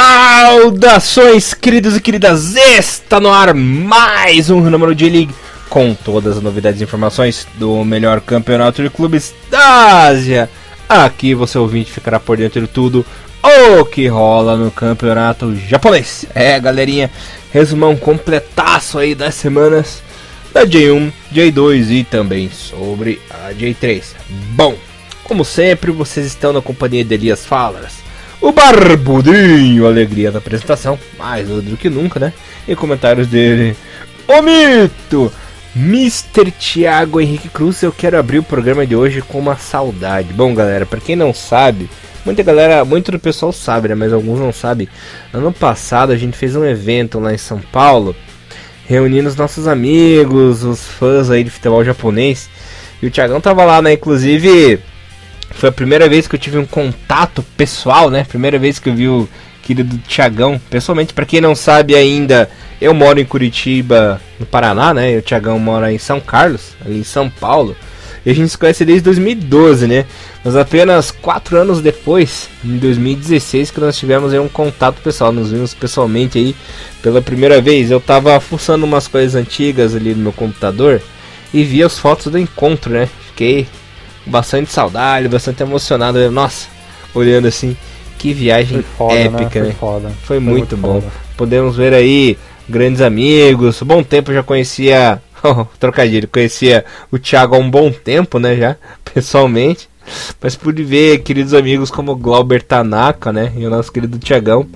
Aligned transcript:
Saudações, 0.00 1.52
queridos 1.52 1.94
e 1.94 2.00
queridas! 2.00 2.56
Está 2.56 3.20
no 3.20 3.30
ar 3.30 3.52
mais 3.52 4.48
um 4.48 4.58
número 4.58 4.94
de 4.94 5.06
League 5.06 5.34
com 5.68 5.94
todas 5.94 6.38
as 6.38 6.42
novidades 6.42 6.80
e 6.80 6.84
informações 6.84 7.46
do 7.56 7.84
melhor 7.84 8.22
campeonato 8.22 8.82
de 8.82 8.88
clubes 8.88 9.34
da 9.50 10.06
Ásia. 10.06 10.48
Aqui 10.88 11.34
você 11.34 11.58
ouvinte 11.58 11.92
ficará 11.92 12.18
por 12.18 12.38
dentro 12.38 12.62
de 12.62 12.66
tudo 12.66 13.04
o 13.42 13.84
que 13.84 14.06
rola 14.06 14.56
no 14.56 14.70
campeonato 14.70 15.54
japonês. 15.68 16.24
É, 16.34 16.58
galerinha, 16.58 17.10
resumão 17.52 17.94
completaço 17.94 18.98
aí 18.98 19.14
das 19.14 19.34
semanas 19.34 20.02
da 20.50 20.64
J1, 20.64 21.12
J2 21.30 21.90
e 21.90 22.04
também 22.04 22.50
sobre 22.50 23.20
a 23.28 23.52
J3. 23.52 24.02
Bom, 24.54 24.74
como 25.24 25.44
sempre, 25.44 25.90
vocês 25.90 26.24
estão 26.24 26.54
na 26.54 26.62
companhia 26.62 27.04
de 27.04 27.14
Elias 27.14 27.44
Falas 27.44 28.09
o 28.40 28.52
Barbudinho, 28.52 29.86
alegria 29.86 30.32
da 30.32 30.38
apresentação, 30.38 30.98
mais 31.18 31.48
do 31.48 31.76
que 31.76 31.90
nunca, 31.90 32.18
né? 32.18 32.32
E 32.66 32.74
comentários 32.74 33.28
dele, 33.28 33.76
o 34.26 34.42
mito, 34.42 35.32
Mr. 35.76 36.50
Thiago 36.50 37.20
Henrique 37.20 37.48
Cruz. 37.48 37.82
Eu 37.82 37.92
quero 37.92 38.18
abrir 38.18 38.38
o 38.38 38.42
programa 38.42 38.86
de 38.86 38.96
hoje 38.96 39.22
com 39.22 39.38
uma 39.38 39.56
saudade. 39.56 40.32
Bom, 40.32 40.54
galera, 40.54 40.86
para 40.86 41.00
quem 41.00 41.14
não 41.14 41.34
sabe, 41.34 41.88
muita 42.24 42.42
galera, 42.42 42.84
muito 42.84 43.12
do 43.12 43.18
pessoal 43.18 43.52
sabe, 43.52 43.88
né? 43.88 43.94
Mas 43.94 44.12
alguns 44.12 44.40
não 44.40 44.52
sabem. 44.52 44.88
Ano 45.32 45.52
passado 45.52 46.12
a 46.12 46.16
gente 46.16 46.36
fez 46.36 46.56
um 46.56 46.64
evento 46.64 47.20
lá 47.20 47.34
em 47.34 47.38
São 47.38 47.60
Paulo, 47.72 48.16
reunindo 48.86 49.28
os 49.28 49.36
nossos 49.36 49.68
amigos, 49.68 50.64
os 50.64 50.84
fãs 50.86 51.30
aí 51.30 51.44
de 51.44 51.50
futebol 51.50 51.84
japonês. 51.84 52.48
E 53.02 53.06
o 53.06 53.10
Thiagão 53.10 53.40
tava 53.40 53.64
lá, 53.64 53.80
né? 53.80 53.92
Inclusive 53.92 54.80
foi 55.50 55.68
a 55.68 55.72
primeira 55.72 56.08
vez 56.08 56.26
que 56.26 56.34
eu 56.34 56.40
tive 56.40 56.58
um 56.58 56.66
contato 56.66 57.42
pessoal, 57.56 58.10
né? 58.10 58.24
Primeira 58.24 58.58
vez 58.58 58.78
que 58.78 58.88
eu 58.88 58.94
vi 58.94 59.08
o 59.08 59.28
querido 59.62 59.98
Tiagão. 59.98 60.60
Pessoalmente, 60.70 61.12
para 61.12 61.26
quem 61.26 61.40
não 61.40 61.54
sabe 61.54 61.94
ainda, 61.94 62.50
eu 62.80 62.94
moro 62.94 63.20
em 63.20 63.24
Curitiba, 63.24 64.20
no 64.38 64.46
Paraná, 64.46 64.94
né? 64.94 65.12
E 65.12 65.18
o 65.18 65.22
Tiagão 65.22 65.58
mora 65.58 65.92
em 65.92 65.98
São 65.98 66.20
Carlos, 66.20 66.72
ali 66.84 66.98
em 66.98 67.04
São 67.04 67.28
Paulo. 67.28 67.76
E 68.24 68.30
a 68.30 68.34
gente 68.34 68.50
se 68.50 68.58
conhece 68.58 68.84
desde 68.84 69.04
2012, 69.04 69.86
né? 69.86 70.04
Mas 70.44 70.54
apenas 70.54 71.10
quatro 71.10 71.56
anos 71.56 71.80
depois, 71.80 72.48
em 72.64 72.76
2016, 72.76 73.70
que 73.70 73.80
nós 73.80 73.96
tivemos 73.96 74.32
um 74.34 74.48
contato 74.48 75.00
pessoal. 75.02 75.32
Nos 75.32 75.50
vimos 75.50 75.72
pessoalmente 75.72 76.38
aí 76.38 76.54
pela 77.02 77.22
primeira 77.22 77.60
vez. 77.60 77.90
Eu 77.90 78.00
tava 78.00 78.38
fuçando 78.40 78.84
umas 78.84 79.08
coisas 79.08 79.34
antigas 79.34 79.94
ali 79.94 80.14
no 80.14 80.22
meu 80.22 80.32
computador 80.32 81.00
e 81.52 81.64
vi 81.64 81.82
as 81.82 81.98
fotos 81.98 82.26
do 82.26 82.38
encontro, 82.38 82.92
né? 82.92 83.08
Fiquei 83.28 83.66
bastante 84.26 84.70
saudade, 84.70 85.28
bastante 85.28 85.62
emocionado. 85.62 86.30
Nossa, 86.30 86.68
olhando 87.14 87.48
assim, 87.48 87.76
que 88.18 88.32
viagem 88.32 88.82
foda, 88.82 89.14
né? 89.14 89.24
épica, 89.24 89.62
né? 89.62 89.74
Foi, 89.78 90.00
né? 90.00 90.12
Foi, 90.22 90.36
Foi, 90.36 90.40
muito, 90.40 90.58
muito 90.58 90.76
bom. 90.76 91.00
Foda. 91.00 91.12
Podemos 91.36 91.76
ver 91.76 91.94
aí 91.94 92.36
grandes 92.68 93.00
amigos. 93.00 93.82
Bom 93.82 94.02
tempo 94.02 94.32
já 94.32 94.42
conhecia, 94.42 95.20
oh, 95.42 95.64
trocadilho, 95.78 96.28
conhecia 96.28 96.84
o 97.10 97.18
Thiago 97.18 97.54
há 97.54 97.58
um 97.58 97.70
bom 97.70 97.90
tempo, 97.90 98.38
né, 98.38 98.56
já, 98.56 98.76
pessoalmente. 99.12 99.88
Mas 100.40 100.56
pude 100.56 100.82
ver 100.82 101.18
queridos 101.18 101.54
amigos 101.54 101.90
como 101.90 102.16
Glauber 102.16 102.62
Tanaka, 102.62 103.32
né, 103.32 103.52
e 103.56 103.66
o 103.66 103.70
nosso 103.70 103.92
querido 103.92 104.18
Thiagão, 104.18 104.66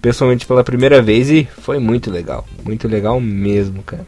pessoalmente 0.00 0.46
pela 0.46 0.64
primeira 0.64 1.00
vez 1.00 1.30
e 1.30 1.48
foi 1.60 1.78
muito 1.78 2.10
legal, 2.10 2.46
muito 2.64 2.88
legal 2.88 3.20
mesmo, 3.20 3.82
cara. 3.82 4.06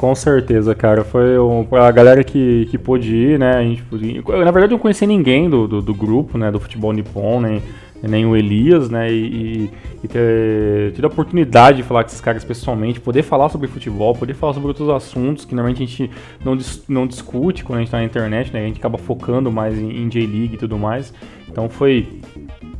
Com 0.00 0.14
certeza, 0.14 0.74
cara. 0.74 1.04
Foi 1.04 1.38
um, 1.38 1.66
a 1.76 1.90
galera 1.90 2.24
que, 2.24 2.66
que 2.70 2.78
pôde 2.78 3.14
ir, 3.14 3.38
né? 3.38 3.56
A 3.58 3.62
gente, 3.62 3.84
na 4.26 4.50
verdade, 4.50 4.64
eu 4.64 4.70
não 4.70 4.78
conheci 4.78 5.06
ninguém 5.06 5.50
do, 5.50 5.68
do, 5.68 5.82
do 5.82 5.92
grupo, 5.92 6.38
né? 6.38 6.50
Do 6.50 6.58
futebol 6.58 6.90
nipon, 6.90 7.38
nem, 7.42 7.62
nem 8.02 8.24
o 8.24 8.34
Elias, 8.34 8.88
né? 8.88 9.12
E, 9.12 9.70
e 10.02 10.08
ter 10.08 10.92
tido 10.94 11.04
a 11.04 11.08
oportunidade 11.08 11.76
de 11.76 11.82
falar 11.82 12.02
com 12.02 12.08
esses 12.08 12.20
caras 12.22 12.42
pessoalmente, 12.42 12.98
poder 12.98 13.22
falar 13.22 13.50
sobre 13.50 13.68
futebol, 13.68 14.14
poder 14.14 14.32
falar 14.32 14.54
sobre 14.54 14.68
outros 14.68 14.88
assuntos 14.88 15.44
que 15.44 15.54
normalmente 15.54 15.82
a 15.82 15.86
gente 15.86 16.10
não, 16.42 16.56
não 16.88 17.06
discute 17.06 17.62
quando 17.62 17.80
a 17.80 17.82
gente 17.82 17.90
tá 17.90 17.98
na 17.98 18.04
internet, 18.04 18.54
né? 18.54 18.60
A 18.62 18.66
gente 18.66 18.78
acaba 18.78 18.96
focando 18.96 19.52
mais 19.52 19.78
em, 19.78 20.02
em 20.02 20.08
J-League 20.08 20.54
e 20.54 20.56
tudo 20.56 20.78
mais. 20.78 21.12
Então 21.46 21.68
foi 21.68 22.08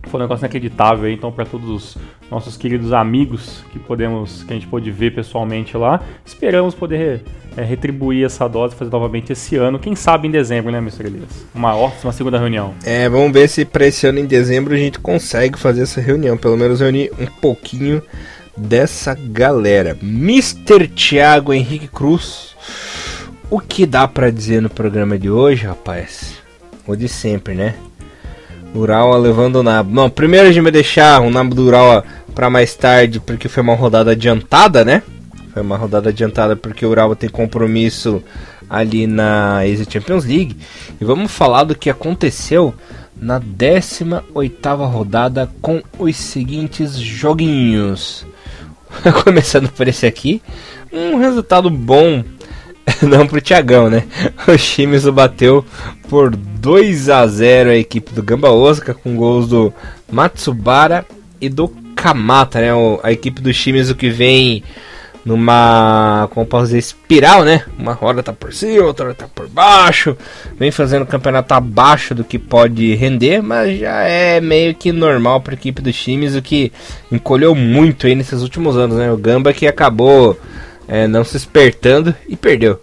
foi 0.08 0.18
um 0.18 0.22
negócio 0.22 0.42
inacreditável 0.42 1.04
aí, 1.04 1.14
então 1.14 1.30
para 1.30 1.44
todos 1.44 1.68
os 1.68 1.98
nossos 2.30 2.56
queridos 2.56 2.92
amigos 2.92 3.64
que 3.72 3.78
podemos, 3.78 4.44
que 4.44 4.52
a 4.52 4.54
gente 4.54 4.66
pôde 4.66 4.90
ver 4.90 5.14
pessoalmente 5.14 5.76
lá, 5.76 6.00
esperamos 6.24 6.74
poder 6.74 7.22
é, 7.56 7.62
retribuir 7.62 8.24
essa 8.24 8.48
dose, 8.48 8.74
fazer 8.74 8.90
novamente 8.90 9.32
esse 9.32 9.56
ano, 9.56 9.78
quem 9.78 9.94
sabe 9.94 10.28
em 10.28 10.30
dezembro, 10.30 10.70
né, 10.70 10.78
Mr. 10.78 11.06
Elias? 11.06 11.46
Uma 11.54 11.74
ótima 11.76 12.12
segunda 12.12 12.38
reunião. 12.38 12.74
É, 12.84 13.08
vamos 13.08 13.32
ver 13.32 13.48
se 13.48 13.64
para 13.64 13.86
esse 13.86 14.06
ano 14.06 14.18
em 14.18 14.26
dezembro 14.26 14.74
a 14.74 14.78
gente 14.78 14.98
consegue 14.98 15.58
fazer 15.58 15.82
essa 15.82 16.00
reunião, 16.00 16.36
pelo 16.36 16.56
menos 16.56 16.80
reunir 16.80 17.10
um 17.18 17.26
pouquinho 17.40 18.02
dessa 18.56 19.14
galera. 19.14 19.96
Mr. 20.02 20.86
Thiago 20.88 21.52
Henrique 21.52 21.88
Cruz, 21.88 22.54
o 23.50 23.58
que 23.58 23.86
dá 23.86 24.06
para 24.06 24.30
dizer 24.30 24.62
no 24.62 24.70
programa 24.70 25.18
de 25.18 25.30
hoje, 25.30 25.66
rapaz? 25.66 26.38
O 26.86 26.94
de 26.94 27.08
sempre, 27.08 27.54
né? 27.54 27.74
Urawa 28.74 29.16
levando 29.16 29.56
o 29.56 29.62
nabo. 29.62 29.92
Não, 29.92 30.08
primeiro 30.08 30.52
gente 30.52 30.62
vai 30.62 30.72
deixar 30.72 31.20
o 31.20 31.30
nabo 31.30 31.54
do 31.54 31.64
Urawa 31.64 32.04
para 32.34 32.48
mais 32.48 32.74
tarde, 32.74 33.20
porque 33.20 33.48
foi 33.48 33.62
uma 33.62 33.74
rodada 33.74 34.12
adiantada, 34.12 34.84
né? 34.84 35.02
Foi 35.52 35.62
uma 35.62 35.76
rodada 35.76 36.10
adiantada 36.10 36.54
porque 36.54 36.86
o 36.86 36.90
Urawa 36.90 37.16
tem 37.16 37.28
compromisso 37.28 38.22
ali 38.68 39.06
na 39.06 39.66
Easy 39.66 39.86
Champions 39.90 40.24
League. 40.24 40.56
E 41.00 41.04
vamos 41.04 41.32
falar 41.32 41.64
do 41.64 41.74
que 41.74 41.90
aconteceu 41.90 42.72
na 43.20 43.40
18ª 43.40 44.88
rodada 44.88 45.50
com 45.60 45.82
os 45.98 46.16
seguintes 46.16 46.96
joguinhos. 46.98 48.24
Começando 49.24 49.68
por 49.70 49.86
esse 49.88 50.06
aqui, 50.06 50.40
um 50.92 51.16
resultado 51.16 51.68
bom 51.68 52.24
não 53.02 53.26
pro 53.26 53.40
Thiagão, 53.40 53.88
né? 53.88 54.04
O 54.46 54.56
Shimizu 54.56 55.12
bateu 55.12 55.64
por 56.08 56.34
2 56.34 57.08
a 57.08 57.26
0 57.26 57.70
a 57.70 57.76
equipe 57.76 58.12
do 58.12 58.22
Gamba 58.22 58.50
Osaka 58.50 58.94
com 58.94 59.16
gols 59.16 59.48
do 59.48 59.72
Matsubara 60.10 61.04
e 61.40 61.48
do 61.48 61.68
Kamata, 61.94 62.60
né? 62.60 62.68
A 63.02 63.12
equipe 63.12 63.40
do 63.40 63.52
Shimizu 63.52 63.94
que 63.94 64.10
vem 64.10 64.62
numa, 65.24 66.28
como 66.32 66.46
posso 66.46 66.66
dizer, 66.66 66.78
espiral, 66.78 67.44
né? 67.44 67.64
Uma 67.78 67.92
roda 67.92 68.22
tá 68.22 68.32
por 68.32 68.52
cima, 68.52 68.84
outra 68.84 69.14
tá 69.14 69.26
por 69.32 69.48
baixo. 69.48 70.16
Vem 70.58 70.70
fazendo 70.70 71.02
o 71.02 71.06
campeonato 71.06 71.52
abaixo 71.52 72.14
do 72.14 72.24
que 72.24 72.38
pode 72.38 72.94
render, 72.94 73.42
mas 73.42 73.78
já 73.78 74.02
é 74.02 74.40
meio 74.40 74.74
que 74.74 74.92
normal 74.92 75.40
para 75.40 75.52
a 75.52 75.58
equipe 75.58 75.82
do 75.82 75.92
Shimizu 75.92 76.40
que 76.42 76.72
encolheu 77.12 77.54
muito 77.54 78.06
aí 78.06 78.14
nesses 78.14 78.42
últimos 78.42 78.76
anos, 78.76 78.96
né? 78.96 79.12
O 79.12 79.16
Gamba 79.16 79.52
que 79.52 79.66
acabou 79.66 80.38
é, 80.90 81.06
não 81.06 81.22
se 81.22 81.36
espertando 81.36 82.12
e 82.28 82.34
perdeu. 82.34 82.80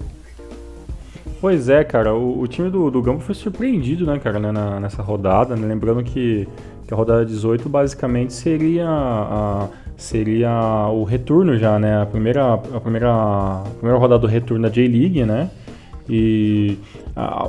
Pois 1.42 1.68
é, 1.68 1.84
cara, 1.84 2.16
o, 2.16 2.40
o 2.40 2.48
time 2.48 2.70
do, 2.70 2.90
do 2.90 3.02
Gamba 3.02 3.20
foi 3.20 3.36
surpreendido, 3.36 4.06
né, 4.06 4.18
cara, 4.18 4.40
né, 4.40 4.52
na, 4.52 4.80
nessa 4.80 5.04
rodada, 5.04 5.56
né? 5.56 5.68
lembrando 5.68 6.02
que, 6.02 6.48
que, 6.88 6.94
a 6.94 6.98
rodada 6.98 7.26
18 7.26 7.68
basicamente 7.70 8.34
seria 8.34 8.88
a, 8.88 9.68
seria 9.98 10.88
o 10.90 11.04
retorno 11.04 11.58
já, 11.58 11.78
né, 11.78 12.02
a 12.02 12.06
primeira, 12.06 12.54
a 12.54 12.80
primeira, 12.80 13.12
a 13.12 13.64
primeira 13.78 14.00
rodada 14.00 14.22
do 14.22 14.28
retorno 14.28 14.64
da 14.64 14.70
J-League, 14.70 15.24
né, 15.26 15.52
e 16.10 16.78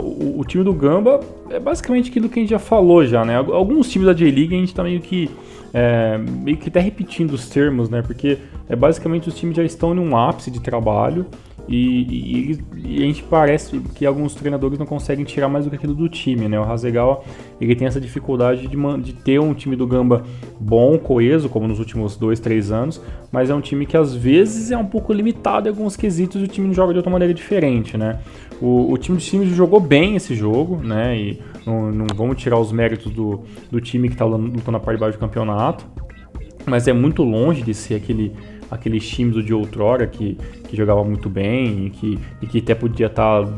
o, 0.01 0.41
o, 0.41 0.45
time 0.45 0.65
do 0.65 0.75
Gamba 0.75 1.21
é 1.49 1.61
basicamente 1.61 2.11
aquilo 2.11 2.29
que 2.29 2.41
a 2.41 2.43
gente 2.43 2.51
já 2.51 2.59
falou 2.59 3.07
já, 3.07 3.25
né, 3.25 3.37
alguns 3.37 3.89
times 3.89 4.07
da 4.07 4.13
J-League 4.13 4.55
a 4.55 4.59
gente 4.59 4.75
tá 4.75 4.83
meio 4.83 5.01
que 5.01 5.31
é, 5.73 6.19
meio 6.19 6.57
que 6.57 6.69
até 6.69 6.81
repetindo 6.81 7.33
os 7.33 7.49
termos, 7.49 7.89
né? 7.89 8.03
Porque 8.03 8.39
é 8.69 8.77
basicamente 8.77 9.29
os 9.29 9.35
times 9.35 9.57
já 9.57 9.65
estão 9.65 9.95
em 9.95 9.99
um 9.99 10.17
ápice 10.17 10.51
de 10.51 10.61
trabalho 10.61 11.27
e, 11.69 12.57
e, 12.57 12.59
e, 12.77 13.03
a 13.03 13.07
gente 13.07 13.23
parece 13.25 13.79
que 13.95 14.07
alguns 14.07 14.35
treinadores 14.35 14.79
não 14.79 14.87
conseguem 14.87 15.23
tirar 15.23 15.49
mais 15.49 15.67
do 15.67 15.71
que 15.71 15.77
aquilo 15.77 15.95
do 15.95 16.09
time, 16.09 16.49
né? 16.49 16.59
O 16.59 16.63
Hasegawa 16.63 17.23
ele 17.61 17.77
tem 17.77 17.87
essa 17.87 18.01
dificuldade 18.01 18.67
de, 18.67 18.77
de 19.03 19.13
ter 19.13 19.39
um 19.39 19.53
time 19.53 19.77
do 19.77 19.87
Gamba 19.87 20.25
bom, 20.59 20.99
coeso, 20.99 21.49
como 21.51 21.69
nos 21.69 21.79
últimos 21.79 22.17
dois, 22.17 22.41
três 22.41 22.73
anos, 22.73 23.03
mas 23.31 23.51
é 23.51 23.55
um 23.55 23.61
time 23.61 23.85
que 23.85 23.99
às 23.99 24.15
vezes 24.15 24.71
é 24.71 24.79
um 24.79 24.87
pouco 24.87 25.13
limitado 25.13 25.69
em 25.69 25.71
alguns 25.71 25.95
quesitos 25.95 26.41
e 26.41 26.45
o 26.45 26.49
time 26.49 26.73
joga 26.73 26.95
de 26.95 27.01
outra 27.01 27.13
maneira 27.13 27.35
diferente, 27.35 27.99
né? 27.99 28.19
O, 28.63 28.91
o 28.91 28.97
time 28.97 29.19
de 29.19 29.27
times 29.27 29.49
jogou 29.51 29.79
bem 29.79 30.17
esse 30.17 30.35
jogo, 30.35 30.83
né? 30.83 31.19
E 31.19 31.39
não, 31.69 31.93
não 31.93 32.07
vamos 32.15 32.37
tirar 32.37 32.59
os 32.59 32.73
méritos 32.73 33.13
do, 33.13 33.43
do 33.71 33.81
time 33.81 34.09
que 34.09 34.15
está 34.15 34.25
lutando 34.25 34.73
na 34.73 34.81
parte 34.81 34.97
de 34.97 35.01
baixo 35.01 35.19
do 35.19 35.21
campeonato, 35.21 35.87
mas 36.67 36.89
é 36.89 36.93
muito 36.93 37.23
longe 37.23 37.63
de 37.63 37.75
ser 37.75 37.95
aquele 37.95 38.33
aqueles 38.71 39.09
times 39.09 39.43
de 39.45 39.55
outrora 39.55 40.07
que, 40.07 40.37
que 40.69 40.77
jogava 40.77 41.03
muito 41.03 41.29
bem 41.29 41.87
e 41.87 41.91
que, 41.91 42.19
e 42.43 42.47
que 42.47 42.59
até 42.59 42.75
podia 42.75 43.07
estar 43.07 43.43
tá 43.43 43.53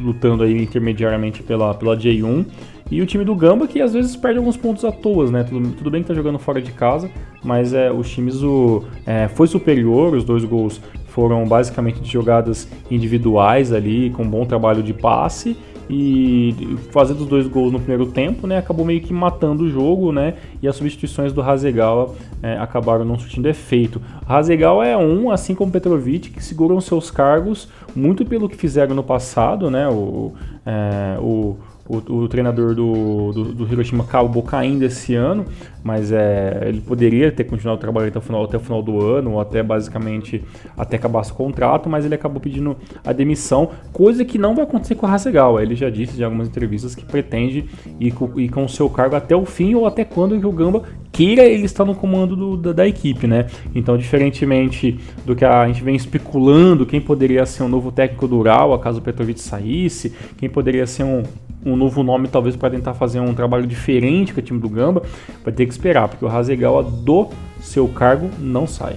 lutando 0.00 0.42
aí 0.42 0.62
intermediariamente 0.62 1.42
pela, 1.42 1.74
pela 1.74 1.96
J1. 1.96 2.44
E 2.90 3.02
o 3.02 3.06
time 3.06 3.24
do 3.24 3.34
Gamba 3.34 3.68
que 3.68 3.80
às 3.80 3.92
vezes 3.92 4.16
perde 4.16 4.38
alguns 4.38 4.56
pontos 4.56 4.84
à 4.84 4.90
toa, 4.90 5.30
né? 5.30 5.44
Tudo, 5.44 5.70
tudo 5.72 5.90
bem 5.90 6.02
que 6.02 6.08
tá 6.08 6.14
jogando 6.14 6.38
fora 6.38 6.60
de 6.60 6.72
casa, 6.72 7.10
mas 7.44 7.74
é, 7.74 7.90
o 7.90 8.02
Shimizu 8.02 8.84
é, 9.06 9.28
foi 9.28 9.46
superior, 9.46 10.14
os 10.14 10.24
dois 10.24 10.44
gols 10.44 10.80
foram 11.06 11.44
basicamente 11.46 12.00
de 12.00 12.10
jogadas 12.10 12.68
individuais 12.90 13.72
ali, 13.72 14.10
com 14.10 14.28
bom 14.28 14.44
trabalho 14.44 14.82
de 14.82 14.94
passe 14.94 15.56
e 15.88 16.76
fazendo 16.90 17.20
os 17.20 17.26
dois 17.26 17.46
gols 17.46 17.72
no 17.72 17.78
primeiro 17.78 18.06
tempo, 18.06 18.46
né, 18.46 18.58
acabou 18.58 18.84
meio 18.84 19.00
que 19.00 19.12
matando 19.12 19.64
o 19.64 19.70
jogo, 19.70 20.12
né, 20.12 20.34
e 20.62 20.68
as 20.68 20.76
substituições 20.76 21.32
do 21.32 21.40
Hasegawa 21.40 22.14
é, 22.42 22.58
acabaram 22.58 23.04
não 23.04 23.18
surtindo 23.18 23.48
efeito. 23.48 24.00
Hasegawa 24.26 24.86
é 24.86 24.96
um, 24.96 25.30
assim 25.30 25.54
como 25.54 25.72
Petrovic, 25.72 26.30
que 26.30 26.44
seguram 26.44 26.80
seus 26.80 27.10
cargos 27.10 27.68
muito 27.94 28.24
pelo 28.24 28.48
que 28.48 28.56
fizeram 28.56 28.94
no 28.94 29.02
passado, 29.02 29.70
né, 29.70 29.88
o, 29.88 30.32
é, 30.66 31.18
o 31.20 31.56
o, 31.88 31.96
o 31.96 32.28
treinador 32.28 32.74
do, 32.74 33.32
do, 33.32 33.44
do, 33.54 33.72
Hiroshima 33.72 34.04
acabou 34.04 34.42
caindo 34.42 34.82
esse 34.82 35.14
ano, 35.14 35.46
mas 35.88 36.12
é, 36.12 36.64
ele 36.66 36.82
poderia 36.82 37.32
ter 37.32 37.44
continuado 37.44 37.78
o 37.78 37.80
trabalho 37.80 38.08
até 38.08 38.18
o, 38.18 38.20
final, 38.20 38.44
até 38.44 38.58
o 38.58 38.60
final 38.60 38.82
do 38.82 39.02
ano, 39.02 39.32
ou 39.32 39.40
até 39.40 39.62
basicamente 39.62 40.44
até 40.76 40.96
acabar 40.96 41.22
o 41.22 41.32
contrato, 41.32 41.88
mas 41.88 42.04
ele 42.04 42.14
acabou 42.14 42.42
pedindo 42.42 42.76
a 43.02 43.10
demissão, 43.10 43.70
coisa 43.90 44.22
que 44.22 44.36
não 44.36 44.54
vai 44.54 44.64
acontecer 44.64 44.96
com 44.96 45.06
o 45.06 45.08
Hasegawa. 45.08 45.62
Ele 45.62 45.74
já 45.74 45.88
disse 45.88 46.20
em 46.20 46.22
algumas 46.22 46.46
entrevistas 46.46 46.94
que 46.94 47.06
pretende 47.06 47.64
ir 47.98 48.10
com, 48.10 48.38
ir 48.38 48.50
com 48.50 48.66
o 48.66 48.68
seu 48.68 48.90
cargo 48.90 49.16
até 49.16 49.34
o 49.34 49.46
fim 49.46 49.74
ou 49.74 49.86
até 49.86 50.04
quando 50.04 50.36
o 50.36 50.52
Gamba 50.52 50.82
queira 51.10 51.46
ele 51.46 51.64
estar 51.64 51.86
no 51.86 51.94
comando 51.94 52.36
do, 52.36 52.54
da, 52.58 52.72
da, 52.74 52.86
equipe, 52.86 53.26
né? 53.26 53.46
Então, 53.74 53.96
diferentemente 53.96 55.00
do 55.24 55.34
que 55.34 55.44
a 55.46 55.66
gente 55.66 55.82
vem 55.82 55.96
especulando, 55.96 56.84
quem 56.84 57.00
poderia 57.00 57.46
ser 57.46 57.62
um 57.62 57.68
novo 57.68 57.90
técnico 57.90 58.28
do 58.28 58.36
Ural, 58.36 58.78
caso 58.78 58.98
o 58.98 59.02
Petrovic 59.02 59.40
saísse, 59.40 60.12
quem 60.36 60.50
poderia 60.50 60.86
ser 60.86 61.04
um 61.04 61.22
um 61.64 61.76
novo 61.76 62.02
nome, 62.02 62.28
talvez 62.28 62.56
para 62.56 62.70
tentar 62.70 62.94
fazer 62.94 63.20
um 63.20 63.34
trabalho 63.34 63.66
diferente 63.66 64.32
com 64.32 64.40
o 64.40 64.42
time 64.42 64.60
do 64.60 64.68
Gamba, 64.68 65.02
vai 65.44 65.52
ter 65.52 65.66
que 65.66 65.72
esperar, 65.78 66.08
porque 66.08 66.24
o 66.24 66.28
Hasegawa 66.28 66.82
do 66.82 67.28
seu 67.60 67.86
cargo 67.86 68.28
não 68.38 68.66
sai. 68.66 68.96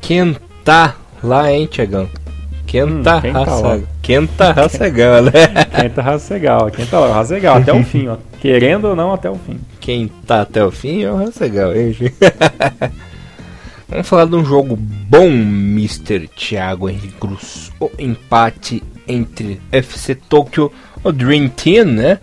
Quem 0.00 0.34
tá 0.64 0.96
lá, 1.22 1.52
hein, 1.52 1.66
Tiagão? 1.66 2.08
Quem 2.66 2.84
hum, 2.84 3.02
tá 3.02 3.20
tá 3.20 3.78
Quem 4.02 4.26
tá 4.26 4.50
Hasegawa, 4.52 5.22
né? 5.22 5.32
Quem 5.78 5.90
tá 5.90 6.02
Hasegawa, 6.02 6.70
quem 6.70 6.86
tá 6.86 7.00
lá, 7.00 7.18
Hasegawa, 7.18 7.58
até 7.58 7.72
o 7.72 7.84
fim, 7.84 8.08
ó. 8.08 8.16
Querendo 8.40 8.88
ou 8.88 8.96
não, 8.96 9.12
até 9.12 9.30
o 9.30 9.36
fim. 9.36 9.58
Quem 9.80 10.08
tá 10.26 10.42
até 10.42 10.64
o 10.64 10.70
fim 10.70 11.02
é 11.02 11.10
o 11.10 11.16
Hasegawa, 11.16 11.76
hein, 11.76 11.94
Vamos 13.88 14.06
falar 14.06 14.26
de 14.26 14.36
um 14.36 14.44
jogo 14.44 14.76
bom, 14.76 15.26
Mr. 15.26 16.28
Thiago 16.28 16.90
Henrique 16.90 17.14
Cruz. 17.18 17.72
O 17.80 17.90
empate 17.98 18.82
entre 19.06 19.60
FC 19.72 20.14
Tokyo 20.14 20.70
o 21.02 21.12
Dream 21.12 21.48
Team, 21.48 21.86
né? 21.86 22.18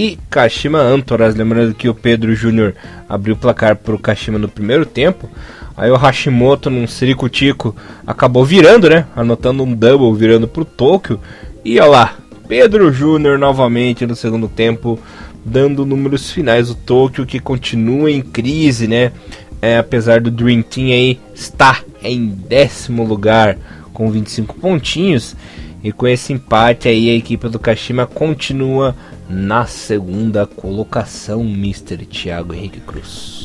E 0.00 0.18
Kashima 0.30 0.78
Antoras, 0.78 1.34
lembrando 1.34 1.74
que 1.74 1.86
o 1.86 1.94
Pedro 1.94 2.34
Júnior 2.34 2.74
abriu 3.06 3.34
o 3.34 3.38
placar 3.38 3.76
para 3.76 3.94
o 3.94 3.98
Kashima 3.98 4.38
no 4.38 4.48
primeiro 4.48 4.86
tempo. 4.86 5.28
Aí 5.76 5.90
o 5.90 5.94
Hashimoto, 5.94 6.70
num 6.70 6.86
ciricutico, 6.86 7.76
acabou 8.06 8.42
virando, 8.42 8.88
né? 8.88 9.04
Anotando 9.14 9.62
um 9.62 9.74
double, 9.74 10.18
virando 10.18 10.48
para 10.48 10.62
o 10.62 10.64
Tóquio. 10.64 11.20
E 11.62 11.78
olha 11.78 11.90
lá, 11.90 12.14
Pedro 12.48 12.90
Júnior 12.90 13.38
novamente 13.38 14.06
no 14.06 14.16
segundo 14.16 14.48
tempo, 14.48 14.98
dando 15.44 15.84
números 15.84 16.30
finais. 16.30 16.70
O 16.70 16.74
Tóquio 16.74 17.26
que 17.26 17.38
continua 17.38 18.10
em 18.10 18.22
crise, 18.22 18.88
né? 18.88 19.12
É, 19.60 19.76
apesar 19.76 20.22
do 20.22 20.30
Dream 20.30 20.62
Team 20.62 20.86
aí 20.86 21.20
estar 21.34 21.84
em 22.02 22.26
décimo 22.26 23.04
lugar 23.04 23.58
com 23.92 24.10
25 24.10 24.54
pontinhos. 24.54 25.36
E 25.82 25.92
com 25.92 26.06
esse 26.06 26.32
empate 26.32 26.88
aí, 26.88 27.08
a 27.08 27.14
equipe 27.14 27.48
do 27.48 27.58
Kashima 27.58 28.06
continua 28.06 28.94
na 29.28 29.64
segunda 29.64 30.46
colocação, 30.46 31.40
Mr. 31.40 32.04
Thiago 32.04 32.52
Henrique 32.52 32.80
Cruz. 32.80 33.40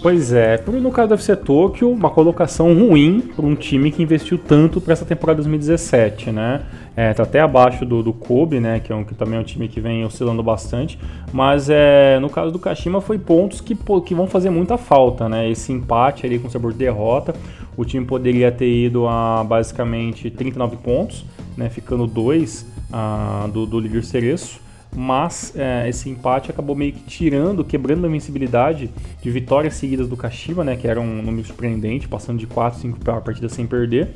Pois 0.00 0.32
é, 0.32 0.62
no 0.80 0.92
caso 0.92 1.08
do 1.08 1.14
FC 1.14 1.34
Tokyo, 1.34 1.90
uma 1.90 2.08
colocação 2.08 2.72
ruim 2.72 3.20
para 3.34 3.44
um 3.44 3.56
time 3.56 3.90
que 3.90 4.00
investiu 4.00 4.38
tanto 4.38 4.80
para 4.80 4.92
essa 4.92 5.04
temporada 5.04 5.38
2017, 5.38 6.30
né? 6.30 6.62
É, 6.96 7.12
tá 7.12 7.24
até 7.24 7.40
abaixo 7.40 7.84
do, 7.84 8.00
do 8.00 8.12
Kobe, 8.12 8.60
né? 8.60 8.78
Que, 8.78 8.92
é 8.92 8.94
um, 8.94 9.02
que 9.02 9.14
também 9.14 9.36
é 9.36 9.40
um 9.40 9.44
time 9.44 9.66
que 9.66 9.80
vem 9.80 10.04
oscilando 10.04 10.40
bastante. 10.40 10.98
Mas 11.32 11.68
é, 11.68 12.18
no 12.20 12.30
caso 12.30 12.52
do 12.52 12.60
Kashima 12.60 13.00
foi 13.00 13.18
pontos 13.18 13.60
que, 13.60 13.76
que 14.04 14.14
vão 14.14 14.28
fazer 14.28 14.50
muita 14.50 14.78
falta, 14.78 15.28
né? 15.28 15.50
Esse 15.50 15.72
empate 15.72 16.24
ali 16.24 16.38
com 16.38 16.48
sabor 16.48 16.72
de 16.72 16.78
derrota. 16.78 17.34
O 17.76 17.84
time 17.84 18.06
poderia 18.06 18.52
ter 18.52 18.70
ido 18.70 19.06
a 19.08 19.44
basicamente 19.44 20.30
39 20.30 20.76
pontos 20.76 21.24
né, 21.58 21.68
ficando 21.68 22.06
dois 22.06 22.64
uh, 22.88 23.48
do, 23.48 23.66
do 23.66 23.80
líder 23.80 24.04
Cereço, 24.04 24.60
mas 24.94 25.52
é, 25.56 25.88
esse 25.88 26.08
empate 26.08 26.50
acabou 26.50 26.74
meio 26.74 26.92
que 26.92 27.02
tirando, 27.02 27.64
quebrando 27.64 28.04
a 28.04 28.08
invencibilidade 28.08 28.88
de 29.20 29.30
vitórias 29.30 29.74
seguidas 29.74 30.08
do 30.08 30.16
Kashima, 30.16 30.62
né, 30.62 30.76
que 30.76 30.86
era 30.86 31.00
um 31.00 31.20
número 31.20 31.46
surpreendente, 31.46 32.06
passando 32.08 32.38
de 32.38 32.46
4, 32.46 32.80
5 32.80 32.98
partidas 33.00 33.52
sem 33.52 33.66
perder 33.66 34.08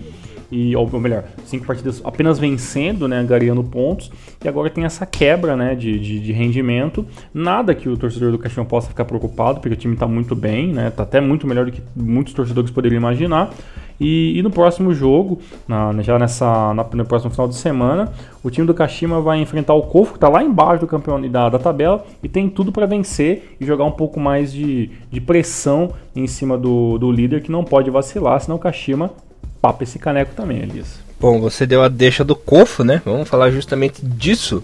e 0.52 0.76
ou 0.76 0.86
melhor, 1.00 1.24
cinco 1.46 1.66
partidas 1.66 2.02
apenas 2.04 2.38
vencendo, 2.38 3.08
né, 3.08 3.16
angariando 3.16 3.64
pontos, 3.64 4.12
e 4.44 4.46
agora 4.46 4.68
tem 4.68 4.84
essa 4.84 5.06
quebra, 5.06 5.56
né, 5.56 5.74
de, 5.74 5.98
de, 5.98 6.20
de 6.20 6.32
rendimento. 6.32 7.06
Nada 7.32 7.74
que 7.74 7.88
o 7.88 7.96
torcedor 7.96 8.30
do 8.30 8.38
Caxias 8.38 8.66
possa 8.66 8.88
ficar 8.88 9.06
preocupado, 9.06 9.60
porque 9.60 9.74
o 9.74 9.76
time 9.76 9.94
está 9.94 10.06
muito 10.06 10.36
bem, 10.36 10.68
né, 10.68 10.90
tá 10.90 11.04
até 11.04 11.22
muito 11.22 11.46
melhor 11.46 11.64
do 11.64 11.72
que 11.72 11.82
muitos 11.96 12.34
torcedores 12.34 12.70
poderiam 12.70 12.98
imaginar. 12.98 13.50
E, 13.98 14.38
e 14.38 14.42
no 14.42 14.50
próximo 14.50 14.92
jogo, 14.92 15.38
na, 15.66 15.92
já 16.02 16.18
nessa, 16.18 16.74
na, 16.74 16.84
no 16.92 17.04
próximo 17.06 17.30
final 17.30 17.48
de 17.48 17.54
semana, 17.54 18.12
o 18.42 18.50
time 18.50 18.66
do 18.66 18.74
Kashima 18.74 19.20
vai 19.20 19.40
enfrentar 19.40 19.74
o 19.74 19.82
Kofu, 19.82 20.12
que 20.12 20.16
está 20.16 20.28
lá 20.28 20.42
embaixo 20.42 20.80
do 20.80 20.86
campeão 20.86 21.20
da, 21.30 21.48
da 21.48 21.58
tabela, 21.58 22.04
e 22.22 22.28
tem 22.28 22.48
tudo 22.50 22.70
para 22.72 22.84
vencer 22.84 23.56
e 23.58 23.64
jogar 23.64 23.84
um 23.84 23.92
pouco 23.92 24.20
mais 24.20 24.52
de, 24.52 24.90
de 25.10 25.20
pressão 25.20 25.92
em 26.14 26.26
cima 26.26 26.58
do, 26.58 26.98
do 26.98 27.10
líder, 27.10 27.42
que 27.42 27.50
não 27.50 27.64
pode 27.64 27.90
vacilar, 27.90 28.38
senão 28.40 28.56
o 28.56 28.60
Kashima 28.60 29.12
papa 29.60 29.84
esse 29.84 29.98
caneco 29.98 30.34
também, 30.34 30.58
Elias. 30.58 31.00
Bom, 31.22 31.40
você 31.40 31.64
deu 31.64 31.84
a 31.84 31.88
deixa 31.88 32.24
do 32.24 32.34
Kofo, 32.34 32.82
né? 32.82 33.00
Vamos 33.04 33.28
falar 33.28 33.52
justamente 33.52 34.04
disso. 34.04 34.60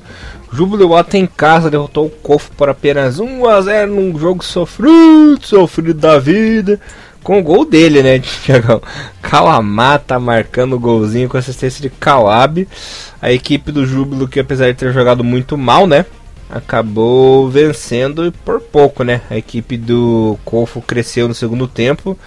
Jubilewater 0.53 1.21
em 1.21 1.25
casa 1.25 1.71
derrotou 1.71 2.07
o 2.07 2.11
Kofo 2.11 2.51
por 2.57 2.69
apenas 2.69 3.21
1 3.21 3.49
a 3.49 3.61
0 3.61 3.95
num 3.95 4.19
jogo 4.19 4.45
sofrido, 4.45 5.39
sofrido 5.41 5.95
da 5.95 6.19
vida. 6.19 6.81
Com 7.23 7.39
o 7.39 7.43
gol 7.45 7.65
dele, 7.65 8.03
né, 8.03 8.19
Tiagão? 8.43 8.83
Kawamata 9.23 10.19
marcando 10.19 10.73
o 10.73 10.81
golzinho 10.81 11.29
com 11.29 11.37
assistência 11.37 11.81
de 11.81 11.91
Kawabe. 11.91 12.67
A 13.23 13.31
equipe 13.33 13.71
do 13.71 13.87
Júbilo, 13.87 14.27
que 14.27 14.41
apesar 14.41 14.67
de 14.67 14.75
ter 14.75 14.93
jogado 14.93 15.23
muito 15.23 15.57
mal, 15.57 15.87
né? 15.87 16.07
Acabou 16.51 17.49
vencendo 17.49 18.33
por 18.45 18.61
pouco, 18.61 19.05
né? 19.05 19.21
A 19.31 19.37
equipe 19.37 19.77
do 19.77 20.37
Kofo 20.45 20.83
cresceu 20.83 21.29
no 21.29 21.35
segundo 21.35 21.69
tempo 21.69 22.19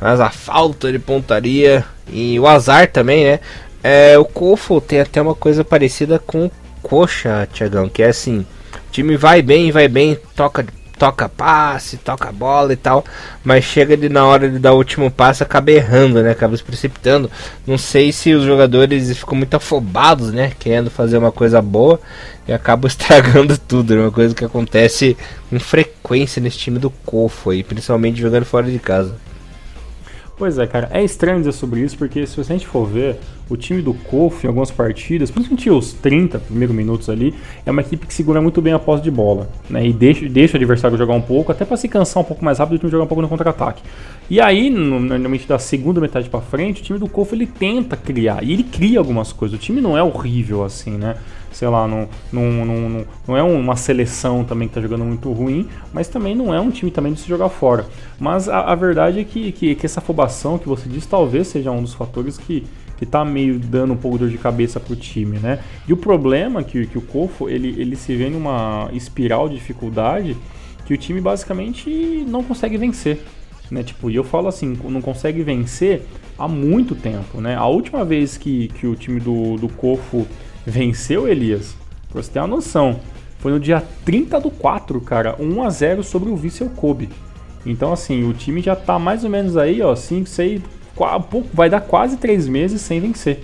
mas 0.00 0.20
a 0.20 0.30
falta 0.30 0.90
de 0.92 0.98
pontaria 0.98 1.84
e 2.08 2.38
o 2.38 2.46
azar 2.46 2.88
também, 2.90 3.24
né? 3.24 3.40
É, 3.82 4.18
o 4.18 4.24
Kofo 4.24 4.80
tem 4.80 5.00
até 5.00 5.20
uma 5.20 5.34
coisa 5.34 5.64
parecida 5.64 6.18
com 6.18 6.46
o 6.46 6.50
Coxa, 6.82 7.48
Tiagão, 7.52 7.88
que 7.88 8.02
é 8.02 8.08
assim, 8.08 8.40
o 8.40 8.90
time 8.90 9.16
vai 9.16 9.42
bem, 9.42 9.70
vai 9.70 9.88
bem, 9.88 10.18
toca 10.34 10.64
toca 10.98 11.28
passe, 11.28 11.96
toca 11.96 12.32
bola 12.32 12.72
e 12.72 12.76
tal, 12.76 13.04
mas 13.44 13.64
chega 13.64 13.96
de 13.96 14.08
na 14.08 14.26
hora 14.26 14.50
de 14.50 14.58
dar 14.58 14.72
o 14.72 14.76
último 14.76 15.10
passe 15.10 15.42
acaba 15.42 15.70
errando, 15.70 16.20
né? 16.22 16.32
Acaba 16.32 16.56
se 16.56 16.62
precipitando. 16.62 17.30
Não 17.66 17.78
sei 17.78 18.10
se 18.10 18.34
os 18.34 18.44
jogadores 18.44 19.16
ficam 19.16 19.38
muito 19.38 19.54
afobados, 19.54 20.32
né? 20.32 20.52
Querendo 20.58 20.90
fazer 20.90 21.16
uma 21.16 21.30
coisa 21.30 21.62
boa 21.62 22.00
e 22.46 22.52
acabam 22.52 22.88
estragando 22.90 23.56
tudo. 23.56 23.94
É 23.94 24.00
uma 24.00 24.10
coisa 24.10 24.34
que 24.34 24.44
acontece 24.44 25.16
com 25.48 25.60
frequência 25.60 26.42
nesse 26.42 26.58
time 26.58 26.78
do 26.78 26.90
Cofo 26.90 27.50
aí, 27.50 27.62
principalmente 27.62 28.20
jogando 28.20 28.44
fora 28.44 28.68
de 28.68 28.78
casa. 28.78 29.14
Pois 30.38 30.56
é, 30.56 30.68
cara, 30.68 30.88
é 30.92 31.02
estranho 31.02 31.38
dizer 31.40 31.50
sobre 31.50 31.80
isso, 31.80 31.98
porque 31.98 32.24
se 32.24 32.40
a 32.40 32.44
gente 32.44 32.64
for 32.64 32.86
ver, 32.86 33.18
o 33.50 33.56
time 33.56 33.82
do 33.82 33.92
Kof 33.92 34.44
em 34.44 34.46
algumas 34.46 34.70
partidas, 34.70 35.32
principalmente 35.32 35.68
os 35.68 35.92
30 35.94 36.38
primeiros 36.38 36.76
minutos 36.76 37.10
ali, 37.10 37.34
é 37.66 37.72
uma 37.72 37.80
equipe 37.80 38.06
que 38.06 38.14
segura 38.14 38.40
muito 38.40 38.62
bem 38.62 38.72
a 38.72 38.78
posse 38.78 39.02
de 39.02 39.10
bola, 39.10 39.50
né? 39.68 39.84
E 39.84 39.92
deixa, 39.92 40.28
deixa 40.28 40.54
o 40.54 40.56
adversário 40.56 40.96
jogar 40.96 41.14
um 41.14 41.20
pouco, 41.20 41.50
até 41.50 41.64
para 41.64 41.76
se 41.76 41.88
cansar 41.88 42.22
um 42.22 42.24
pouco 42.24 42.44
mais 42.44 42.60
rápido 42.60 42.74
e 42.74 42.76
o 42.76 42.78
time 42.78 42.92
jogar 42.92 43.02
um 43.02 43.08
pouco 43.08 43.20
no 43.20 43.28
contra-ataque. 43.28 43.82
E 44.30 44.40
aí, 44.40 44.70
normalmente 44.70 45.48
da 45.48 45.58
segunda 45.58 46.00
metade 46.00 46.28
para 46.28 46.40
frente, 46.40 46.82
o 46.82 46.84
time 46.84 47.00
do 47.00 47.08
Kof 47.08 47.34
ele 47.34 47.46
tenta 47.46 47.96
criar, 47.96 48.44
e 48.44 48.52
ele 48.52 48.62
cria 48.62 49.00
algumas 49.00 49.32
coisas. 49.32 49.58
O 49.58 49.60
time 49.60 49.80
não 49.80 49.98
é 49.98 50.02
horrível 50.04 50.62
assim, 50.62 50.92
né? 50.92 51.16
Sei 51.58 51.66
lá, 51.66 51.88
não, 51.88 52.08
não, 52.32 52.64
não, 52.64 53.04
não 53.26 53.36
é 53.36 53.42
uma 53.42 53.74
seleção 53.74 54.44
também 54.44 54.68
que 54.68 54.70
está 54.70 54.80
jogando 54.80 55.04
muito 55.04 55.32
ruim, 55.32 55.68
mas 55.92 56.06
também 56.06 56.32
não 56.32 56.54
é 56.54 56.60
um 56.60 56.70
time 56.70 56.88
também 56.88 57.12
de 57.12 57.18
se 57.18 57.28
jogar 57.28 57.48
fora. 57.48 57.84
Mas 58.16 58.48
a, 58.48 58.60
a 58.60 58.76
verdade 58.76 59.18
é 59.18 59.24
que, 59.24 59.50
que, 59.50 59.74
que, 59.74 59.84
essa 59.84 59.98
afobação 59.98 60.56
que 60.56 60.68
você 60.68 60.88
diz 60.88 61.04
talvez 61.04 61.48
seja 61.48 61.72
um 61.72 61.82
dos 61.82 61.94
fatores 61.94 62.38
que, 62.38 62.64
que 62.96 63.04
tá 63.04 63.24
meio 63.24 63.58
dando 63.58 63.92
um 63.92 63.96
pouco 63.96 64.18
de 64.18 64.24
dor 64.26 64.30
de 64.30 64.38
cabeça 64.38 64.78
pro 64.78 64.94
time, 64.94 65.40
né? 65.40 65.58
E 65.88 65.92
o 65.92 65.96
problema 65.96 66.60
é 66.60 66.62
que, 66.62 66.86
que 66.86 66.96
o 66.96 67.02
Kofo, 67.02 67.48
ele, 67.48 67.74
ele 67.76 67.96
se 67.96 68.14
vê 68.14 68.30
numa 68.30 68.88
espiral 68.92 69.48
de 69.48 69.56
dificuldade 69.56 70.36
que 70.86 70.94
o 70.94 70.96
time 70.96 71.20
basicamente 71.20 72.24
não 72.28 72.44
consegue 72.44 72.76
vencer. 72.76 73.20
Né? 73.68 73.82
Tipo, 73.82 74.08
e 74.08 74.14
eu 74.14 74.22
falo 74.22 74.46
assim, 74.46 74.78
não 74.84 75.02
consegue 75.02 75.42
vencer 75.42 76.02
há 76.38 76.46
muito 76.46 76.94
tempo, 76.94 77.40
né? 77.40 77.56
A 77.56 77.66
última 77.66 78.04
vez 78.04 78.38
que, 78.38 78.68
que 78.68 78.86
o 78.86 78.94
time 78.94 79.18
do, 79.18 79.56
do 79.56 79.68
Kofo 79.68 80.24
venceu 80.68 81.26
Elias. 81.26 81.76
Pra 82.10 82.22
você 82.22 82.30
ter 82.30 82.38
uma 82.38 82.48
noção. 82.48 83.00
Foi 83.38 83.52
no 83.52 83.60
dia 83.60 83.82
30 84.04 84.40
do 84.40 84.50
4, 84.50 85.00
cara. 85.00 85.36
1 85.38 85.62
a 85.62 85.70
0 85.70 86.02
sobre 86.02 86.28
o 86.28 86.36
Vissel 86.36 86.70
Kobe. 86.70 87.08
Então, 87.64 87.92
assim, 87.92 88.28
o 88.28 88.32
time 88.32 88.60
já 88.60 88.74
tá 88.74 88.98
mais 88.98 89.24
ou 89.24 89.30
menos 89.30 89.56
aí, 89.56 89.82
ó, 89.82 89.94
5, 89.94 90.28
6, 90.28 90.62
vai 91.52 91.68
dar 91.68 91.80
quase 91.80 92.16
três 92.16 92.48
meses 92.48 92.80
sem 92.80 93.00
vencer. 93.00 93.40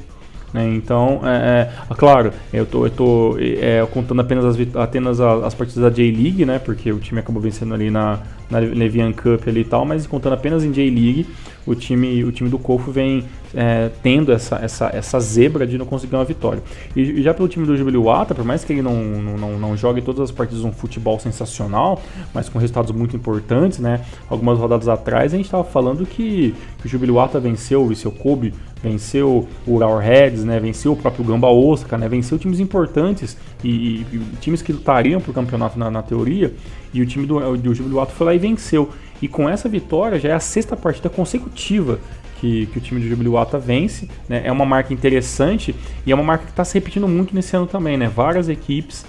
Né? 0.53 0.73
Então, 0.75 1.21
é, 1.25 1.69
é, 1.91 1.95
claro, 1.95 2.33
eu 2.53 2.65
tô, 2.65 2.87
eu 2.87 2.91
tô 2.91 3.37
é, 3.39 3.85
contando 3.93 4.21
apenas 4.21 4.45
as, 4.45 4.57
apenas 4.77 5.21
as 5.21 5.53
partidas 5.53 5.83
da 5.83 5.91
J-League, 5.91 6.47
né? 6.47 6.61
Porque 6.61 6.93
o 6.93 7.01
time 7.01 7.19
acabou 7.19 7.43
vencendo 7.43 7.75
ali 7.75 7.91
na, 7.91 8.21
na 8.51 8.59
Levian 8.59 9.13
Cup 9.13 9.49
ali 9.49 9.61
e 9.61 9.65
tal, 9.65 9.85
mas 9.85 10.07
contando 10.07 10.35
apenas 10.35 10.65
em 10.65 10.71
J-League, 10.71 11.27
o 11.67 11.75
time, 11.75 12.23
o 12.25 12.31
time 12.31 12.51
do 12.51 12.59
Kofu 12.59 12.91
vem 12.91 13.25
é, 13.55 13.91
tendo 14.03 14.33
essa, 14.33 14.57
essa, 14.57 14.91
essa 14.93 15.21
zebra 15.21 15.67
de 15.67 15.79
não 15.79 15.87
conseguir 15.87 16.15
uma 16.15 16.25
vitória. 16.25 16.63
E, 16.95 17.23
já 17.23 17.33
pelo 17.33 17.49
time 17.49 17.67
do 17.67 17.77
Jubiluata, 17.77 18.35
por 18.35 18.45
mais 18.45 18.65
que 18.65 18.73
ele 18.73 18.83
não, 18.83 18.95
não, 18.95 19.59
não 19.59 19.77
jogue 19.77 20.03
todas 20.03 20.21
as 20.21 20.31
partidas 20.31 20.65
um 20.65 20.73
futebol 20.73 21.19
sensacional, 21.19 22.03
mas 22.35 22.49
com 22.49 22.59
resultados 22.59 22.93
muito 22.93 23.17
importantes, 23.17 23.79
né? 23.79 24.01
Algumas 24.29 24.59
rodadas 24.59 24.89
atrás 24.89 25.33
a 25.33 25.37
gente 25.37 25.47
estava 25.47 25.65
falando 25.65 26.05
que, 26.05 26.55
que 26.81 26.87
o 26.87 26.89
Jubiluata 26.89 27.41
venceu 27.41 27.85
o 27.85 27.95
seu 27.95 28.11
Kobe 28.11 28.53
venceu 28.85 29.49
o 29.67 29.75
Ural 29.75 29.99
Reds, 29.99 30.45
né, 30.45 30.61
venceu 30.61 30.93
o 30.93 30.97
próprio 30.97 31.25
Gamba 31.25 31.49
Osaka, 31.49 31.97
né, 31.97 32.07
venceu 32.07 32.39
times 32.39 32.61
importantes 32.61 33.35
e, 33.63 33.69
e, 33.71 34.07
e 34.13 34.37
times 34.41 34.61
que 34.61 34.73
lutariam 34.73 35.23
para 35.23 35.31
o 35.31 35.35
campeonato 35.35 35.79
na, 35.79 35.91
na, 35.91 36.03
teoria, 36.03 36.53
e 36.95 37.03
o 37.03 37.07
time 37.07 37.27
do, 37.27 37.57
do 37.57 37.75
Jubiluato 37.75 38.13
foi 38.13 38.27
lá 38.27 38.35
e 38.35 38.39
venceu. 38.39 38.91
E 39.21 39.29
com 39.29 39.49
essa 39.49 39.69
vitória 39.69 40.19
já 40.19 40.31
é 40.31 40.33
a 40.33 40.41
sexta 40.41 40.77
partida 40.77 41.11
consecutiva 41.11 41.99
que, 42.41 42.67
que, 42.67 42.79
o 42.79 42.81
time 42.81 43.01
do 43.01 43.09
Jubiluata 43.09 43.59
vence. 43.59 44.09
Né? 44.29 44.43
É 44.45 44.53
uma 44.53 44.65
marca 44.65 44.95
interessante 44.95 45.75
e 46.07 46.13
é 46.13 46.15
uma 46.15 46.25
marca 46.25 46.45
que 46.45 46.51
está 46.51 46.65
se 46.65 46.75
repetindo 46.75 47.09
muito 47.09 47.35
nesse 47.35 47.57
ano 47.57 47.67
também. 47.67 47.97
Né? 47.97 48.09
Várias 48.09 48.49
equipes 48.49 49.05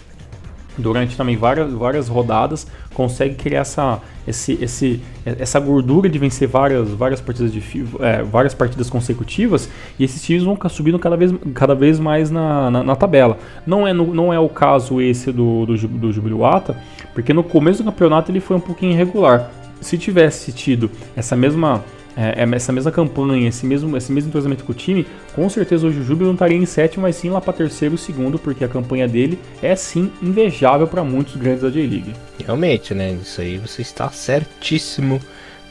durante 0.78 1.16
também 1.16 1.36
várias, 1.36 1.72
várias 1.72 2.08
rodadas, 2.08 2.68
consegue 2.94 3.36
criar 3.36 3.62
essa, 3.62 4.02
esse, 4.28 4.58
esse, 4.62 5.02
essa 5.26 5.60
gordura 5.60 6.10
de 6.10 6.18
vencer 6.20 6.48
várias, 6.48 6.90
várias, 6.90 7.22
partidas 7.22 7.52
de, 7.52 7.64
é, 8.00 8.24
várias 8.24 8.54
partidas 8.54 8.90
consecutivas 8.90 9.70
e 9.98 10.04
esses 10.04 10.22
times 10.22 10.44
vão 10.44 10.58
subindo 10.70 11.00
cada 11.00 11.16
vez, 11.16 11.34
cada 11.54 11.76
vez 11.76 12.00
mais 12.00 12.30
na, 12.32 12.70
na, 12.72 12.84
na 12.84 12.96
tabela. 12.96 13.38
Não 13.66 13.88
é, 13.88 13.94
no, 13.94 14.14
não 14.14 14.34
é 14.34 14.40
o 14.40 14.50
caso 14.50 15.02
esse 15.02 15.32
do, 15.32 15.66
do, 15.66 15.88
do 15.88 16.12
Jubiluata, 16.12 16.76
porque 17.14 17.34
no 17.34 17.44
começo 17.44 17.84
do 17.84 17.92
campeonato 17.92 18.32
ele 18.32 18.40
foi 18.40 18.58
um 18.58 18.62
pouquinho 18.62 18.92
irregular. 18.92 19.52
Se 19.82 19.98
tivesse 19.98 20.52
tido 20.52 20.90
essa 21.16 21.36
mesma 21.36 21.84
é, 22.16 22.44
é, 22.44 22.56
essa 22.56 22.72
mesma 22.72 22.92
campanha, 22.92 23.48
esse 23.50 23.66
mesmo, 23.66 23.96
esse 23.98 24.12
mesmo 24.12 24.30
entrosamento 24.30 24.64
com 24.64 24.72
o 24.72 24.76
time, 24.76 25.06
com 25.34 25.50
certeza 25.50 25.88
o 25.88 25.92
Jujubi 25.92 26.24
não 26.24 26.34
estaria 26.34 26.58
em 26.58 26.66
sétimo, 26.66 27.04
mas 27.04 27.16
sim 27.16 27.30
lá 27.30 27.42
para 27.42 27.54
terceiro 27.54 27.96
e 27.96 27.98
segundo, 27.98 28.40
porque 28.40 28.64
a 28.64 28.68
campanha 28.68 29.08
dele 29.08 29.38
é 29.62 29.76
sim 29.76 30.12
invejável 30.22 30.88
para 30.88 31.04
muitos 31.04 31.36
grandes 31.36 31.62
da 31.62 31.70
J-League. 31.70 32.14
Realmente, 32.44 32.94
né? 32.94 33.18
Isso 33.22 33.42
aí 33.42 33.58
você 33.58 33.82
está 33.82 34.10
certíssimo, 34.10 35.20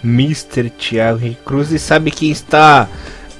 Mr. 0.04 0.68
Thiago 0.70 1.34
Cruz. 1.44 1.72
E 1.72 1.78
sabe 1.78 2.10
quem 2.10 2.30
está 2.30 2.88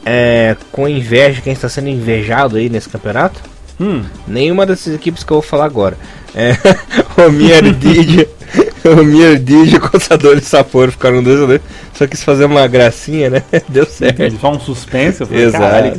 é, 0.04 0.56
com 0.72 0.88
inveja, 0.88 1.42
quem 1.42 1.52
está 1.52 1.68
sendo 1.68 1.88
invejado 1.88 2.56
aí 2.56 2.70
nesse 2.70 2.88
campeonato? 2.88 3.40
Hum. 3.78 4.02
Nenhuma 4.26 4.64
dessas 4.64 4.94
equipes 4.94 5.24
que 5.24 5.32
eu 5.32 5.36
vou 5.36 5.42
falar 5.42 5.66
agora. 5.66 5.96
É, 6.34 6.52
o 7.20 7.30
Mierdid 7.30 8.28
o 9.00 9.02
Mierdij 9.02 9.72
e 9.72 9.76
o 9.76 9.80
Contador 9.80 10.36
de 10.36 10.44
Saporo 10.44 10.92
ficaram 10.92 11.22
dois 11.22 11.40
a 11.42 11.46
dois. 11.46 11.60
Só 11.94 12.06
quis 12.06 12.22
fazer 12.22 12.44
uma 12.44 12.66
gracinha, 12.66 13.30
né? 13.30 13.42
Deu 13.68 13.86
certo. 13.86 14.38
Só 14.38 14.52
um 14.52 14.60
suspense. 14.60 15.22
Eu 15.22 15.26
falei, 15.26 15.44
Exato. 15.44 15.98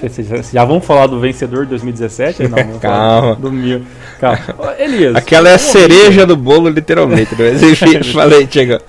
Vocês 0.00 0.50
já 0.50 0.64
vão 0.64 0.80
falar 0.80 1.06
do 1.06 1.20
vencedor 1.20 1.64
de 1.64 1.70
2017? 1.70 2.48
Não, 2.48 2.78
Calma. 2.78 3.34
Do 3.34 3.52
Mil. 3.52 3.82
Calma. 4.18 4.38
Elias. 4.78 5.16
Aquela 5.16 5.50
é 5.50 5.54
a 5.54 5.58
cereja 5.58 6.24
do 6.24 6.36
bolo, 6.36 6.68
literalmente. 6.70 7.34
Né? 7.34 7.50
Mas 7.52 7.62
enfim, 7.62 8.02
falei, 8.04 8.48
chega. 8.50 8.80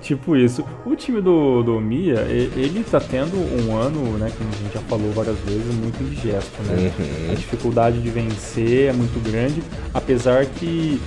tipo 0.00 0.36
isso. 0.36 0.64
O 0.84 0.94
time 0.94 1.20
do, 1.20 1.62
do 1.62 1.80
Mia, 1.80 2.24
ele 2.28 2.84
tá 2.88 3.00
tendo 3.00 3.36
um 3.36 3.76
ano, 3.76 4.16
né, 4.18 4.30
como 4.38 4.48
a 4.48 4.62
gente 4.62 4.74
já 4.74 4.80
falou 4.88 5.10
várias 5.12 5.38
vezes, 5.40 5.74
muito 5.74 6.00
indigesto, 6.02 6.62
né? 6.64 6.92
Uhum. 6.98 7.32
A 7.32 7.34
dificuldade 7.34 8.00
de 8.00 8.10
vencer 8.10 8.90
é 8.90 8.92
muito 8.92 9.18
grande, 9.28 9.62
apesar 9.92 10.46
que 10.46 11.00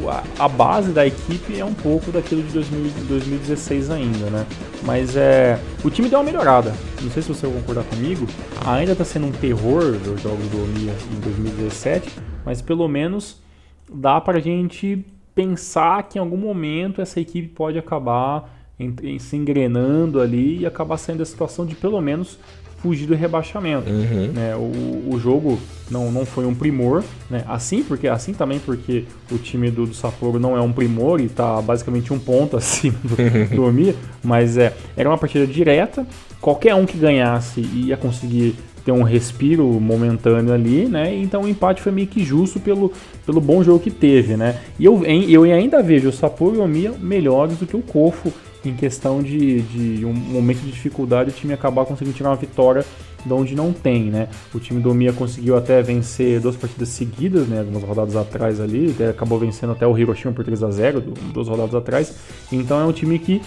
o, 0.00 0.08
a, 0.08 0.22
a, 0.38 0.48
base 0.48 0.92
da 0.92 1.06
equipe 1.06 1.58
é 1.58 1.64
um 1.64 1.74
pouco 1.74 2.10
daquilo 2.10 2.42
de 2.42 2.52
2000, 2.52 2.92
2016 3.08 3.90
ainda, 3.90 4.30
né? 4.30 4.46
Mas 4.82 5.16
é, 5.16 5.58
o 5.84 5.90
time 5.90 6.08
deu 6.08 6.18
uma 6.18 6.24
melhorada. 6.24 6.74
Não 7.00 7.10
sei 7.10 7.22
se 7.22 7.28
você 7.28 7.46
vai 7.46 7.60
concordar 7.60 7.84
comigo. 7.84 8.26
Ainda 8.66 8.94
tá 8.94 9.04
sendo 9.04 9.26
um 9.26 9.32
terror 9.32 9.82
os 9.82 10.22
jogos 10.22 10.46
do 10.48 10.58
Mia 10.78 10.92
em 11.10 11.20
2017, 11.20 12.10
mas 12.44 12.60
pelo 12.60 12.88
menos 12.88 13.40
dá 13.92 14.20
pra 14.20 14.40
gente 14.40 15.04
pensar 15.34 16.02
que 16.04 16.18
em 16.18 16.20
algum 16.20 16.36
momento 16.36 17.00
essa 17.00 17.20
equipe 17.20 17.48
pode 17.48 17.78
acabar 17.78 18.50
em, 18.78 18.94
em, 19.02 19.18
se 19.18 19.36
engrenando 19.36 20.20
ali 20.20 20.60
e 20.60 20.66
acabar 20.66 20.96
saindo 20.96 21.20
da 21.20 21.24
situação 21.24 21.64
de 21.64 21.74
pelo 21.74 22.00
menos 22.00 22.38
fugir 22.82 23.06
do 23.06 23.14
rebaixamento. 23.14 23.88
Uhum. 23.88 24.32
Né? 24.32 24.56
O, 24.56 25.14
o 25.14 25.18
jogo 25.20 25.58
não, 25.90 26.10
não 26.10 26.26
foi 26.26 26.44
um 26.44 26.54
primor, 26.54 27.04
né? 27.30 27.44
assim 27.46 27.82
porque 27.82 28.08
assim 28.08 28.34
também 28.34 28.58
porque 28.58 29.04
o 29.30 29.38
time 29.38 29.70
do, 29.70 29.86
do 29.86 29.94
Sapporo 29.94 30.38
não 30.38 30.56
é 30.56 30.60
um 30.60 30.72
primor 30.72 31.20
e 31.20 31.26
está 31.26 31.62
basicamente 31.62 32.12
um 32.12 32.18
ponto 32.18 32.56
acima 32.58 32.98
do, 33.04 33.56
do 33.56 33.64
Omi, 33.64 33.94
mas 34.22 34.58
é, 34.58 34.74
era 34.96 35.08
uma 35.08 35.18
partida 35.18 35.46
direta, 35.46 36.06
qualquer 36.40 36.74
um 36.74 36.84
que 36.84 36.98
ganhasse 36.98 37.60
ia 37.60 37.96
conseguir 37.96 38.56
ter 38.84 38.90
um 38.90 39.04
respiro 39.04 39.64
momentâneo 39.80 40.52
ali, 40.52 40.86
né? 40.86 41.14
Então 41.14 41.42
o 41.42 41.48
empate 41.48 41.80
foi 41.80 41.92
meio 41.92 42.08
que 42.08 42.24
justo 42.24 42.58
pelo, 42.58 42.92
pelo 43.24 43.40
bom 43.40 43.62
jogo 43.62 43.78
que 43.78 43.92
teve, 43.92 44.36
né? 44.36 44.56
E 44.76 44.84
eu, 44.84 45.04
eu 45.04 45.44
ainda 45.44 45.80
vejo 45.80 46.08
o 46.08 46.12
Sapporo 46.12 46.56
e 46.56 46.58
o 46.58 46.64
Omiya 46.64 46.92
melhores 46.98 47.56
do 47.58 47.66
que 47.66 47.76
o 47.76 47.82
Kofo 47.82 48.32
em 48.64 48.74
questão 48.74 49.22
de, 49.22 49.62
de 49.62 50.04
um 50.04 50.12
momento 50.12 50.60
de 50.60 50.70
dificuldade 50.70 51.30
o 51.30 51.32
time 51.32 51.52
acabar 51.52 51.84
conseguindo 51.84 52.16
tirar 52.16 52.30
uma 52.30 52.36
vitória 52.36 52.84
de 53.24 53.32
onde 53.32 53.54
não 53.54 53.72
tem, 53.72 54.04
né? 54.04 54.28
O 54.52 54.58
time 54.58 54.80
do 54.80 54.90
Omiya 54.90 55.12
conseguiu 55.12 55.56
até 55.56 55.80
vencer 55.80 56.40
duas 56.40 56.56
partidas 56.56 56.88
seguidas, 56.88 57.46
né? 57.46 57.60
Algumas 57.60 57.82
rodadas 57.82 58.16
atrás 58.16 58.60
ali, 58.60 58.94
acabou 59.08 59.38
vencendo 59.38 59.72
até 59.72 59.86
o 59.86 59.96
Hiroshima 59.96 60.32
por 60.32 60.44
3 60.44 60.62
a 60.62 60.70
0 60.70 61.00
duas 61.32 61.48
rodadas 61.48 61.74
atrás. 61.74 62.14
Então 62.50 62.80
é 62.80 62.84
um 62.84 62.92
time 62.92 63.18
que 63.18 63.40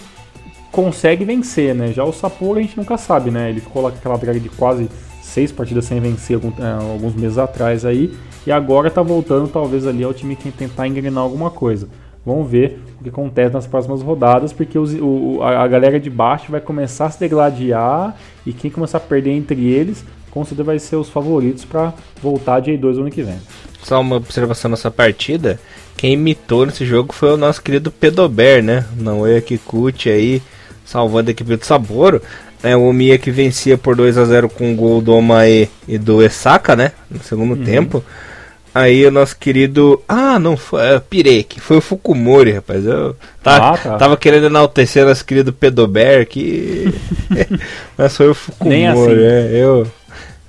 consegue 0.72 1.24
vencer, 1.24 1.74
né? 1.74 1.92
Já 1.92 2.04
o 2.04 2.12
Sapporo 2.12 2.58
a 2.58 2.62
gente 2.62 2.76
nunca 2.76 2.96
sabe, 2.96 3.30
né? 3.30 3.50
Ele 3.50 3.60
ficou 3.60 3.82
lá 3.82 3.90
com 3.90 3.98
aquela 3.98 4.16
draga 4.16 4.40
de 4.40 4.48
quase 4.48 4.88
seis 5.22 5.52
partidas 5.52 5.84
sem 5.84 6.00
vencer 6.00 6.38
é, 6.38 6.92
alguns 6.92 7.14
meses 7.14 7.36
atrás 7.36 7.84
aí, 7.84 8.16
e 8.46 8.52
agora 8.52 8.90
tá 8.90 9.02
voltando 9.02 9.48
talvez 9.48 9.86
ali 9.86 10.04
ao 10.04 10.14
time 10.14 10.36
que 10.36 10.50
tentar 10.50 10.86
engrenar 10.86 11.22
alguma 11.22 11.50
coisa. 11.50 11.88
Vamos 12.26 12.50
ver 12.50 12.82
o 13.00 13.04
que 13.04 13.08
acontece 13.08 13.54
nas 13.54 13.66
próximas 13.66 14.02
rodadas, 14.02 14.52
porque 14.52 14.76
os, 14.76 14.92
o, 14.94 15.38
a, 15.42 15.66
galera 15.68 16.00
de 16.00 16.10
baixo 16.10 16.50
vai 16.50 16.60
começar 16.60 17.06
a 17.06 17.10
se 17.10 17.20
degladiar 17.20 18.16
e 18.44 18.52
quem 18.52 18.68
começar 18.70 18.98
a 18.98 19.00
perder 19.00 19.30
entre 19.30 19.64
eles, 19.68 20.04
com 20.30 20.44
certeza 20.44 20.64
vai 20.64 20.78
ser 20.80 20.96
os 20.96 21.08
favoritos 21.08 21.64
para 21.64 21.94
voltar 22.20 22.58
de 22.58 22.72
A2 22.72 22.98
ano 22.98 23.10
que 23.10 23.22
vem. 23.22 23.38
Só 23.80 24.00
uma 24.00 24.16
observação 24.16 24.68
nessa 24.70 24.90
partida, 24.90 25.60
quem 25.96 26.14
imitou 26.14 26.66
nesse 26.66 26.84
jogo 26.84 27.14
foi 27.14 27.32
o 27.32 27.36
nosso 27.36 27.62
querido 27.62 27.92
Pedober, 27.92 28.60
né? 28.62 28.84
Não 28.96 29.24
é 29.24 29.40
Kikuchi 29.40 30.10
aí, 30.10 30.42
salvando 30.84 31.30
a 31.30 31.32
equipe 31.32 31.56
do 31.56 31.64
Saboro 31.64 32.20
né, 32.62 32.76
o 32.76 32.82
Omiya 32.82 33.18
que 33.18 33.30
vencia 33.30 33.78
por 33.78 33.94
2 33.94 34.18
a 34.18 34.24
0 34.24 34.48
com 34.48 34.72
o 34.72 34.76
gol 34.76 35.00
do 35.00 35.12
Omae 35.14 35.70
e 35.86 35.98
do 35.98 36.22
Esaka, 36.22 36.74
né? 36.74 36.92
No 37.10 37.22
segundo 37.22 37.54
uhum. 37.54 37.64
tempo. 37.64 38.04
Aí 38.76 39.06
o 39.06 39.10
nosso 39.10 39.34
querido. 39.38 40.02
Ah, 40.06 40.38
não 40.38 40.54
foi. 40.54 40.82
É, 40.82 41.00
Pirek, 41.00 41.58
foi 41.60 41.78
o 41.78 41.80
Fukumori, 41.80 42.52
rapaz. 42.52 42.84
Eu 42.84 43.16
tá, 43.42 43.70
ah, 43.70 43.78
tá. 43.78 43.96
tava 43.96 44.18
querendo 44.18 44.48
enaltecer 44.48 45.06
nosso 45.06 45.24
querido 45.24 45.50
Pedober 45.50 46.28
que. 46.28 46.92
Mas 47.96 48.14
foi 48.14 48.28
o 48.28 48.34
Fukumori, 48.34 48.76
Nem 48.76 48.86
assim. 48.86 49.12
é, 49.12 49.50
eu 49.54 49.86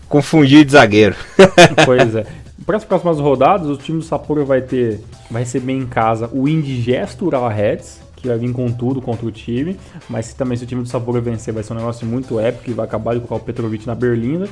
confundi 0.10 0.66
de 0.66 0.74
zagueiro. 0.74 1.16
pois 1.86 2.16
é. 2.16 2.26
Para 2.66 2.76
as 2.76 2.84
próximas 2.84 3.18
rodadas, 3.18 3.70
o 3.70 3.78
time 3.78 4.00
do 4.00 4.04
Sapporo 4.04 4.46
vai 4.46 4.60
ter. 4.60 5.00
Vai 5.32 5.44
receber 5.44 5.72
em 5.72 5.86
casa 5.86 6.30
o 6.34 6.50
indigesto 6.50 7.28
Ural 7.28 7.48
Reds, 7.48 8.02
que 8.18 8.28
vai 8.28 8.38
vir 8.38 8.52
com 8.52 8.70
tudo 8.70 9.02
contra 9.02 9.26
o 9.26 9.32
time, 9.32 9.80
mas 10.10 10.34
também 10.34 10.58
se 10.58 10.66
o 10.66 10.68
time 10.68 10.84
do 10.84 10.90
Sapporo 10.90 11.22
vencer 11.22 11.54
vai 11.54 11.64
ser 11.64 11.72
um 11.72 11.78
negócio 11.78 12.06
muito 12.06 12.42
épico 12.42 12.72
e 12.72 12.74
vai 12.74 12.86
acabar 12.86 13.14
de 13.14 13.22
colocar 13.22 13.36
o 13.36 13.46
Petrovic 13.46 13.88
na 13.88 13.96
Berlinda. 13.96 14.50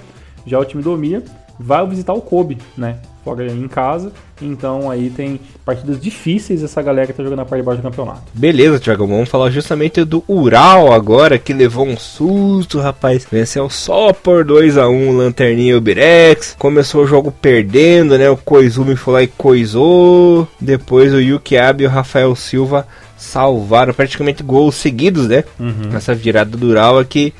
Já 0.47 0.59
o 0.59 0.63
time 0.63 0.81
do 0.81 0.93
Omia 0.93 1.21
vai 1.59 1.85
visitar 1.87 2.13
o 2.13 2.21
Kobe, 2.21 2.57
né? 2.77 2.97
Fora 3.23 3.47
em 3.47 3.67
casa. 3.67 4.11
Então 4.39 4.91
aí 4.91 5.09
tem 5.09 5.39
partidas 5.65 5.99
difíceis 5.99 6.61
essa 6.61 6.79
galera 6.81 7.07
que 7.07 7.13
tá 7.13 7.23
jogando 7.23 7.39
na 7.39 7.45
parte 7.45 7.61
de 7.61 7.65
baixo 7.65 7.81
do 7.81 7.89
campeonato. 7.89 8.23
Beleza, 8.33 8.79
Thiago. 8.79 9.07
Vamos 9.07 9.29
falar 9.29 9.49
justamente 9.49 10.03
do 10.03 10.23
Ural 10.27 10.93
agora, 10.93 11.39
que 11.39 11.51
levou 11.51 11.87
um 11.87 11.97
susto, 11.97 12.79
rapaz. 12.79 13.25
Venceu 13.31 13.67
só 13.67 14.13
por 14.13 14.43
2 14.43 14.77
a 14.77 14.87
1 14.87 15.17
Lanterninha 15.17 15.71
e 15.71 15.75
o 15.75 15.81
Birex. 15.81 16.55
Começou 16.59 17.03
o 17.03 17.07
jogo 17.07 17.31
perdendo, 17.31 18.15
né? 18.15 18.29
O 18.29 18.37
Koizumi 18.37 18.95
foi 18.95 19.13
lá 19.13 19.23
e 19.23 19.27
coisou. 19.27 20.47
Depois 20.61 21.11
o 21.11 21.19
Yuki 21.19 21.57
Abe 21.57 21.83
e 21.83 21.87
o 21.87 21.89
Rafael 21.89 22.35
Silva 22.35 22.87
salvaram 23.17 23.93
praticamente 23.93 24.43
gols 24.43 24.75
seguidos, 24.75 25.27
né? 25.27 25.43
Uhum. 25.59 25.89
Nessa 25.91 26.13
virada 26.13 26.55
do 26.55 26.67
Ural 26.67 26.99
aqui 26.99 27.33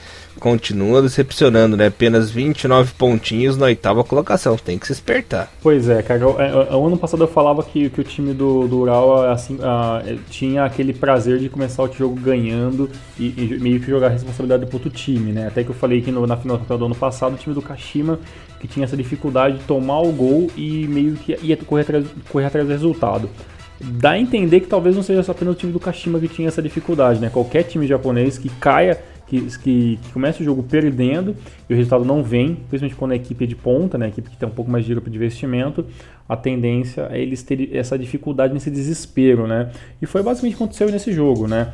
continua 0.46 1.02
decepcionando, 1.02 1.76
né? 1.76 1.88
Apenas 1.88 2.30
29 2.30 2.94
pontinhos 2.94 3.58
na 3.58 3.66
oitava 3.66 4.04
colocação. 4.04 4.56
Tem 4.56 4.78
que 4.78 4.86
se 4.86 4.94
espertar. 4.94 5.52
Pois 5.60 5.90
é, 5.90 6.04
cara. 6.04 6.28
O, 6.28 6.40
é, 6.40 6.68
é, 6.70 6.76
o 6.76 6.86
ano 6.86 6.96
passado 6.98 7.24
eu 7.24 7.28
falava 7.28 7.64
que, 7.64 7.90
que 7.90 8.00
o 8.00 8.04
time 8.04 8.32
do, 8.32 8.68
do 8.68 8.78
Ural 8.78 9.24
assim, 9.32 9.56
uh, 9.56 10.20
tinha 10.30 10.64
aquele 10.64 10.94
prazer 10.94 11.40
de 11.40 11.50
começar 11.50 11.82
o 11.82 11.92
jogo 11.92 12.16
ganhando 12.18 12.88
e, 13.18 13.26
e, 13.26 13.60
meio 13.60 13.80
que 13.80 13.88
jogar 13.88 14.06
a 14.06 14.10
responsabilidade 14.12 14.68
pro 14.68 14.76
outro 14.76 14.92
time, 14.92 15.32
né? 15.32 15.48
Até 15.48 15.64
que 15.64 15.72
eu 15.72 15.76
falei 15.76 16.00
que 16.00 16.12
no, 16.12 16.28
na 16.28 16.38
final 16.38 16.60
do 16.60 16.86
ano 16.86 16.96
passado 16.96 17.34
o 17.34 17.38
time 17.38 17.56
do 17.56 17.62
Kashima 17.64 18.20
que 18.60 18.68
tinha 18.68 18.84
essa 18.84 18.96
dificuldade 18.96 19.58
de 19.58 19.64
tomar 19.64 20.02
o 20.02 20.12
gol 20.12 20.52
e 20.56 20.88
meio 20.88 21.16
que 21.16 21.36
ia 21.42 21.58
correr 21.58 21.82
atrás, 21.82 22.06
correr 22.30 22.46
atrás 22.46 22.68
do 22.68 22.72
resultado 22.72 23.32
dá 23.80 24.12
a 24.12 24.20
entender 24.20 24.62
que 24.62 24.68
talvez 24.68 24.96
não 24.96 25.04
seja 25.04 25.20
apenas 25.30 25.56
o 25.56 25.58
time 25.58 25.72
do 25.72 25.80
Kashima 25.80 26.20
que 26.20 26.28
tinha 26.28 26.48
essa 26.48 26.62
dificuldade, 26.62 27.20
né? 27.20 27.30
Qualquer 27.30 27.64
time 27.64 27.86
japonês 27.86 28.38
que 28.38 28.50
caia, 28.50 29.02
que, 29.28 29.42
que, 29.60 30.00
que 30.02 30.14
comece 30.14 30.42
o 30.42 30.46
jogo 30.46 30.64
perdendo 30.64 31.36
e 31.70 31.74
o 31.74 31.78
resultado 31.78 32.06
não 32.06 32.22
vem, 32.22 32.56
principalmente 32.70 32.96
quando 32.96 33.12
a 33.12 33.16
equipe 33.16 33.44
é 33.44 33.48
de 33.48 33.56
ponta, 33.56 33.98
né? 33.98 34.06
A 34.06 34.10
equipe 34.10 34.30
que 34.30 34.38
tem 34.38 34.48
um 34.48 34.52
pouco 34.52 34.70
mais 34.70 34.84
de 34.84 34.88
dinheiro 34.88 35.02
para 35.02 35.14
investimento, 35.14 35.86
a 36.28 36.36
tendência 36.36 37.08
é 37.12 37.22
eles 37.22 37.44
terem 37.44 37.70
essa 37.74 37.98
dificuldade 37.98 38.54
nesse 38.54 38.72
desespero, 38.72 39.48
né? 39.48 39.72
E 40.02 40.06
foi 40.06 40.24
basicamente 40.24 40.54
o 40.54 40.58
que 40.58 40.64
aconteceu 40.64 40.90
nesse 40.92 41.12
jogo, 41.12 41.48
né? 41.48 41.74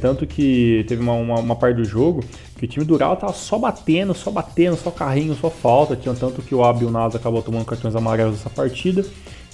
Tanto 0.00 0.26
que 0.26 0.84
teve 0.88 1.02
uma, 1.02 1.12
uma, 1.12 1.40
uma, 1.40 1.56
parte 1.56 1.76
do 1.76 1.84
jogo 1.84 2.24
que 2.56 2.64
o 2.64 2.68
time 2.68 2.84
do 2.84 2.94
Ural 2.94 3.16
tava 3.16 3.32
só 3.32 3.58
batendo, 3.58 4.14
só 4.14 4.30
batendo, 4.30 4.76
só 4.76 4.90
carrinho, 4.90 5.34
só 5.34 5.50
falta. 5.50 5.94
Tinha 5.94 6.14
tanto 6.14 6.42
que 6.42 6.54
o 6.54 6.64
Abi 6.64 6.84
o 6.84 6.90
Nasa 6.90 7.18
acabou 7.18 7.42
tomando 7.42 7.64
cartões 7.64 7.94
amarelos 7.94 8.34
nessa 8.34 8.50
partida. 8.50 9.04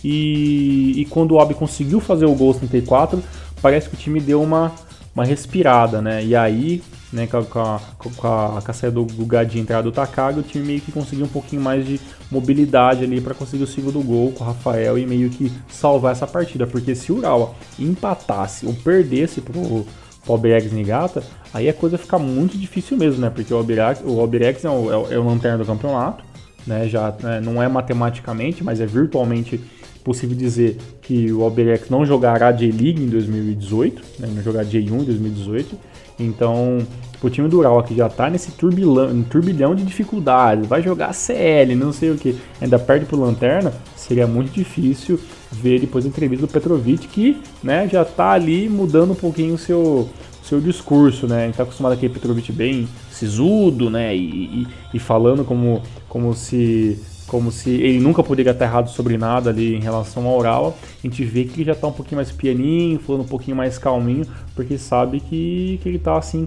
E, 0.05 1.01
e 1.01 1.05
quando 1.07 1.33
o 1.33 1.41
Abi 1.41 1.55
conseguiu 1.55 2.01
fazer 2.01 2.27
o 2.27 2.35
gol 2.35 2.55
34, 2.55 3.23
parece 3.61 3.89
que 3.89 3.95
o 3.95 3.99
time 3.99 4.21
deu 4.21 4.43
uma, 4.43 4.73
uma 5.15 5.25
respirada, 5.25 6.01
né? 6.01 6.25
E 6.25 6.35
aí, 6.35 6.83
né, 7.13 7.27
com 7.27 7.37
a, 7.37 7.45
com 7.45 7.61
a, 7.61 7.81
com 7.99 8.27
a, 8.27 8.63
com 8.63 8.71
a 8.71 8.75
saída 8.75 8.95
do, 8.95 9.05
do 9.05 9.27
Gadi 9.27 9.59
entrada 9.59 9.83
do 9.83 9.93
Takagi, 9.93 10.39
o 10.39 10.43
time 10.43 10.65
meio 10.65 10.81
que 10.81 10.91
conseguiu 10.91 11.27
um 11.27 11.29
pouquinho 11.29 11.61
mais 11.61 11.87
de 11.87 12.01
mobilidade 12.31 13.05
ali 13.05 13.21
para 13.21 13.35
conseguir 13.35 13.65
o 13.65 13.67
segundo 13.67 14.01
gol 14.01 14.33
com 14.33 14.43
o 14.43 14.47
Rafael 14.47 14.99
e 14.99 15.07
meio 15.07 15.29
que 15.29 15.53
salvar 15.69 16.13
essa 16.13 16.27
partida. 16.27 16.67
Porque 16.67 16.95
se 16.95 17.13
o 17.13 17.19
Urawa 17.19 17.55
empatasse 17.79 18.65
ou 18.65 18.73
perdesse 18.73 19.41
pro, 19.41 19.87
Albirex 20.29 20.73
Nigata, 20.73 21.23
aí 21.53 21.69
a 21.69 21.75
coisa 21.75 21.99
fica 21.99 22.19
muito 22.19 22.57
difícil 22.57 22.97
mesmo, 22.97 23.21
né? 23.21 23.29
Porque 23.29 23.53
o 23.53 23.57
Albirex, 23.57 24.01
o 24.05 24.21
Albirex 24.21 24.65
é, 24.65 24.71
o, 24.71 24.93
é, 24.93 24.97
o, 24.97 25.13
é 25.13 25.19
o 25.19 25.25
lanterna 25.25 25.59
do 25.59 25.67
campeonato, 25.67 26.25
né? 26.67 26.89
Já 26.89 27.13
né, 27.21 27.41
não 27.41 27.63
é 27.63 27.69
matematicamente, 27.69 28.63
mas 28.63 28.81
é 28.81 28.87
virtualmente 28.87 29.61
possível 30.05 30.37
dizer 30.37 30.79
que 31.01 31.33
o 31.33 31.43
Alberex 31.43 31.89
não 31.89 32.05
jogará 32.05 32.53
J-League 32.53 33.03
em 33.03 33.09
2018, 33.09 34.03
né, 34.19 34.29
não 34.35 34.43
jogará 34.43 34.65
J1 34.65 34.91
em 34.91 35.05
2018. 35.05 35.79
Então, 36.19 36.79
o 37.23 37.31
time 37.31 37.49
do 37.49 37.59
Ural 37.59 37.83
que 37.83 37.95
já 37.95 38.07
está 38.07 38.29
nesse 38.29 38.53
turbilhão, 38.53 39.23
turbilhão 39.23 39.75
de 39.75 39.85
dificuldades, 39.85 40.67
vai 40.67 40.83
jogar 40.83 41.13
CL, 41.13 41.75
não 41.75 41.93
sei 41.93 42.11
o 42.11 42.17
que, 42.17 42.37
ainda 42.61 42.79
perde 42.79 43.07
pro 43.07 43.21
Lanterna, 43.21 43.73
seria 43.97 44.27
muito 44.27 44.53
difícil 44.53 45.19
ver 45.51 45.81
depois 45.81 46.05
a 46.05 46.09
entrevista 46.09 46.47
do 46.47 46.53
Petrovic, 46.53 47.07
que 47.09 47.41
né, 47.63 47.89
já 47.89 48.03
está 48.03 48.33
ali 48.33 48.69
mudando 48.69 49.13
um 49.13 49.17
pouquinho 49.17 49.55
o 49.55 49.59
seu, 49.59 50.09
seu 50.43 50.61
discurso, 50.61 51.27
né? 51.27 51.45
A 51.45 51.47
gente 51.47 51.57
tá 51.57 51.63
acostumado 51.63 51.93
aqui 51.93 52.09
Petrovic 52.09 52.51
bem 52.53 52.89
sisudo, 53.11 53.91
né? 53.91 54.17
E, 54.17 54.21
e, 54.21 54.67
e, 54.95 54.99
falando 54.99 55.45
como, 55.45 55.83
como 56.09 56.35
se 56.35 56.99
como 57.33 57.51
se 57.51 57.71
ele 57.71 57.99
nunca 57.99 58.23
poderia 58.23 58.53
estar 58.53 58.67
errado 58.67 58.91
sobre 58.91 59.17
nada 59.17 59.49
ali 59.49 59.75
em 59.75 59.81
relação 59.81 60.27
ao 60.27 60.37
oral, 60.37 60.77
a 61.03 61.07
gente 61.07 61.25
vê 61.25 61.45
que 61.45 61.63
ele 61.63 61.65
já 61.65 61.73
está 61.73 61.87
um 61.87 61.93
pouquinho 61.93 62.17
mais 62.17 62.31
pianinho, 62.31 63.01
falando 63.01 63.23
um 63.23 63.27
pouquinho 63.27 63.57
mais 63.57 63.79
calminho, 63.79 64.27
porque 64.55 64.77
sabe 64.77 65.19
que, 65.19 65.81
que 65.83 65.89
ele 65.89 65.97
está 65.97 66.19
assim, 66.19 66.47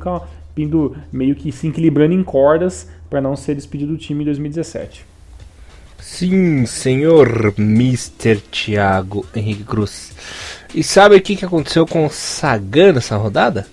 vindo 0.55 0.95
meio 1.11 1.33
que 1.33 1.51
se 1.51 1.69
equilibrando 1.69 2.13
em 2.13 2.23
cordas 2.23 2.87
para 3.09 3.19
não 3.19 3.35
ser 3.35 3.55
despedido 3.55 3.93
do 3.93 3.97
time 3.97 4.21
em 4.21 4.25
2017. 4.25 5.03
Sim, 5.99 6.67
senhor 6.67 7.55
Mr. 7.57 8.35
Thiago 8.51 9.25
Henrique 9.35 9.63
Cruz. 9.63 10.13
E 10.75 10.83
sabe 10.83 11.15
o 11.15 11.21
que, 11.21 11.35
que 11.35 11.45
aconteceu 11.45 11.87
com 11.87 12.05
o 12.05 12.11
Sagan 12.11 12.93
nessa 12.93 13.17
rodada? 13.17 13.65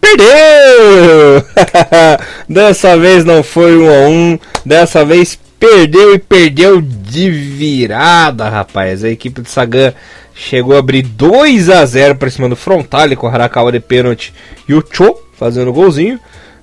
Perdeu! 0.00 1.44
dessa 2.48 2.96
vez 2.96 3.24
não 3.24 3.42
foi 3.42 3.76
um 3.76 3.88
a 3.88 4.08
um, 4.08 4.38
dessa 4.64 5.04
vez 5.04 5.36
Perdeu 5.60 6.14
e 6.14 6.18
perdeu 6.18 6.80
de 6.80 7.30
virada, 7.30 8.48
rapaz. 8.48 9.04
A 9.04 9.10
equipe 9.10 9.42
de 9.42 9.50
Sagan 9.50 9.92
chegou 10.34 10.74
a 10.74 10.78
abrir 10.78 11.02
2 11.02 11.68
a 11.68 11.84
0 11.84 12.16
para 12.16 12.30
cima 12.30 12.48
do 12.48 12.56
Frontale 12.56 13.14
com 13.14 13.26
o 13.26 13.30
Harakawa 13.30 13.70
de 13.70 13.78
pênalti 13.78 14.32
e 14.66 14.72
o 14.72 14.82
Cho 14.90 15.14
fazendo 15.34 15.70
golzinho. 15.70 16.18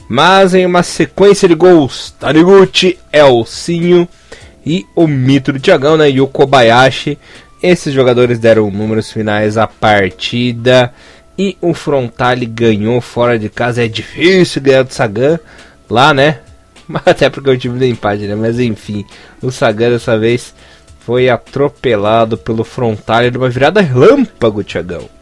Mas 0.09 0.55
em 0.55 0.65
uma 0.65 0.81
sequência 0.81 1.47
de 1.47 1.53
gols, 1.53 2.15
Taniguchi, 2.19 2.97
Elcinho 3.13 4.07
e 4.65 4.83
o 4.95 5.05
mito 5.05 5.53
do 5.53 5.59
Thiagão, 5.59 5.95
né? 5.95 6.09
E 6.09 6.19
o 6.19 6.27
Kobayashi. 6.27 7.19
Esses 7.61 7.93
jogadores 7.93 8.39
deram 8.39 8.71
números 8.71 9.11
finais 9.11 9.59
à 9.59 9.67
partida. 9.67 10.91
E 11.37 11.55
o 11.61 11.71
Frontale 11.71 12.47
ganhou 12.47 12.99
fora 12.99 13.37
de 13.37 13.47
casa. 13.47 13.85
É 13.85 13.87
difícil 13.87 14.59
ganhar 14.59 14.81
do 14.81 14.91
Sagan 14.91 15.39
lá, 15.87 16.15
né? 16.15 16.39
Até 17.05 17.29
porque 17.29 17.49
o 17.49 17.57
time 17.57 17.77
do 17.77 17.85
empate, 17.85 18.27
né? 18.27 18.35
Mas 18.35 18.59
enfim, 18.59 19.05
o 19.41 19.51
Sagan 19.51 19.91
dessa 19.91 20.17
vez 20.17 20.53
foi 20.99 21.29
atropelado 21.29 22.37
pelo 22.37 22.63
frontal 22.63 23.29
de 23.29 23.37
uma 23.37 23.49
virada 23.49 23.81
relâmpago, 23.81 24.63
Thiagão. 24.63 25.16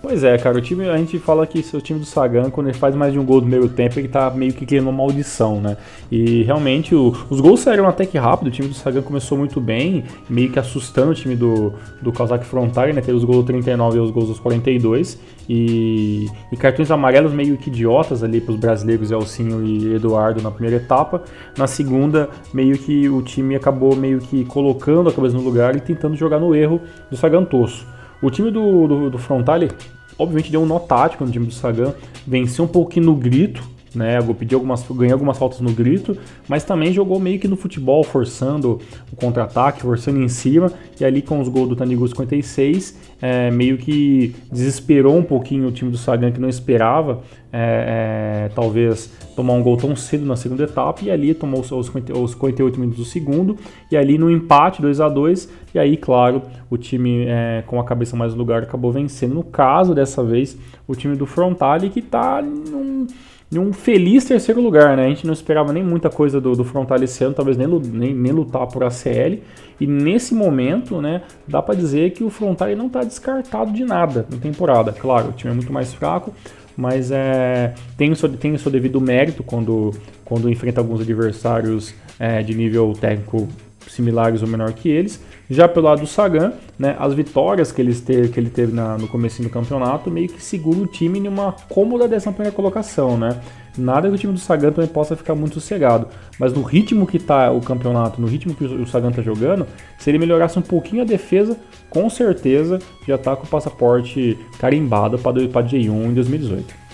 Pois 0.00 0.22
é, 0.22 0.38
cara, 0.38 0.56
o 0.56 0.60
time, 0.60 0.88
a 0.88 0.96
gente 0.96 1.18
fala 1.18 1.44
que 1.44 1.58
o 1.58 1.80
time 1.80 1.98
do 1.98 2.06
Sagan, 2.06 2.50
quando 2.50 2.68
ele 2.68 2.78
faz 2.78 2.94
mais 2.94 3.12
de 3.12 3.18
um 3.18 3.24
gol 3.24 3.40
no 3.40 3.48
meio 3.48 3.68
tempo, 3.68 3.98
ele 3.98 4.06
tá 4.06 4.30
meio 4.30 4.52
que 4.52 4.64
criando 4.64 4.84
uma 4.84 4.92
maldição, 4.92 5.60
né? 5.60 5.76
E 6.08 6.44
realmente 6.44 6.94
o, 6.94 7.12
os 7.28 7.40
gols 7.40 7.58
saíram 7.58 7.88
até 7.88 8.06
que 8.06 8.16
rápido, 8.16 8.46
o 8.46 8.50
time 8.50 8.68
do 8.68 8.74
Sagan 8.74 9.02
começou 9.02 9.36
muito 9.36 9.60
bem, 9.60 10.04
meio 10.30 10.52
que 10.52 10.58
assustando 10.58 11.10
o 11.10 11.14
time 11.14 11.34
do, 11.34 11.72
do 12.00 12.12
Kawasaki 12.12 12.46
Frontal, 12.46 12.86
né? 12.92 13.00
Teve 13.00 13.18
os 13.18 13.24
gols 13.24 13.44
39 13.44 13.98
e 13.98 14.00
os 14.00 14.12
gols 14.12 14.28
dos 14.28 14.38
42. 14.38 15.18
E, 15.48 16.28
e 16.52 16.56
cartões 16.56 16.92
amarelos 16.92 17.32
meio 17.32 17.56
que 17.56 17.68
idiotas 17.68 18.22
ali 18.22 18.40
para 18.40 18.52
os 18.52 18.60
brasileiros 18.60 19.10
Elcinho 19.10 19.66
e 19.66 19.94
Eduardo 19.94 20.40
na 20.40 20.52
primeira 20.52 20.76
etapa. 20.76 21.22
Na 21.56 21.66
segunda, 21.66 22.28
meio 22.54 22.78
que 22.78 23.08
o 23.08 23.20
time 23.20 23.56
acabou 23.56 23.96
meio 23.96 24.20
que 24.20 24.44
colocando 24.44 25.08
a 25.08 25.12
cabeça 25.12 25.36
no 25.36 25.42
lugar 25.42 25.74
e 25.74 25.80
tentando 25.80 26.14
jogar 26.14 26.38
no 26.38 26.54
erro 26.54 26.80
do 27.10 27.16
Sagan 27.16 27.44
Tosso. 27.44 27.97
O 28.20 28.30
time 28.30 28.50
do, 28.50 28.86
do, 28.86 29.10
do 29.10 29.18
Frontale, 29.18 29.70
obviamente, 30.18 30.50
deu 30.50 30.62
um 30.62 30.66
nó 30.66 30.78
tático 30.78 31.24
no 31.24 31.30
time 31.30 31.46
do 31.46 31.52
Sagan, 31.52 31.94
venceu 32.26 32.64
um 32.64 32.68
pouquinho 32.68 33.06
no 33.06 33.14
grito, 33.14 33.62
né? 33.94 34.18
Pediu 34.38 34.58
algumas, 34.58 34.82
ganhou 34.90 35.14
algumas 35.14 35.38
faltas 35.38 35.60
no 35.60 35.72
grito, 35.72 36.16
mas 36.48 36.64
também 36.64 36.92
jogou 36.92 37.18
meio 37.18 37.38
que 37.38 37.48
no 37.48 37.56
futebol, 37.56 38.04
forçando 38.04 38.80
o 39.12 39.16
contra-ataque, 39.16 39.82
forçando 39.82 40.20
em 40.20 40.28
cima, 40.28 40.72
e 41.00 41.04
ali 41.04 41.22
com 41.22 41.40
os 41.40 41.48
gols 41.48 41.68
do 41.68 41.76
Taniguchi 41.76 42.12
56, 42.12 42.96
é, 43.20 43.50
meio 43.50 43.78
que 43.78 44.34
desesperou 44.50 45.16
um 45.16 45.22
pouquinho 45.22 45.68
o 45.68 45.72
time 45.72 45.90
do 45.90 45.96
Sagan 45.98 46.30
que 46.30 46.40
não 46.40 46.48
esperava 46.48 47.22
é, 47.52 48.46
é, 48.46 48.54
talvez 48.54 49.10
tomar 49.34 49.54
um 49.54 49.62
gol 49.62 49.76
tão 49.76 49.96
cedo 49.96 50.24
na 50.26 50.36
segunda 50.36 50.64
etapa. 50.64 51.00
E 51.02 51.10
ali 51.10 51.34
tomou 51.34 51.60
os, 51.60 51.70
os 51.70 51.86
58 51.86 52.78
minutos 52.78 52.98
do 52.98 53.04
segundo. 53.04 53.56
E 53.90 53.96
ali 53.96 54.18
no 54.18 54.30
empate 54.30 54.82
2 54.82 55.00
a 55.00 55.08
2 55.08 55.48
e 55.74 55.78
aí 55.78 55.96
claro 55.96 56.42
o 56.70 56.76
time 56.76 57.24
é, 57.26 57.62
com 57.66 57.80
a 57.80 57.84
cabeça 57.84 58.16
mais 58.16 58.32
no 58.32 58.38
lugar 58.38 58.62
acabou 58.62 58.92
vencendo. 58.92 59.34
No 59.34 59.42
caso 59.42 59.94
dessa 59.94 60.22
vez 60.22 60.56
o 60.86 60.94
time 60.94 61.16
do 61.16 61.26
Frontale 61.26 61.90
que 61.90 62.00
está 62.00 62.42
num, 62.42 63.06
num 63.50 63.72
feliz 63.72 64.24
terceiro 64.24 64.60
lugar 64.60 64.96
né? 64.96 65.06
A 65.06 65.08
gente 65.08 65.26
não 65.26 65.32
esperava 65.32 65.72
nem 65.72 65.82
muita 65.82 66.10
coisa 66.10 66.40
do, 66.40 66.54
do 66.54 66.64
Frontale 66.64 67.04
esse 67.04 67.24
ano 67.24 67.34
talvez 67.34 67.56
nem, 67.56 67.66
nem, 67.66 68.14
nem 68.14 68.32
lutar 68.32 68.66
por 68.66 68.84
ACL 68.84 69.38
e 69.80 69.86
nesse 69.86 70.34
momento 70.34 71.00
né 71.00 71.22
dá 71.46 71.62
para 71.62 71.74
dizer 71.74 72.12
que 72.12 72.22
o 72.24 72.30
Frontale 72.30 72.74
não 72.74 72.86
está 72.86 73.02
descartado 73.02 73.72
de 73.72 73.84
nada 73.84 74.26
na 74.30 74.38
temporada. 74.38 74.92
Claro 74.92 75.30
o 75.30 75.32
time 75.32 75.52
é 75.52 75.54
muito 75.54 75.72
mais 75.72 75.94
fraco 75.94 76.32
mas 76.78 77.10
é, 77.10 77.74
tem, 77.96 78.12
o 78.12 78.16
seu, 78.16 78.28
tem 78.28 78.54
o 78.54 78.58
seu 78.58 78.70
devido 78.70 79.00
mérito 79.00 79.42
quando, 79.42 79.92
quando 80.24 80.48
enfrenta 80.48 80.80
alguns 80.80 81.00
adversários 81.00 81.92
é, 82.20 82.40
de 82.40 82.54
nível 82.54 82.92
técnico 82.92 83.48
similares 83.88 84.42
ou 84.42 84.48
menor 84.48 84.72
que 84.72 84.88
eles. 84.88 85.20
Já 85.50 85.66
pelo 85.66 85.86
lado 85.86 86.00
do 86.00 86.06
Sagan, 86.06 86.52
né, 86.78 86.94
as 86.98 87.14
vitórias 87.14 87.72
que 87.72 87.80
ele 87.80 87.94
teve, 87.94 88.28
que 88.28 88.38
ele 88.38 88.50
teve 88.50 88.72
na, 88.72 88.98
no 88.98 89.08
começo 89.08 89.42
do 89.42 89.48
campeonato 89.48 90.10
meio 90.10 90.28
que 90.28 90.42
segura 90.42 90.78
o 90.78 90.86
time 90.86 91.18
em 91.18 91.28
uma 91.28 91.52
cômoda 91.68 92.06
dessa 92.06 92.30
primeira 92.30 92.54
colocação, 92.54 93.16
né? 93.16 93.40
Nada 93.76 94.08
que 94.08 94.14
o 94.14 94.18
time 94.18 94.32
do 94.32 94.38
Sagan 94.38 94.72
também 94.72 94.90
possa 94.90 95.16
ficar 95.16 95.34
muito 95.34 95.54
sossegado. 95.54 96.08
Mas 96.38 96.52
no 96.52 96.62
ritmo 96.62 97.06
que 97.06 97.16
está 97.16 97.50
o 97.50 97.60
campeonato, 97.60 98.20
no 98.20 98.26
ritmo 98.26 98.54
que 98.54 98.64
o 98.64 98.86
Sagan 98.86 99.10
está 99.10 99.22
jogando, 99.22 99.66
se 99.98 100.10
ele 100.10 100.18
melhorasse 100.18 100.58
um 100.58 100.62
pouquinho 100.62 101.02
a 101.02 101.04
defesa, 101.04 101.56
com 101.88 102.10
certeza 102.10 102.78
já 103.06 103.14
está 103.14 103.36
com 103.36 103.44
o 103.44 103.48
passaporte 103.48 104.36
carimbado 104.58 105.18
para 105.18 105.32
J1 105.32 106.06
em 106.06 106.14
2018. 106.14 106.88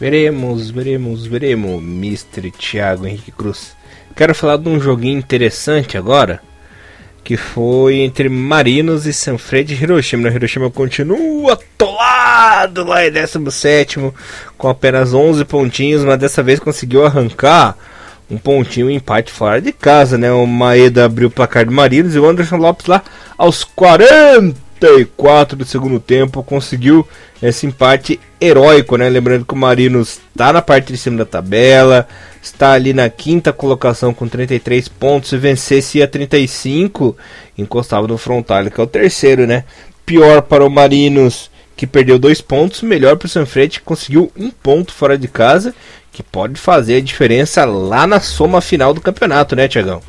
Veremos, 0.00 0.70
veremos, 0.70 1.26
veremos, 1.26 1.82
Mr. 1.82 2.52
Thiago 2.52 3.04
Henrique 3.04 3.32
Cruz. 3.32 3.76
Quero 4.18 4.34
falar 4.34 4.56
de 4.56 4.68
um 4.68 4.80
joguinho 4.80 5.16
interessante 5.16 5.96
agora, 5.96 6.40
que 7.22 7.36
foi 7.36 8.00
entre 8.00 8.28
Marinos 8.28 9.06
e 9.06 9.12
Sanfrecce 9.12 9.76
de 9.76 9.84
Hiroshima. 9.84 10.28
O 10.28 10.32
Hiroshima 10.32 10.68
continua 10.72 11.52
atolado 11.52 12.82
lá 12.82 13.06
em 13.06 13.12
17 13.12 14.12
com 14.56 14.68
apenas 14.68 15.14
11 15.14 15.44
pontinhos, 15.44 16.02
mas 16.02 16.18
dessa 16.18 16.42
vez 16.42 16.58
conseguiu 16.58 17.06
arrancar 17.06 17.76
um 18.28 18.36
pontinho, 18.36 18.88
um 18.88 18.90
empate 18.90 19.30
fora 19.30 19.62
de 19.62 19.70
casa, 19.70 20.18
né? 20.18 20.32
O 20.32 20.44
Maeda 20.48 21.04
abriu 21.04 21.28
o 21.28 21.30
placar 21.30 21.64
do 21.64 21.70
Marinos 21.70 22.16
e 22.16 22.18
o 22.18 22.28
Anderson 22.28 22.56
Lopes 22.56 22.86
lá 22.86 23.04
aos 23.38 23.62
44 24.78 25.56
do 25.56 25.64
segundo 25.64 25.98
tempo 25.98 26.42
conseguiu 26.42 27.06
esse 27.42 27.66
empate 27.66 28.18
heróico, 28.40 28.96
né? 28.96 29.08
Lembrando 29.08 29.44
que 29.44 29.54
o 29.54 29.56
Marinos 29.56 30.20
está 30.30 30.52
na 30.52 30.62
parte 30.62 30.92
de 30.92 30.98
cima 30.98 31.18
da 31.18 31.24
tabela, 31.24 32.06
está 32.42 32.72
ali 32.72 32.92
na 32.92 33.08
quinta 33.10 33.52
colocação 33.52 34.14
com 34.14 34.28
33 34.28 34.88
pontos. 34.88 35.30
Se 35.30 35.36
vencesse 35.36 36.02
a 36.02 36.08
35, 36.08 37.16
encostava 37.56 38.06
no 38.06 38.16
Frontal, 38.16 38.70
que 38.70 38.80
é 38.80 38.84
o 38.84 38.86
terceiro, 38.86 39.46
né? 39.46 39.64
Pior 40.06 40.42
para 40.42 40.64
o 40.64 40.70
Marinos, 40.70 41.50
que 41.76 41.86
perdeu 41.86 42.18
dois 42.18 42.40
pontos. 42.40 42.82
Melhor 42.82 43.16
para 43.16 43.26
o 43.26 43.28
Sanfrecce, 43.28 43.80
que 43.80 43.84
conseguiu 43.84 44.32
um 44.36 44.50
ponto 44.50 44.92
fora 44.92 45.18
de 45.18 45.28
casa, 45.28 45.74
que 46.12 46.22
pode 46.22 46.58
fazer 46.58 46.96
a 46.96 47.00
diferença 47.00 47.64
lá 47.64 48.06
na 48.06 48.20
soma 48.20 48.60
final 48.60 48.94
do 48.94 49.00
campeonato, 49.00 49.54
né, 49.54 49.68
Tiagão? 49.68 50.00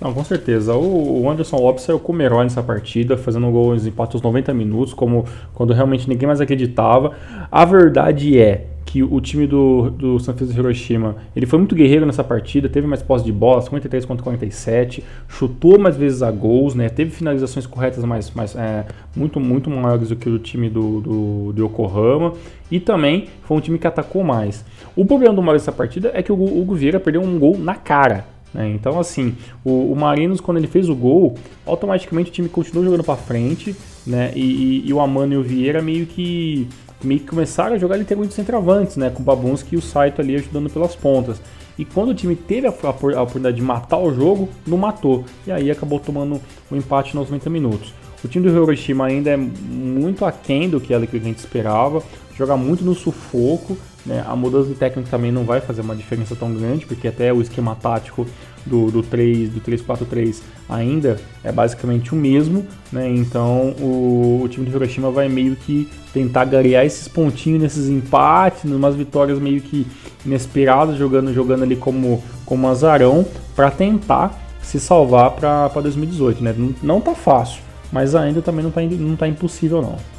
Não, 0.00 0.12
com 0.12 0.22
certeza. 0.22 0.74
O 0.74 1.28
Anderson 1.28 1.56
Lopes 1.56 1.84
saiu 1.84 1.98
como 1.98 2.22
herói 2.22 2.44
nessa 2.44 2.62
partida, 2.62 3.16
fazendo 3.16 3.50
gols 3.50 3.84
em 3.84 3.88
empate 3.88 4.14
aos 4.14 4.22
90 4.22 4.54
minutos, 4.54 4.94
como 4.94 5.24
quando 5.54 5.72
realmente 5.72 6.08
ninguém 6.08 6.26
mais 6.26 6.40
acreditava. 6.40 7.12
A 7.50 7.64
verdade 7.64 8.38
é 8.38 8.66
que 8.88 9.02
o 9.02 9.20
time 9.20 9.46
do, 9.46 9.90
do 9.90 10.18
Francisco 10.18 10.58
Hiroshima 10.58 11.16
ele 11.36 11.44
foi 11.44 11.58
muito 11.58 11.74
guerreiro 11.74 12.06
nessa 12.06 12.24
partida, 12.24 12.70
teve 12.70 12.86
mais 12.86 13.02
posse 13.02 13.22
de 13.22 13.30
bola, 13.30 13.60
53 13.60 14.06
contra 14.06 14.24
47, 14.24 15.04
chutou 15.28 15.78
mais 15.78 15.94
vezes 15.94 16.22
a 16.22 16.30
gols, 16.30 16.74
né, 16.74 16.88
teve 16.88 17.10
finalizações 17.10 17.66
corretas 17.66 18.02
mais, 18.02 18.30
mais 18.30 18.56
é, 18.56 18.86
muito, 19.14 19.38
muito 19.38 19.68
maiores 19.68 20.08
do 20.08 20.16
que 20.16 20.30
o 20.30 20.38
time 20.38 20.70
do, 20.70 21.02
do, 21.02 21.52
do, 21.52 21.66
Yokohama 21.66 22.32
e 22.70 22.80
também 22.80 23.28
foi 23.42 23.58
um 23.58 23.60
time 23.60 23.78
que 23.78 23.86
atacou 23.86 24.24
mais. 24.24 24.64
O 24.96 25.04
problema 25.04 25.34
do 25.34 25.42
Mario 25.42 25.60
nessa 25.60 25.70
partida 25.70 26.10
é 26.14 26.22
que 26.22 26.32
o 26.32 26.42
Hugo 26.42 26.74
Vieira 26.74 26.98
perdeu 26.98 27.20
um 27.20 27.38
gol 27.38 27.58
na 27.58 27.74
cara. 27.74 28.37
Né? 28.52 28.70
Então, 28.70 28.98
assim, 28.98 29.36
o, 29.64 29.92
o, 29.92 29.96
Marinos, 29.96 30.40
quando 30.40 30.58
ele 30.58 30.66
fez 30.66 30.88
o 30.88 30.94
gol, 30.94 31.34
automaticamente 31.66 32.30
o 32.30 32.32
time 32.32 32.48
continuou 32.48 32.84
jogando 32.84 33.04
para 33.04 33.16
frente, 33.16 33.76
né? 34.06 34.32
E, 34.34 34.40
e, 34.40 34.88
e, 34.88 34.92
o 34.92 35.00
Amano 35.00 35.34
e 35.34 35.36
o 35.36 35.42
Vieira 35.42 35.82
meio 35.82 36.06
que, 36.06 36.66
meio 37.02 37.20
que 37.20 37.26
começaram 37.26 37.74
a 37.74 37.78
jogar 37.78 37.96
literalmente 37.96 38.34
centroavantes, 38.34 38.96
né? 38.96 39.10
Com 39.10 39.22
o 39.22 39.24
Babunski 39.24 39.74
e 39.74 39.78
o 39.78 39.82
Saito 39.82 40.20
ali 40.20 40.34
ajudando 40.36 40.70
pelas 40.70 40.96
pontas. 40.96 41.40
E 41.78 41.84
quando 41.84 42.08
o 42.08 42.14
time 42.14 42.34
teve 42.34 42.66
a, 42.66 42.70
a, 42.70 42.88
a, 42.88 43.22
oportunidade 43.22 43.56
de 43.56 43.62
matar 43.62 43.98
o 43.98 44.12
jogo, 44.12 44.48
não 44.66 44.76
matou. 44.76 45.24
E 45.46 45.52
aí 45.52 45.70
acabou 45.70 46.00
tomando 46.00 46.40
o 46.70 46.74
um 46.74 46.76
empate 46.76 47.14
nos 47.14 47.30
90 47.30 47.48
minutos. 47.50 47.94
O 48.24 48.26
time 48.26 48.50
do 48.50 48.52
Hiroshima 48.52 49.06
ainda 49.06 49.30
é 49.30 49.36
muito 49.36 50.24
aquém 50.24 50.68
do 50.68 50.80
que 50.80 50.92
a 50.92 50.98
gente 50.98 51.38
esperava, 51.38 52.02
joga 52.36 52.56
muito 52.56 52.84
no 52.84 52.94
sufoco, 52.94 53.76
né? 54.06 54.24
A 54.26 54.34
mudança 54.34 54.68
de 54.68 54.74
técnico 54.74 55.08
também 55.08 55.30
não 55.30 55.44
vai 55.44 55.60
fazer 55.60 55.80
uma 55.80 55.94
diferença 55.94 56.34
tão 56.34 56.52
grande, 56.54 56.86
porque 56.86 57.08
até 57.08 57.32
o 57.32 57.40
esquema 57.40 57.74
tático 57.74 58.26
do, 58.64 58.90
do 58.90 59.02
3, 59.02 59.50
do 59.50 59.60
3-4-3 59.60 60.40
ainda 60.68 61.18
é 61.42 61.50
basicamente 61.50 62.12
o 62.12 62.16
mesmo, 62.16 62.66
né? 62.92 63.08
Então 63.08 63.74
o, 63.80 64.42
o, 64.42 64.48
time 64.48 64.66
do 64.66 64.76
Hiroshima 64.76 65.10
vai 65.10 65.28
meio 65.28 65.56
que 65.56 65.88
tentar 66.12 66.44
garear 66.44 66.84
esses 66.84 67.08
pontinhos 67.08 67.62
nesses 67.62 67.88
empates, 67.88 68.64
umas 68.64 68.94
vitórias 68.94 69.38
meio 69.38 69.60
que 69.60 69.86
inesperadas, 70.24 70.96
jogando, 70.96 71.32
jogando 71.32 71.62
ali 71.62 71.76
como, 71.76 72.22
como 72.44 72.68
azarão, 72.68 73.26
para 73.54 73.70
tentar 73.70 74.38
se 74.62 74.78
salvar 74.78 75.30
para 75.32 75.68
2018, 75.80 76.42
né? 76.42 76.54
Não, 76.56 76.74
não 76.82 77.00
tá 77.00 77.14
fácil, 77.14 77.62
mas 77.90 78.14
ainda 78.14 78.42
também 78.42 78.62
não 78.62 78.70
tá, 78.70 78.82
não 78.82 79.16
tá 79.16 79.26
impossível 79.26 79.80
não. 79.80 80.17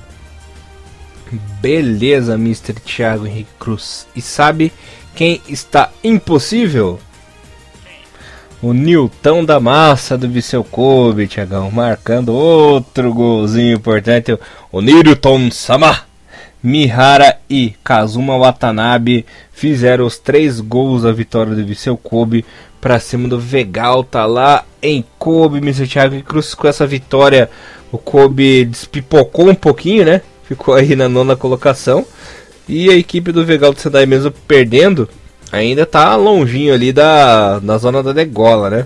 Beleza, 1.61 2.35
Mr. 2.35 2.73
Thiago 2.73 3.27
Henrique 3.27 3.51
Cruz. 3.59 4.07
E 4.15 4.21
sabe 4.21 4.71
quem 5.15 5.41
está 5.47 5.89
impossível? 6.03 6.99
O 8.61 8.73
Nilton 8.73 9.45
da 9.45 9.59
Massa 9.59 10.17
do 10.17 10.27
Viseu 10.27 10.63
Kobe, 10.63 11.27
Thiagão, 11.27 11.71
marcando 11.71 12.33
outro 12.33 13.13
golzinho 13.13 13.77
importante. 13.77 14.37
O 14.71 14.81
Nilton 14.81 15.49
Sama, 15.49 16.01
Mihara 16.61 17.37
e 17.49 17.73
Kazuma 17.83 18.37
Watanabe 18.37 19.25
fizeram 19.51 20.05
os 20.05 20.17
três 20.17 20.59
gols 20.59 21.03
da 21.03 21.11
vitória 21.11 21.55
do 21.55 21.65
Viseu 21.65 21.95
Kobe 21.95 22.43
para 22.81 22.99
cima 22.99 23.27
do 23.27 23.39
Vegal, 23.39 24.03
tá 24.03 24.25
lá 24.25 24.65
em 24.81 25.05
Kobe, 25.17 25.59
Mr. 25.59 25.87
Thiago 25.87 26.21
Cruz 26.23 26.53
com 26.53 26.67
essa 26.67 26.85
vitória. 26.85 27.49
O 27.91 27.97
Kobe 27.97 28.65
despipocou 28.65 29.49
um 29.49 29.55
pouquinho, 29.55 30.05
né? 30.05 30.21
Ficou 30.49 30.73
aí 30.73 30.95
na 30.95 31.07
nona 31.07 31.35
colocação. 31.35 32.05
E 32.67 32.89
a 32.89 32.95
equipe 32.95 33.31
do 33.31 33.45
Vegal 33.45 33.71
do 33.71 33.79
Sendai 33.79 34.05
mesmo 34.05 34.31
perdendo, 34.47 35.07
ainda 35.51 35.85
tá 35.85 36.15
longinho 36.15 36.73
ali 36.73 36.91
da, 36.91 37.59
da 37.59 37.77
zona 37.77 38.01
da 38.03 38.11
degola, 38.11 38.69
né? 38.69 38.85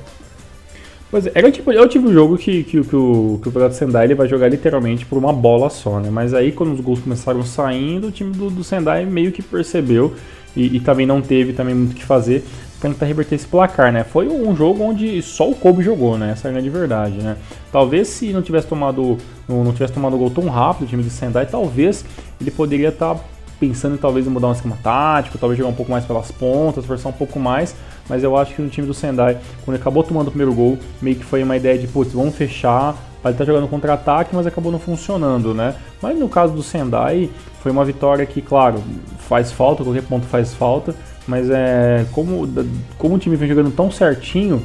Pois 1.10 1.28
é, 1.28 1.32
é 1.36 1.46
o 1.46 1.52
tipo, 1.52 1.72
é 1.72 1.82
o 1.82 1.88
tipo 1.88 2.08
de 2.08 2.14
jogo 2.14 2.38
que, 2.38 2.64
que, 2.64 2.84
que 2.84 2.96
o, 2.96 3.40
que 3.42 3.48
o 3.48 3.52
Vegal 3.52 3.70
do 3.70 3.76
Sendai 3.76 4.06
ele 4.06 4.16
vai 4.16 4.28
jogar 4.28 4.50
literalmente 4.50 5.06
por 5.06 5.18
uma 5.18 5.32
bola 5.32 5.70
só, 5.70 6.00
né? 6.00 6.10
Mas 6.10 6.34
aí 6.34 6.52
quando 6.52 6.74
os 6.74 6.82
gols 6.82 7.00
começaram 7.00 7.44
saindo, 7.44 8.08
o 8.08 8.12
time 8.12 8.32
do, 8.32 8.50
do 8.50 8.64
Sendai 8.64 9.06
meio 9.06 9.32
que 9.32 9.42
percebeu 9.42 10.14
e, 10.56 10.78
e 10.78 10.80
também 10.80 11.06
não 11.06 11.22
teve 11.22 11.54
também 11.54 11.76
muito 11.76 11.92
o 11.92 11.96
que 11.96 12.06
fazer 12.06 12.44
tentar 12.90 13.06
reverter 13.06 13.36
esse 13.36 13.48
placar, 13.48 13.92
né? 13.92 14.04
Foi 14.04 14.28
um 14.28 14.56
jogo 14.56 14.84
onde 14.84 15.22
só 15.22 15.50
o 15.50 15.56
Kobe 15.56 15.84
jogou, 15.84 16.18
né? 16.18 16.32
Essa 16.32 16.48
é 16.48 16.50
a 16.50 16.54
grande 16.54 16.70
verdade, 16.70 17.18
né? 17.18 17.38
Talvez 17.72 18.08
se 18.08 18.32
não 18.34 18.42
tivesse 18.42 18.68
tomado 18.68 19.18
não, 19.48 19.72
tivesse 19.74 19.94
tomado 19.94 20.16
o 20.16 20.20
gol 20.20 20.30
tão 20.30 20.48
rápido 20.48 20.84
o 20.84 20.88
time 20.88 21.04
de 21.04 21.10
Sendai, 21.10 21.46
talvez 21.46 22.06
ele 22.40 22.52
poderia 22.52 22.90
estar 22.90 23.16
tá 23.16 23.22
pensando 23.60 23.96
em 23.96 23.98
talvez 23.98 24.28
mudar 24.28 24.48
um 24.48 24.52
esquema 24.52 24.78
tático, 24.84 25.38
talvez 25.38 25.58
jogar 25.58 25.70
um 25.70 25.76
pouco 25.76 25.92
mais 25.92 26.06
pelas 26.06 26.32
pontas, 26.32 26.86
forçar 26.86 27.12
um 27.12 27.16
pouco 27.16 27.40
mais, 27.40 27.76
mas 28.10 28.24
eu 28.24 28.36
acho 28.38 28.54
que 28.54 28.62
no 28.62 28.70
time 28.70 28.86
do 28.86 28.94
Sendai, 28.94 29.38
quando 29.64 29.76
ele 29.76 29.82
acabou 29.82 30.04
tomando 30.04 30.28
o 30.28 30.32
primeiro 30.32 30.54
gol, 30.54 30.78
meio 31.02 31.16
que 31.16 31.24
foi 31.24 31.42
uma 31.44 31.56
ideia 31.56 31.78
de, 31.78 31.88
putz, 31.88 32.12
vamos 32.14 32.36
fechar, 32.36 32.96
ele 33.24 33.34
tá 33.36 33.46
jogando 33.46 33.70
contra-ataque, 33.70 34.36
mas 34.36 34.46
acabou 34.46 34.70
não 34.70 34.80
funcionando, 34.80 35.54
né? 35.54 35.76
Mas 36.02 36.20
no 36.20 36.28
caso 36.28 36.52
do 36.54 36.62
Sendai, 36.62 37.30
foi 37.62 37.72
uma 37.72 37.86
vitória 37.86 38.26
que, 38.26 38.42
claro, 38.42 38.84
faz 39.20 39.50
falta, 39.50 39.84
qualquer 39.84 40.04
ponto 40.04 40.26
faz 40.26 40.54
falta, 40.54 40.94
mas 41.28 41.50
é 41.50 42.06
como, 42.12 42.48
como 42.98 43.16
o 43.16 43.20
time 43.20 43.36
vem 43.36 43.48
jogando 43.48 43.72
tão 43.72 43.90
certinho, 43.92 44.62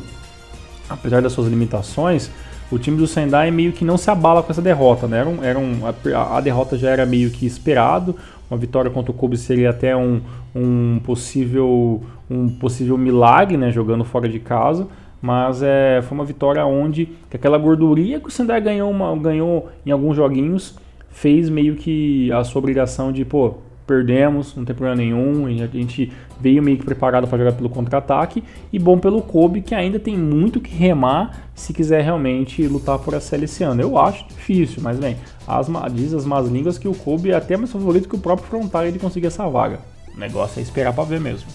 apesar 0.88 1.22
das 1.22 1.32
suas 1.32 1.48
limitações, 1.48 2.30
o 2.70 2.78
time 2.78 2.96
do 2.96 3.06
Sendai 3.06 3.50
meio 3.50 3.72
que 3.72 3.84
não 3.84 3.96
se 3.96 4.10
abala 4.10 4.42
com 4.42 4.50
essa 4.50 4.60
derrota, 4.60 5.06
né? 5.06 5.18
Era 5.20 5.28
um, 5.28 5.44
era 5.44 5.58
um, 5.58 5.80
a, 5.86 6.36
a, 6.36 6.40
derrota 6.40 6.76
já 6.76 6.90
era 6.90 7.06
meio 7.06 7.30
que 7.30 7.46
esperado, 7.46 8.14
uma 8.50 8.58
vitória 8.58 8.90
contra 8.90 9.10
o 9.10 9.14
Kobe 9.14 9.36
seria 9.36 9.70
até 9.70 9.96
um, 9.96 10.20
um, 10.54 11.00
possível, 11.04 12.02
um 12.30 12.48
possível 12.48 12.98
milagre, 12.98 13.56
né? 13.56 13.70
Jogando 13.70 14.04
fora 14.04 14.28
de 14.28 14.38
casa, 14.38 14.86
mas 15.20 15.62
é, 15.62 16.02
foi 16.02 16.16
uma 16.16 16.24
vitória 16.24 16.64
onde 16.66 17.06
que 17.30 17.36
aquela 17.36 17.56
gordurinha 17.56 18.20
que 18.20 18.28
o 18.28 18.30
Sendai 18.30 18.60
ganhou, 18.60 18.90
uma, 18.90 19.16
ganhou 19.16 19.70
em 19.84 19.90
alguns 19.90 20.16
joguinhos 20.16 20.76
fez 21.10 21.48
meio 21.48 21.74
que 21.74 22.30
a 22.32 22.44
sua 22.44 22.58
obrigação 22.60 23.10
de, 23.10 23.24
pô, 23.24 23.54
perdemos, 23.88 24.54
não 24.54 24.66
tem 24.66 24.76
problema 24.76 25.00
nenhum, 25.00 25.46
a 25.46 25.66
gente 25.66 26.12
veio 26.38 26.62
meio 26.62 26.76
que 26.76 26.84
preparado 26.84 27.26
para 27.26 27.38
jogar 27.38 27.52
pelo 27.52 27.70
contra-ataque 27.70 28.44
e 28.70 28.78
bom 28.78 28.98
pelo 28.98 29.22
Kobe 29.22 29.62
que 29.62 29.74
ainda 29.74 29.98
tem 29.98 30.16
muito 30.16 30.60
que 30.60 30.72
remar 30.74 31.48
se 31.54 31.72
quiser 31.72 32.02
realmente 32.02 32.68
lutar 32.68 32.98
por 32.98 33.14
essa 33.14 33.34
esse 33.38 33.64
ano. 33.64 33.80
Eu 33.80 33.96
acho 33.96 34.28
difícil, 34.28 34.82
mas 34.82 34.98
bem, 34.98 35.16
as, 35.46 35.68
diz 35.92 36.12
as 36.12 36.26
más 36.26 36.46
línguas 36.48 36.76
que 36.76 36.86
o 36.86 36.94
Kobe 36.94 37.30
é 37.30 37.34
até 37.34 37.56
mais 37.56 37.72
favorito 37.72 38.08
que 38.08 38.14
o 38.14 38.18
próprio 38.18 38.46
Frontal 38.46 38.90
de 38.92 38.98
conseguir 38.98 39.28
essa 39.28 39.48
vaga. 39.48 39.80
O 40.14 40.20
negócio 40.20 40.60
é 40.60 40.62
esperar 40.62 40.92
para 40.92 41.04
ver 41.04 41.20
mesmo. 41.20 41.48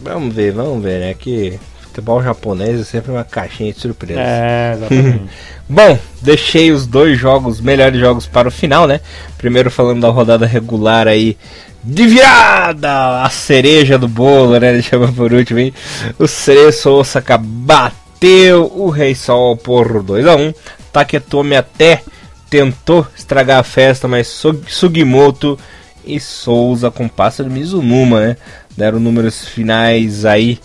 Vamos 0.00 0.34
ver, 0.34 0.52
vamos 0.52 0.82
ver, 0.82 1.00
né? 1.00 1.14
Que 1.14 1.58
futebol 1.94 2.20
japonês 2.20 2.80
é 2.80 2.84
sempre 2.84 3.12
uma 3.12 3.22
caixinha 3.22 3.72
de 3.72 3.78
surpresa. 3.78 4.20
É, 4.20 4.74
exatamente. 4.76 5.22
Bom, 5.68 5.98
deixei 6.20 6.72
os 6.72 6.86
dois 6.86 7.16
jogos, 7.16 7.60
melhores 7.60 8.00
jogos 8.00 8.26
para 8.26 8.48
o 8.48 8.50
final, 8.50 8.86
né? 8.86 9.00
Primeiro 9.38 9.70
falando 9.70 10.00
da 10.00 10.08
rodada 10.08 10.44
regular 10.44 11.06
aí 11.06 11.38
de 11.84 12.06
virada! 12.06 13.22
A 13.22 13.30
cereja 13.30 13.96
do 13.96 14.08
bolo, 14.08 14.58
né? 14.58 14.82
Chama 14.82 15.12
por 15.12 15.32
último, 15.32 15.60
hein? 15.60 15.72
O 16.18 16.26
Cereço 16.26 16.90
Osaka 16.90 17.38
bateu 17.38 18.72
o 18.74 18.90
Rei 18.90 19.14
Sol 19.14 19.56
por 19.56 20.02
2 20.02 20.26
a 20.26 20.34
1 20.34 20.52
Taketomi 20.92 21.54
até 21.54 22.02
tentou 22.50 23.06
estragar 23.16 23.60
a 23.60 23.64
festa, 23.64 24.08
mas 24.08 24.42
Sugimoto 24.66 25.58
e 26.04 26.18
Souza 26.18 26.90
com 26.90 27.08
pássaro 27.08 27.50
Mizunuma, 27.50 28.20
né? 28.20 28.36
Deram 28.76 28.98
números 28.98 29.46
finais 29.46 30.24
aí 30.24 30.58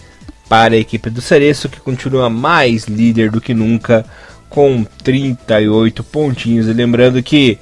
para 0.49 0.73
a 0.73 0.77
equipe 0.77 1.11
do 1.11 1.21
Cereço, 1.21 1.69
que 1.69 1.79
continua 1.79 2.29
mais 2.29 2.85
líder 2.85 3.29
do 3.29 3.39
que 3.39 3.53
nunca, 3.53 4.03
com 4.49 4.83
38 5.03 6.03
pontinhos. 6.03 6.67
E 6.67 6.73
lembrando 6.73 7.21
que 7.21 7.59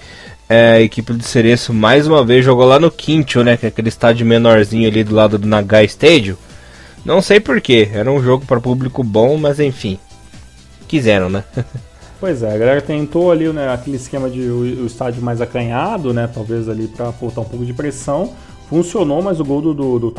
é, 0.50 0.71
a 0.71 0.82
equipe 0.82 1.12
do 1.12 1.23
Cereço 1.23 1.73
mais 1.73 2.08
uma 2.08 2.26
vez 2.26 2.45
jogou 2.45 2.65
lá 2.65 2.80
no 2.80 2.89
Quinto, 2.89 3.43
né? 3.43 3.58
Que 3.58 3.65
é 3.65 3.69
aquele 3.69 3.89
estádio 3.89 4.26
menorzinho 4.26 4.88
ali 4.88 5.04
do 5.04 5.13
lado 5.13 5.38
do 5.38 5.47
Nagai 5.47 5.84
Stadium. 5.86 6.38
Não 7.04 7.21
sei 7.21 7.39
porquê, 7.39 7.89
era 7.93 8.10
um 8.12 8.23
jogo 8.23 8.45
para 8.45 8.60
público 8.60 9.04
bom, 9.04 9.38
mas 9.38 9.60
enfim. 9.60 10.00
Quiseram, 10.88 11.30
né? 11.30 11.43
Pois 12.19 12.41
é, 12.41 12.52
a 12.52 12.58
galera 12.58 12.82
tentou 12.82 13.32
ali 13.32 13.47
né, 13.50 13.71
aquele 13.71 13.97
esquema 13.97 14.28
de 14.28 14.41
o, 14.41 14.62
o 14.62 14.88
estádio 14.88 15.21
mais 15.21 15.39
acanhado, 15.39 16.12
né? 16.15 16.28
Talvez 16.28 16.67
ali 16.67 16.88
para 16.88 17.12
botar 17.12 17.41
um 17.41 17.45
pouco 17.45 17.63
de 17.63 17.73
pressão. 17.73 18.34
Funcionou, 18.69 19.21
mas 19.21 19.39
o 19.39 19.45
gol 19.45 19.62
do, 19.62 19.73
do, 19.73 19.99
do 19.99 20.13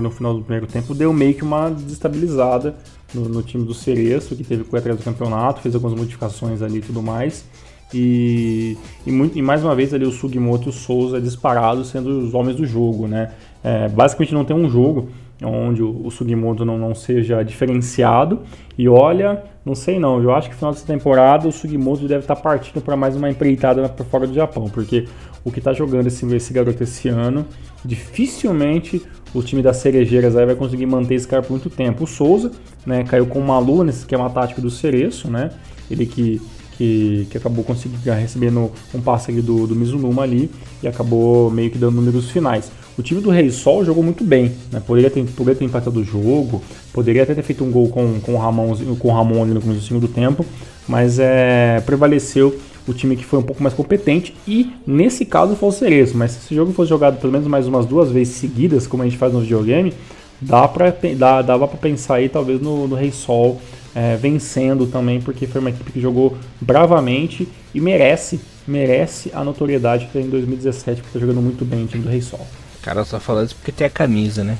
no 0.00 0.10
final 0.10 0.34
do 0.34 0.40
primeiro 0.40 0.66
tempo 0.66 0.94
deu 0.94 1.12
meio 1.12 1.34
que 1.34 1.42
uma 1.42 1.68
desestabilizada 1.68 2.74
no, 3.14 3.28
no 3.28 3.42
time 3.42 3.64
do 3.64 3.74
Cereço, 3.74 4.34
que 4.34 4.42
teve 4.42 4.64
que 4.64 4.74
atrás 4.74 4.98
do 4.98 5.04
campeonato, 5.04 5.60
fez 5.60 5.74
algumas 5.74 5.98
modificações 5.98 6.62
ali 6.62 6.78
e 6.78 6.80
tudo 6.82 7.02
mais. 7.02 7.44
E, 7.92 8.78
e, 9.04 9.12
muito, 9.12 9.36
e, 9.36 9.42
mais 9.42 9.62
uma 9.62 9.74
vez 9.74 9.92
ali 9.92 10.06
o 10.06 10.12
Sugimoto 10.12 10.68
e 10.68 10.70
o 10.70 10.72
Souza 10.72 11.20
disparados 11.20 11.88
sendo 11.88 12.20
os 12.20 12.32
homens 12.32 12.56
do 12.56 12.64
jogo, 12.64 13.06
né? 13.06 13.32
É, 13.62 13.88
basicamente 13.88 14.32
não 14.32 14.44
tem 14.44 14.56
um 14.56 14.70
jogo 14.70 15.08
onde 15.42 15.82
o, 15.82 16.06
o 16.06 16.10
Sugimoto 16.10 16.64
não, 16.64 16.78
não 16.78 16.94
seja 16.94 17.42
diferenciado. 17.42 18.40
E 18.76 18.88
olha, 18.88 19.42
não 19.64 19.74
sei 19.74 19.98
não, 19.98 20.22
eu 20.22 20.32
acho 20.32 20.48
que 20.48 20.54
no 20.54 20.58
final 20.58 20.72
dessa 20.72 20.86
temporada 20.86 21.48
o 21.48 21.52
Sugimoto 21.52 22.06
deve 22.06 22.20
estar 22.20 22.36
para 22.36 22.58
para 22.58 22.96
mais 22.96 23.16
uma 23.16 23.30
empreitada 23.30 23.88
para 23.88 24.04
fora 24.04 24.26
do 24.26 24.34
Japão, 24.34 24.68
porque 24.68 25.06
o 25.44 25.50
que 25.50 25.58
está 25.58 25.72
jogando 25.72 26.06
esse, 26.06 26.26
esse 26.34 26.52
garoto 26.52 26.82
esse 26.82 27.08
ano, 27.08 27.46
dificilmente 27.84 29.02
o 29.32 29.42
time 29.42 29.62
das 29.62 29.78
cerejeiras 29.78 30.36
aí 30.36 30.44
vai 30.44 30.54
conseguir 30.54 30.86
manter 30.86 31.14
esse 31.14 31.26
cara 31.26 31.42
por 31.42 31.50
muito 31.50 31.70
tempo. 31.70 32.04
O 32.04 32.06
Souza, 32.06 32.50
né, 32.84 33.04
caiu 33.04 33.26
com 33.26 33.38
uma 33.38 33.58
lua 33.58 33.84
nesse 33.84 34.00
esquema 34.00 34.28
tático 34.28 34.60
do 34.60 34.70
Cereço, 34.70 35.30
né? 35.30 35.50
Ele 35.90 36.04
que 36.04 36.40
que, 36.80 37.26
que 37.30 37.36
acabou 37.36 37.62
conseguindo 37.62 38.10
receber 38.10 38.50
um 38.56 39.02
passe 39.04 39.30
do, 39.42 39.66
do 39.66 39.76
Mizunuma 39.76 40.22
ali 40.22 40.50
e 40.82 40.88
acabou 40.88 41.50
meio 41.50 41.70
que 41.70 41.76
dando 41.76 41.96
números 41.96 42.30
finais. 42.30 42.72
O 42.98 43.02
time 43.02 43.20
do 43.20 43.30
Rei 43.30 43.50
Sol 43.50 43.84
jogou 43.84 44.02
muito 44.02 44.24
bem, 44.24 44.52
né? 44.70 44.82
poderia, 44.84 45.10
ter, 45.10 45.24
poderia 45.36 45.58
ter 45.58 45.64
empatado 45.64 46.00
o 46.00 46.04
jogo, 46.04 46.62
poderia 46.92 47.22
até 47.22 47.34
ter 47.34 47.42
feito 47.42 47.64
um 47.64 47.70
gol 47.70 47.88
com, 47.88 48.20
com, 48.20 48.34
o, 48.34 48.36
Ramon, 48.36 48.76
com 48.98 49.08
o 49.08 49.12
Ramon 49.12 49.42
ali 49.42 49.54
no 49.54 49.60
começo 49.60 49.80
do 49.80 49.86
segundo 49.86 50.08
tempo, 50.08 50.44
mas 50.86 51.18
é, 51.18 51.80
prevaleceu 51.86 52.58
o 52.86 52.92
time 52.92 53.16
que 53.16 53.24
foi 53.24 53.38
um 53.38 53.42
pouco 53.42 53.62
mais 53.62 53.74
competente 53.74 54.34
e 54.46 54.72
nesse 54.86 55.24
caso 55.24 55.54
foi 55.54 55.68
o 55.68 55.72
Cereço, 55.72 56.16
mas 56.16 56.32
se 56.32 56.38
esse 56.38 56.54
jogo 56.54 56.72
fosse 56.72 56.88
jogado 56.88 57.20
pelo 57.20 57.32
menos 57.32 57.46
mais 57.46 57.66
umas 57.66 57.86
duas 57.86 58.10
vezes 58.10 58.34
seguidas, 58.34 58.86
como 58.86 59.02
a 59.02 59.06
gente 59.06 59.16
faz 59.16 59.32
no 59.32 59.40
videogame, 59.40 59.94
dá 60.40 60.66
pra, 60.66 60.94
dá, 61.16 61.42
dava 61.42 61.68
para 61.68 61.78
pensar 61.78 62.16
aí 62.16 62.28
talvez 62.28 62.60
no, 62.60 62.88
no 62.88 62.96
Rei 62.96 63.12
Sol 63.12 63.60
é, 63.94 64.16
vencendo 64.16 64.86
também, 64.86 65.20
porque 65.20 65.46
foi 65.46 65.60
uma 65.60 65.70
equipe 65.70 65.92
que 65.92 66.00
jogou 66.00 66.36
bravamente 66.60 67.48
e 67.74 67.80
merece, 67.80 68.40
merece 68.66 69.30
a 69.34 69.44
notoriedade 69.44 70.06
que 70.06 70.12
tem 70.12 70.26
em 70.26 70.30
2017, 70.30 71.02
porque 71.02 71.16
está 71.16 71.20
jogando 71.20 71.42
muito 71.42 71.64
bem 71.64 71.84
o 71.84 71.86
time 71.86 72.02
do 72.02 72.08
Rei 72.08 72.20
Sol. 72.20 72.46
Cara, 72.82 73.04
só 73.04 73.20
falando 73.20 73.46
isso 73.46 73.56
porque 73.56 73.72
tem 73.72 73.86
a 73.86 73.90
camisa, 73.90 74.42
né? 74.42 74.58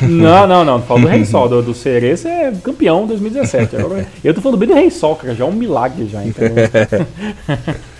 Não, 0.00 0.46
não, 0.46 0.64
não. 0.64 0.82
Falo 0.82 1.00
do 1.00 1.06
Rei 1.08 1.24
Sol, 1.24 1.48
do, 1.48 1.62
do 1.62 1.74
Cereço 1.74 2.28
é 2.28 2.52
campeão 2.62 3.06
2017. 3.06 3.74
Eu, 3.74 4.06
eu 4.24 4.34
tô 4.34 4.40
falando 4.40 4.58
bem 4.58 4.68
do 4.68 4.74
Rei 4.74 4.90
Sol, 4.90 5.16
cara, 5.16 5.34
já 5.34 5.44
é 5.44 5.46
um 5.46 5.52
milagre 5.52 6.08
já, 6.08 6.24
então. 6.24 6.48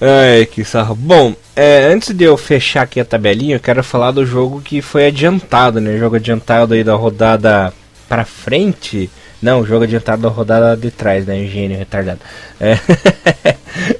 Ai, 0.00 0.46
que 0.46 0.64
sarro. 0.64 0.94
Bom, 0.94 1.34
é, 1.56 1.84
antes 1.84 2.14
de 2.14 2.24
eu 2.24 2.36
fechar 2.36 2.82
aqui 2.82 3.00
a 3.00 3.04
tabelinha, 3.04 3.56
eu 3.56 3.60
quero 3.60 3.82
falar 3.82 4.10
do 4.10 4.26
jogo 4.26 4.60
que 4.60 4.82
foi 4.82 5.06
adiantado, 5.06 5.80
né? 5.80 5.96
Jogo 5.98 6.16
adiantado 6.16 6.74
aí 6.74 6.84
da 6.84 6.94
rodada 6.94 7.72
para 8.08 8.24
frente. 8.24 9.08
Não, 9.40 9.64
jogo 9.64 9.84
adiantado 9.84 10.22
da 10.22 10.28
rodada 10.28 10.76
de 10.76 10.90
trás, 10.90 11.26
né? 11.26 11.46
Gênio 11.46 11.78
retardado. 11.78 12.20
É. 12.60 12.78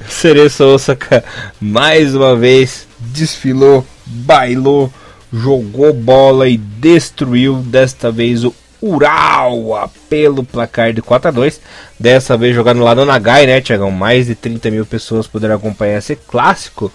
Cereço 0.09 0.65
Osaka 0.65 1.25
mais 1.61 2.15
uma 2.15 2.37
vez 2.37 2.87
desfilou, 3.13 3.87
bailou, 4.07 4.93
jogou 5.33 5.93
bola 5.93 6.49
e 6.49 6.57
destruiu 6.57 7.57
desta 7.57 8.11
vez 8.11 8.45
o 8.45 8.55
Urawa 8.81 9.91
pelo 10.11 10.45
placar 10.45 10.93
de 10.93 11.01
4 11.01 11.29
a 11.29 11.31
2 11.31 11.61
Dessa 11.99 12.37
vez 12.37 12.55
jogando 12.55 12.83
lá 12.83 12.95
no 12.95 13.07
Nagai, 13.07 13.47
né, 13.47 13.61
Tiagão? 13.61 13.91
Mais 13.91 14.27
de 14.27 14.35
30 14.35 14.71
mil 14.71 14.85
pessoas 14.85 15.27
puderam 15.27 15.55
acompanhar 15.55 15.99
esse 15.99 16.15
clássico. 16.15 16.93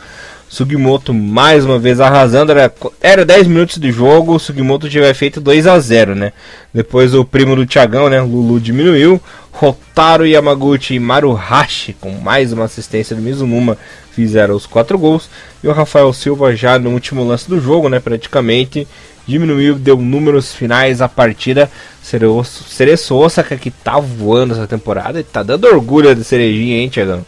Sugimoto 0.47 1.13
mais 1.13 1.65
uma 1.65 1.79
vez 1.79 1.99
arrasando. 1.99 2.51
Era, 2.51 2.73
era 3.01 3.25
10 3.25 3.47
minutos 3.47 3.77
de 3.77 3.91
jogo, 3.91 4.35
o 4.35 4.39
Sugimoto 4.39 4.89
tiver 4.89 5.13
feito 5.13 5.41
2 5.41 5.65
a 5.65 5.79
0 5.79 6.15
né? 6.15 6.33
Depois 6.73 7.13
o 7.13 7.25
primo 7.25 7.55
do 7.55 7.65
Thiagão, 7.65 8.09
né? 8.09 8.21
Lulu 8.21 8.59
diminuiu. 8.59 9.21
Rotaro 9.51 10.25
Yamaguchi 10.25 10.95
e 10.95 10.99
Maruhashi, 10.99 11.93
com 11.93 12.11
mais 12.11 12.53
uma 12.53 12.65
assistência 12.65 13.15
do 13.15 13.21
Mizunuma, 13.21 13.77
fizeram 14.11 14.55
os 14.55 14.65
4 14.65 14.97
gols. 14.97 15.29
E 15.63 15.67
o 15.67 15.73
Rafael 15.73 16.11
Silva 16.13 16.55
já 16.55 16.79
no 16.79 16.91
último 16.91 17.23
lance 17.23 17.49
do 17.49 17.59
jogo, 17.59 17.89
né? 17.89 17.99
Praticamente 17.99 18.87
diminuiu, 19.27 19.75
deu 19.75 19.97
números 19.97 20.53
finais 20.53 21.01
à 21.01 21.09
partida. 21.09 21.69
Cereço 22.01 23.15
Osaka 23.15 23.57
que 23.57 23.69
tá 23.69 23.99
voando 23.99 24.53
essa 24.53 24.65
temporada 24.65 25.19
e 25.19 25.23
tá 25.23 25.43
dando 25.43 25.67
orgulho 25.67 26.15
de 26.15 26.23
Cerejinha, 26.23 26.77
hein, 26.77 26.89
Thiagão? 26.89 27.25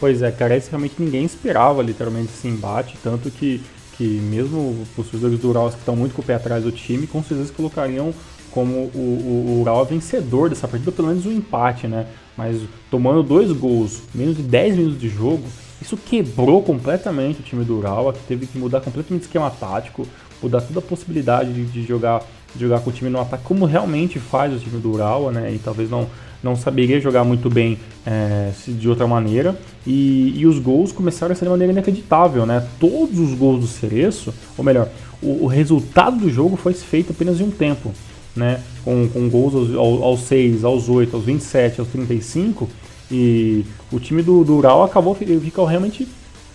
Pois 0.00 0.22
é, 0.22 0.30
cara, 0.30 0.56
esse 0.56 0.70
realmente 0.70 0.94
ninguém 0.98 1.24
esperava 1.24 1.82
literalmente 1.82 2.30
esse 2.32 2.46
embate, 2.46 2.96
tanto 3.02 3.30
que, 3.30 3.60
que 3.96 4.04
mesmo 4.04 4.82
os 4.82 4.88
torcedores 4.90 5.38
do 5.40 5.50
Ural 5.50 5.70
que 5.70 5.78
estão 5.78 5.96
muito 5.96 6.14
com 6.14 6.22
o 6.22 6.24
pé 6.24 6.34
atrás 6.34 6.62
do 6.62 6.70
time, 6.70 7.06
com 7.06 7.22
certeza 7.22 7.52
colocariam 7.52 8.14
como 8.52 8.72
o, 8.72 8.90
o, 8.94 9.52
o 9.56 9.60
Ural 9.60 9.84
vencedor 9.84 10.48
dessa 10.48 10.68
partida, 10.68 10.92
pelo 10.92 11.08
menos 11.08 11.26
um 11.26 11.32
empate, 11.32 11.88
né? 11.88 12.06
Mas 12.36 12.60
tomando 12.90 13.22
dois 13.24 13.50
gols, 13.50 14.02
menos 14.14 14.36
de 14.36 14.42
10 14.42 14.76
minutos 14.76 15.00
de 15.00 15.08
jogo, 15.08 15.42
isso 15.80 15.96
quebrou 15.96 16.62
completamente 16.62 17.40
o 17.40 17.42
time 17.42 17.64
do 17.64 17.78
Ural, 17.78 18.12
que 18.12 18.20
teve 18.20 18.46
que 18.46 18.58
mudar 18.58 18.80
completamente 18.80 19.22
o 19.22 19.26
esquema 19.26 19.50
tático, 19.50 20.06
mudar 20.42 20.60
toda 20.60 20.78
a 20.80 20.82
possibilidade 20.82 21.52
de, 21.52 21.64
de 21.66 21.82
jogar 21.84 22.22
de 22.54 22.60
jogar 22.60 22.80
com 22.80 22.88
o 22.88 22.92
time 22.92 23.10
no 23.10 23.20
ataque, 23.20 23.44
como 23.44 23.66
realmente 23.66 24.18
faz 24.18 24.54
o 24.54 24.58
time 24.58 24.80
do 24.80 24.90
Ural, 24.90 25.30
né? 25.30 25.52
E 25.52 25.58
talvez 25.58 25.90
não 25.90 26.08
não 26.42 26.54
saberia 26.54 27.00
jogar 27.00 27.24
muito 27.24 27.50
bem 27.50 27.78
é, 28.06 28.52
de 28.66 28.88
outra 28.88 29.06
maneira. 29.06 29.58
E, 29.86 30.34
e, 30.36 30.46
os 30.46 30.58
gols 30.58 30.92
começaram 30.92 31.32
a 31.32 31.34
ser 31.34 31.44
de 31.44 31.50
maneira 31.50 31.72
inacreditável, 31.72 32.46
né? 32.46 32.66
Todos 32.78 33.18
os 33.18 33.34
gols 33.34 33.60
do 33.60 33.66
Cereço, 33.66 34.32
ou 34.56 34.64
melhor, 34.64 34.88
o, 35.22 35.44
o 35.44 35.46
resultado 35.46 36.18
do 36.18 36.30
jogo 36.30 36.56
foi 36.56 36.74
feito 36.74 37.12
apenas 37.12 37.40
em 37.40 37.44
um 37.44 37.50
tempo, 37.50 37.92
né? 38.36 38.60
Com, 38.84 39.08
com 39.08 39.28
gols 39.28 39.74
aos, 39.74 40.02
aos 40.02 40.20
6, 40.22 40.64
aos 40.64 40.88
8, 40.88 41.16
aos 41.16 41.24
27, 41.24 41.80
aos 41.80 41.88
35. 41.88 42.68
E 43.10 43.64
o 43.90 43.98
time 43.98 44.22
do, 44.22 44.44
do 44.44 44.56
Ural 44.56 44.82
acabou 44.82 45.14
ficou 45.14 45.64
realmente 45.64 46.06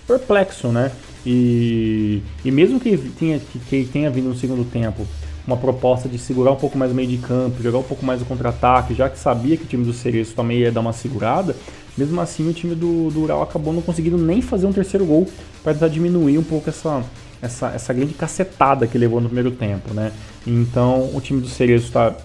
perplexo, 0.07 0.67
né? 0.67 0.91
E, 1.25 2.21
e 2.43 2.51
mesmo 2.51 2.79
que 2.79 2.97
tenha, 2.97 3.39
que, 3.39 3.59
que 3.59 3.85
tenha 3.85 4.09
vindo 4.09 4.29
no 4.29 4.35
segundo 4.35 4.63
tempo 4.65 5.07
uma 5.47 5.57
proposta 5.57 6.07
de 6.07 6.17
segurar 6.17 6.51
um 6.51 6.55
pouco 6.55 6.77
mais 6.77 6.91
o 6.91 6.95
meio 6.95 7.07
de 7.07 7.17
campo, 7.17 7.61
jogar 7.61 7.79
um 7.79 7.83
pouco 7.83 8.05
mais 8.05 8.21
o 8.21 8.25
contra-ataque, 8.25 8.93
já 8.93 9.09
que 9.09 9.19
sabia 9.19 9.57
que 9.57 9.63
o 9.63 9.67
time 9.67 9.83
do 9.83 9.93
Cereço 9.93 10.33
também 10.33 10.59
ia 10.59 10.71
dar 10.71 10.79
uma 10.79 10.93
segurada, 10.93 11.55
mesmo 11.97 12.19
assim 12.21 12.49
o 12.49 12.53
time 12.53 12.75
do, 12.75 13.09
do 13.09 13.21
Ural 13.21 13.41
acabou 13.41 13.73
não 13.73 13.81
conseguindo 13.81 14.17
nem 14.17 14.41
fazer 14.41 14.65
um 14.65 14.73
terceiro 14.73 15.05
gol 15.05 15.27
para 15.61 15.73
tentar 15.73 15.89
diminuir 15.89 16.37
um 16.37 16.43
pouco 16.43 16.69
essa, 16.69 17.03
essa, 17.41 17.67
essa 17.69 17.93
grande 17.93 18.13
cacetada 18.13 18.87
que 18.87 18.97
levou 18.97 19.19
no 19.19 19.27
primeiro 19.27 19.51
tempo, 19.51 19.93
né? 19.93 20.11
Então 20.47 21.09
o 21.13 21.19
time 21.19 21.41
do 21.41 21.47
Cereço 21.47 21.87
está 21.87 22.15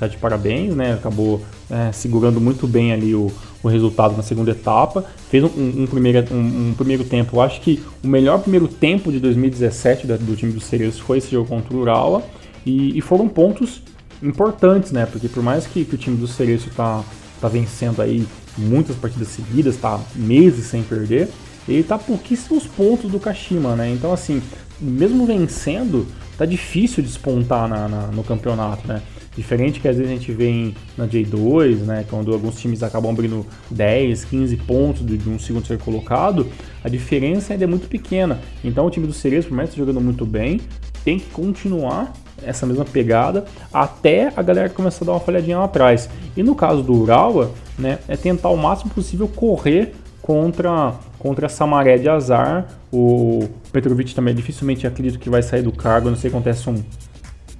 tá 0.00 0.06
de 0.06 0.16
parabéns, 0.16 0.74
né? 0.74 0.94
Acabou 0.94 1.42
é, 1.70 1.92
segurando 1.92 2.40
muito 2.40 2.66
bem 2.66 2.90
ali 2.90 3.14
o, 3.14 3.30
o 3.62 3.68
resultado 3.68 4.16
na 4.16 4.22
segunda 4.22 4.52
etapa. 4.52 5.04
Fez 5.28 5.44
um, 5.44 5.82
um 5.82 5.86
primeiro, 5.86 6.34
um, 6.34 6.70
um, 6.70 6.74
primeiro 6.74 7.04
tempo. 7.04 7.36
Eu 7.36 7.42
acho 7.42 7.60
que 7.60 7.82
o 8.02 8.08
melhor 8.08 8.40
primeiro 8.40 8.66
tempo 8.66 9.12
de 9.12 9.20
2017 9.20 10.06
do, 10.06 10.34
time 10.34 10.52
do 10.52 10.60
Cereço 10.60 11.02
foi 11.02 11.18
esse 11.18 11.30
jogo 11.30 11.48
contra 11.48 11.76
o 11.76 11.80
Urawa. 11.80 12.22
E, 12.64 12.96
e, 12.96 13.00
foram 13.02 13.28
pontos 13.28 13.82
importantes, 14.22 14.90
né? 14.90 15.04
Porque 15.04 15.28
por 15.28 15.42
mais 15.42 15.66
que, 15.66 15.84
que 15.84 15.94
o 15.94 15.98
time 15.98 16.16
do 16.16 16.26
Cereço 16.26 16.70
tá, 16.70 17.04
tá 17.38 17.48
vencendo 17.48 18.00
aí 18.00 18.26
muitas 18.56 18.96
partidas 18.96 19.28
seguidas, 19.28 19.76
tá 19.76 20.00
meses 20.14 20.66
sem 20.66 20.82
perder, 20.82 21.28
ele 21.68 21.82
tá 21.82 21.98
pouquíssimos 21.98 22.66
pontos 22.66 23.10
do 23.10 23.18
Kashima, 23.18 23.76
né? 23.76 23.90
Então, 23.90 24.12
assim, 24.12 24.42
mesmo 24.80 25.26
vencendo, 25.26 26.06
tá 26.38 26.46
difícil 26.46 27.02
despontar 27.02 27.68
na, 27.68 27.86
na, 27.86 28.06
no 28.08 28.24
campeonato, 28.24 28.88
né? 28.88 29.02
Diferente 29.40 29.80
que 29.80 29.88
às 29.88 29.96
vezes 29.96 30.12
a 30.12 30.14
gente 30.14 30.30
vê 30.32 30.70
na 30.98 31.06
J2, 31.06 31.76
né? 31.78 32.04
Quando 32.10 32.30
alguns 32.30 32.60
times 32.60 32.82
acabam 32.82 33.10
abrindo 33.10 33.46
10, 33.70 34.26
15 34.26 34.54
pontos 34.58 35.06
de, 35.06 35.16
um 35.30 35.38
segundo 35.38 35.66
ser 35.66 35.78
colocado, 35.78 36.46
a 36.84 36.90
diferença 36.90 37.54
ainda 37.54 37.64
é 37.64 37.66
muito 37.66 37.88
pequena. 37.88 38.38
Então 38.62 38.84
o 38.84 38.90
time 38.90 39.06
do 39.06 39.14
Cereço, 39.14 39.48
por 39.48 39.54
mais 39.54 39.70
que 39.70 39.78
jogando 39.78 39.98
muito 39.98 40.26
bem, 40.26 40.60
tem 41.02 41.18
que 41.18 41.24
continuar 41.30 42.12
essa 42.44 42.66
mesma 42.66 42.84
pegada 42.84 43.46
até 43.72 44.30
a 44.36 44.42
galera 44.42 44.68
começar 44.68 45.04
a 45.04 45.06
dar 45.06 45.12
uma 45.12 45.20
falhadinha 45.20 45.56
lá 45.56 45.64
atrás. 45.64 46.10
E 46.36 46.42
no 46.42 46.54
caso 46.54 46.82
do 46.82 46.92
Urawa, 46.92 47.50
né, 47.78 47.98
é 48.08 48.18
tentar 48.18 48.50
o 48.50 48.58
máximo 48.58 48.90
possível 48.90 49.26
correr 49.26 49.94
contra, 50.20 50.92
contra 51.18 51.46
essa 51.46 51.66
maré 51.66 51.96
de 51.96 52.10
azar. 52.10 52.68
O 52.92 53.48
Petrovic 53.72 54.14
também 54.14 54.34
dificilmente 54.34 54.86
acredito 54.86 55.18
que 55.18 55.30
vai 55.30 55.42
sair 55.42 55.62
do 55.62 55.72
cargo, 55.72 56.10
não 56.10 56.16
sei 56.16 56.28
se 56.28 56.36
acontece 56.36 56.68
um, 56.68 56.74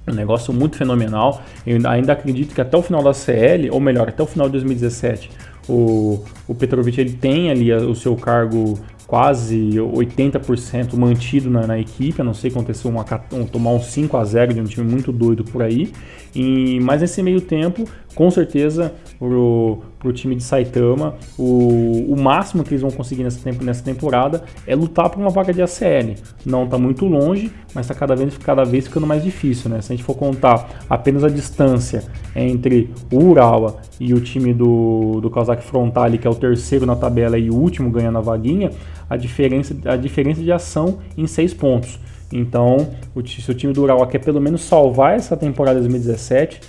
um 0.09 0.15
negócio 0.15 0.53
muito 0.53 0.77
fenomenal. 0.77 1.43
Eu 1.67 1.79
ainda 1.89 2.13
acredito 2.13 2.55
que 2.55 2.61
até 2.61 2.77
o 2.77 2.83
final 2.83 3.03
da 3.03 3.13
CL, 3.13 3.71
ou 3.71 3.81
melhor, 3.81 4.09
até 4.09 4.23
o 4.23 4.27
final 4.27 4.47
de 4.47 4.53
2017, 4.53 5.31
o, 5.69 6.25
o 6.49 6.55
Petrovic 6.55 7.01
ele 7.01 7.13
tem 7.13 7.51
ali 7.51 7.73
o 7.73 7.95
seu 7.95 8.17
cargo 8.17 8.79
quase 9.07 9.73
80% 9.77 10.95
mantido 10.95 11.51
na, 11.51 11.67
na, 11.67 11.79
equipe, 11.79 12.21
a 12.21 12.25
não 12.25 12.33
ser 12.33 12.49
que 12.51 12.57
aconteceu 12.57 12.89
uma, 12.89 13.05
um, 13.33 13.45
tomar 13.45 13.71
um 13.71 13.81
5 13.81 14.17
a 14.17 14.25
0 14.25 14.55
de 14.55 14.61
um 14.61 14.65
time 14.65 14.89
muito 14.89 15.11
doido 15.11 15.43
por 15.43 15.63
aí. 15.63 15.93
E, 16.35 16.79
mas 16.81 17.01
nesse 17.01 17.23
meio 17.23 17.41
tempo, 17.41 17.85
com 18.15 18.31
certeza, 18.31 18.93
pro, 19.19 19.79
pro 19.99 20.13
time 20.13 20.35
de 20.35 20.43
Saitama, 20.43 21.17
o, 21.39 22.13
o 22.13 22.21
máximo 22.21 22.65
que 22.65 22.71
eles 22.71 22.83
vão 22.83 22.91
conseguir 22.91 23.23
nessa, 23.23 23.41
tempo, 23.41 23.65
nessa 23.65 23.83
temporada 23.83 24.43
é 24.67 24.75
lutar 24.75 25.11
por 25.11 25.21
uma 25.21 25.31
vaga 25.31 25.53
de 25.53 25.63
ACL. 25.63 26.15
Não 26.45 26.65
está 26.65 26.79
muito 26.79 27.05
longe, 27.07 27.53
mas 27.75 27.87
está 27.87 27.95
cada 27.95 28.17
vez, 28.17 28.37
cada 28.39 28.65
vez 28.65 28.87
ficando 28.87 29.07
mais 29.07 29.23
difícil, 29.23 29.71
né? 29.71 29.81
Se 29.81 29.93
a 29.93 29.97
gente 29.97 30.05
for 30.05 30.15
contar 30.15 30.85
apenas 30.89 31.25
a 31.25 31.29
distância 31.29 32.05
entre 32.35 32.91
o 33.13 33.19
Urawa 33.19 33.77
e 33.99 34.15
o 34.15 34.21
time 34.21 34.55
do, 34.55 35.21
do 35.21 35.31
Kawasaki 35.31 35.65
Frontale, 35.65 36.19
que 36.19 36.27
é 36.27 36.31
o 36.31 36.35
terceiro 36.35 36.87
na 36.87 36.97
tabela 36.97 37.39
e 37.39 37.51
o 37.51 37.55
último 37.55 37.91
ganhando 37.91 38.19
a 38.19 38.23
vaguinha, 38.23 38.71
a 39.09 39.17
diferença, 39.17 39.77
a 39.85 39.97
diferença 39.97 40.41
de 40.41 40.51
ação 40.51 40.99
em 41.17 41.27
seis 41.27 41.53
pontos. 41.53 41.99
Então, 42.33 42.91
o, 43.15 43.27
se 43.27 43.51
o 43.51 43.55
time 43.55 43.73
do 43.73 43.83
Urawa 43.83 44.07
quer 44.07 44.19
pelo 44.21 44.41
menos 44.41 44.63
salvar 44.63 45.17
essa 45.17 45.37
temporada 45.37 45.81
2017, 45.81 46.61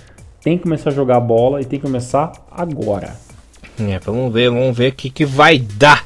tem 0.42 0.56
que 0.56 0.64
começar 0.64 0.90
a 0.90 0.92
jogar 0.92 1.20
bola 1.20 1.60
e 1.60 1.64
tem 1.64 1.78
que 1.78 1.86
começar 1.86 2.32
agora. 2.50 3.14
É, 3.80 3.98
vamos 4.00 4.32
ver, 4.32 4.50
vamos 4.50 4.76
ver 4.76 4.92
o 4.92 4.94
que, 4.94 5.08
que 5.08 5.24
vai 5.24 5.58
dar 5.58 6.04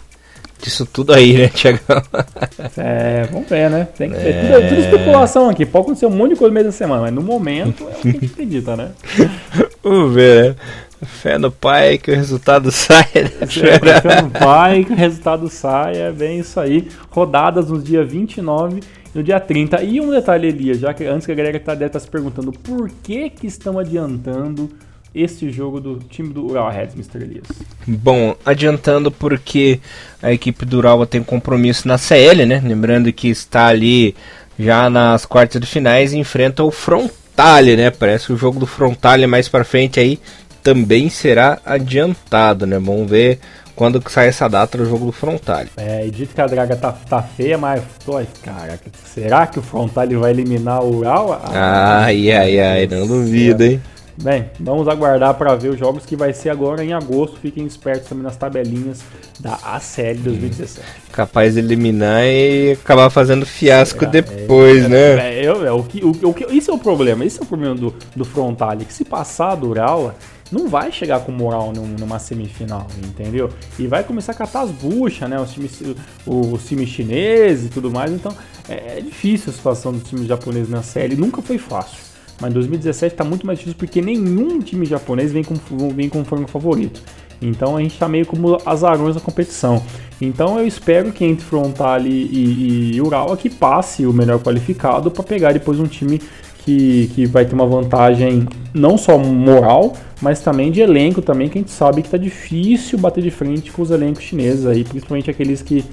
disso 0.63 0.87
tudo 0.87 1.13
aí, 1.13 1.37
né, 1.37 1.49
Tiagão? 1.49 2.03
é, 2.77 3.25
vamos 3.31 3.49
ver, 3.49 3.71
né? 3.71 3.89
Tem 3.97 4.11
que 4.11 4.17
ver. 4.17 4.35
É... 4.35 4.41
Tudo, 4.41 4.69
tudo, 4.69 4.81
especulação 4.81 5.49
aqui. 5.49 5.65
Pode 5.67 5.85
acontecer 5.85 6.07
um 6.07 6.11
monte 6.11 6.31
de 6.31 6.37
coisa 6.37 6.51
no 6.51 6.55
meio 6.55 6.67
da 6.67 6.73
semana, 6.73 7.03
mas 7.03 7.15
no 7.15 7.23
momento 7.23 7.85
é 7.89 7.93
o 7.93 7.95
que 7.95 8.09
a 8.09 8.13
gente 8.13 8.27
acredita, 8.27 8.77
né? 8.77 8.91
vamos 9.83 10.15
ver, 10.15 10.51
né? 10.51 10.57
Fé 11.05 11.39
no 11.39 11.51
pai 11.51 11.99
que 11.99 12.11
o 12.11 12.15
resultado 12.15 12.71
saia. 12.73 13.05
Né? 13.15 13.47
Fé 13.47 14.23
no 14.23 14.31
pai 14.31 14.85
que 14.85 14.93
o 14.93 14.97
resultado 14.97 15.49
saia. 15.49 16.05
É 16.05 16.13
bem 16.13 16.41
isso 16.41 16.59
aí. 16.59 16.89
Rodadas 17.11 17.69
nos 17.69 17.85
dias 17.85 18.11
29 18.11 18.81
no 19.15 19.23
dia 19.23 19.41
30. 19.41 19.83
E 19.83 20.01
um 20.01 20.11
detalhe, 20.11 20.49
Elias, 20.49 20.79
já 20.79 20.93
que 20.93 21.05
antes 21.05 21.27
que 21.27 21.33
a 21.33 21.35
galera 21.35 21.59
tá, 21.59 21.73
deve 21.73 21.87
estar 21.87 21.99
tá 21.99 22.05
se 22.05 22.11
perguntando 22.11 22.53
por 22.53 22.91
que 23.03 23.31
que 23.31 23.47
estão 23.47 23.79
adiantando 23.79 24.71
este 25.15 25.51
jogo 25.51 25.81
do 25.81 25.99
time 26.11 26.29
do 26.33 26.47
Ural 26.47 26.71
Reds, 26.71 26.95
Mr. 26.95 27.25
Elias? 27.25 27.47
Bom, 27.87 28.37
adiantando 28.45 29.11
porque 29.11 29.81
a 30.23 30.31
equipe 30.31 30.67
do 30.67 30.77
Ural 30.77 31.07
tem 31.07 31.23
compromisso 31.23 31.89
na 31.89 31.97
CL, 31.97 32.45
né? 32.45 32.63
Lembrando 32.63 33.11
que 33.13 33.29
está 33.29 33.69
ali 33.69 34.15
já 34.59 34.91
nas 34.91 35.25
quartas 35.25 35.61
de 35.61 35.67
finais 35.67 36.13
e 36.13 36.19
enfrenta 36.19 36.63
o 36.63 36.71
Frontale, 36.71 37.77
né? 37.77 37.91
Parece 37.91 38.27
que 38.27 38.33
o 38.35 38.37
jogo 38.37 38.61
do 38.61 38.67
Frontale 38.67 39.27
mais 39.27 39.49
para 39.49 39.65
frente 39.65 39.99
aí 39.99 40.19
também 40.67 41.09
será 41.09 41.61
adiantado, 41.65 42.67
né? 42.67 42.77
Vamos 42.77 43.09
ver 43.09 43.39
quando 43.77 44.03
sai 44.11 44.27
essa 44.27 44.49
data 44.49 44.77
do 44.77 44.85
jogo 44.85 45.07
do 45.07 45.13
Frontale. 45.13 45.69
É, 45.77 46.05
e 46.05 46.11
dito 46.11 46.35
que 46.35 46.41
a 46.41 46.47
draga 46.49 46.75
tá, 46.75 46.91
tá 46.91 47.23
feia, 47.23 47.57
mas 47.57 47.85
tô, 48.05 48.21
caraca, 48.43 48.91
será 49.05 49.47
que 49.47 49.61
o 49.61 49.63
Frontale 49.63 50.17
vai 50.17 50.33
eliminar 50.33 50.83
o 50.83 50.97
Ural? 50.97 51.41
Ai, 51.53 52.33
ai, 52.33 52.59
ai, 52.59 52.87
não 52.89 53.07
duvido, 53.07 53.63
hein? 53.63 53.81
Bem, 54.21 54.47
vamos 54.59 54.89
aguardar 54.89 55.35
para 55.35 55.55
ver 55.55 55.69
os 55.69 55.79
jogos 55.79 56.05
que 56.05 56.17
vai 56.17 56.33
ser 56.33 56.49
agora 56.49 56.83
em 56.83 56.93
agosto. 56.93 57.39
Fiquem 57.39 57.65
espertos 57.65 58.09
também 58.09 58.25
nas 58.25 58.37
tabelinhas 58.37 59.03
da 59.39 59.55
ACL 59.63 60.17
2017. 60.25 60.87
Capaz 61.13 61.55
de 61.55 61.61
eliminar 61.61 62.25
e 62.25 62.73
acabar 62.73 63.11
fazendo 63.11 63.47
fiasco 63.47 64.01
Será? 64.01 64.11
depois, 64.11 64.87
é, 64.87 64.89
né? 64.89 64.99
É, 64.99 65.41
é, 65.43 65.45
é, 65.45 65.71
o 65.71 65.83
que, 65.83 66.03
o, 66.03 66.31
o 66.31 66.35
que, 66.35 66.47
isso 66.47 66.71
é 66.71 66.75
o 66.75 66.79
problema. 66.79 67.25
Esse 67.25 67.39
é 67.39 67.43
o 67.43 67.47
problema 67.47 67.75
do, 67.75 67.95
do 68.17 68.25
Frontale. 68.25 68.87
Que 68.87 68.93
se 68.93 69.05
passar 69.05 69.55
do 69.55 69.69
Ural, 69.69 70.15
não 70.51 70.69
vai 70.69 70.93
chegar 70.93 71.21
com 71.21 71.33
moral 71.33 71.73
numa 71.73 72.19
semifinal, 72.19 72.87
entendeu? 73.05 73.51
E 73.79 73.87
vai 73.87 74.05
começar 74.05 74.33
a 74.33 74.35
catar 74.35 74.63
as 74.63 74.71
buchas, 74.71 75.29
né? 75.29 75.41
Os 75.41 75.53
times, 75.53 75.83
os 76.27 76.65
times 76.65 76.89
chineses 76.89 77.67
e 77.67 77.69
tudo 77.69 77.91
mais. 77.91 78.13
Então 78.13 78.33
é, 78.69 78.99
é 78.99 79.01
difícil 79.01 79.51
a 79.51 79.53
situação 79.53 79.93
dos 79.93 80.09
times 80.09 80.27
japoneses 80.27 80.69
na 80.69 80.83
série. 80.83 81.17
Nunca 81.17 81.43
foi 81.43 81.59
fácil. 81.59 81.99
Mas 82.41 82.53
2017 82.53 83.15
está 83.15 83.25
muito 83.25 83.47
mais 83.47 83.59
difícil 83.59 83.79
porque 83.79 84.03
nenhum 84.03 84.61
time 84.61 84.85
japonês 84.85 85.33
vem 85.33 85.43
com, 85.43 85.55
vem 85.95 86.11
frango 86.25 86.47
favorito. 86.47 87.03
Então 87.41 87.77
a 87.77 87.83
gente 87.83 87.93
está 87.93 88.09
meio 88.09 88.27
como 88.27 88.59
azarões 88.65 89.15
na 89.15 89.21
competição. 89.21 89.83
Então 90.21 90.59
eu 90.59 90.67
espero 90.67 91.13
que 91.13 91.25
entre 91.25 91.45
Frontale 91.45 92.09
e, 92.09 92.93
e, 92.93 92.97
e 92.97 93.01
Ural 93.01 93.37
que 93.37 93.51
passe 93.51 94.07
o 94.07 94.13
melhor 94.13 94.39
qualificado 94.41 95.11
para 95.11 95.23
pegar 95.23 95.53
depois 95.53 95.79
um 95.79 95.87
time 95.87 96.21
que, 96.67 97.09
que 97.15 97.27
vai 97.27 97.47
ter 97.47 97.55
uma 97.55 97.65
vantagem 97.65 98.47
não 98.75 98.99
só 98.99 99.17
moral, 99.17 99.95
mas 100.21 100.41
também 100.41 100.73
de 100.73 100.81
elenco 100.81 101.23
também, 101.23 101.49
que 101.49 101.59
a 101.59 101.61
gente 101.61 101.71
sabe 101.71 102.03
que 102.03 102.09
está 102.09 102.19
difícil 102.19 102.99
bater 102.99 103.23
de 103.23 103.31
frente 103.31 103.71
com 103.71 103.83
os 103.83 103.91
elencos 103.93 104.25
chineses 104.25 104.67
aí, 104.67 104.83
principalmente 104.83 105.31
aqueles 105.31 105.63
que 105.63 105.85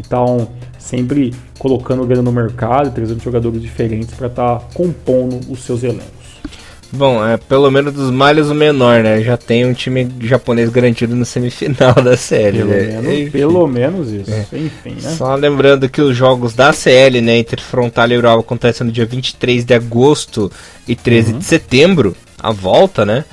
estão 0.00 0.48
sempre 0.78 1.34
colocando 1.58 2.06
grana 2.06 2.22
no 2.22 2.32
mercado, 2.32 2.90
trazendo 2.94 3.22
jogadores 3.22 3.60
diferentes 3.60 4.14
para 4.14 4.28
estar 4.28 4.58
tá 4.58 4.66
compondo 4.72 5.38
os 5.52 5.62
seus 5.62 5.82
elencos. 5.82 6.21
Bom, 6.92 7.26
é 7.26 7.38
pelo 7.38 7.70
menos 7.70 7.94
dos 7.94 8.10
malhos 8.10 8.50
o 8.50 8.54
menor, 8.54 9.02
né? 9.02 9.22
Já 9.22 9.38
tem 9.38 9.64
um 9.64 9.72
time 9.72 10.06
japonês 10.20 10.68
garantido 10.68 11.16
na 11.16 11.24
semifinal 11.24 11.94
da 11.94 12.18
série. 12.18 12.58
Pelo, 12.58 12.70
né? 12.70 13.00
menos, 13.00 13.30
pelo 13.30 13.66
menos 13.66 14.12
isso. 14.12 14.30
É. 14.30 14.46
Enfim, 14.52 14.96
né? 15.02 15.14
Só 15.16 15.34
lembrando 15.34 15.88
que 15.88 16.02
os 16.02 16.14
jogos 16.14 16.54
da 16.54 16.70
CL, 16.70 17.22
né, 17.22 17.38
entre 17.38 17.62
Frontal 17.62 18.10
e 18.10 18.18
Ural 18.18 18.40
acontecem 18.40 18.86
no 18.86 18.92
dia 18.92 19.06
23 19.06 19.64
de 19.64 19.72
agosto 19.72 20.52
e 20.86 20.94
13 20.94 21.32
uhum. 21.32 21.38
de 21.38 21.44
setembro, 21.46 22.16
a 22.38 22.52
volta, 22.52 23.06
né? 23.06 23.24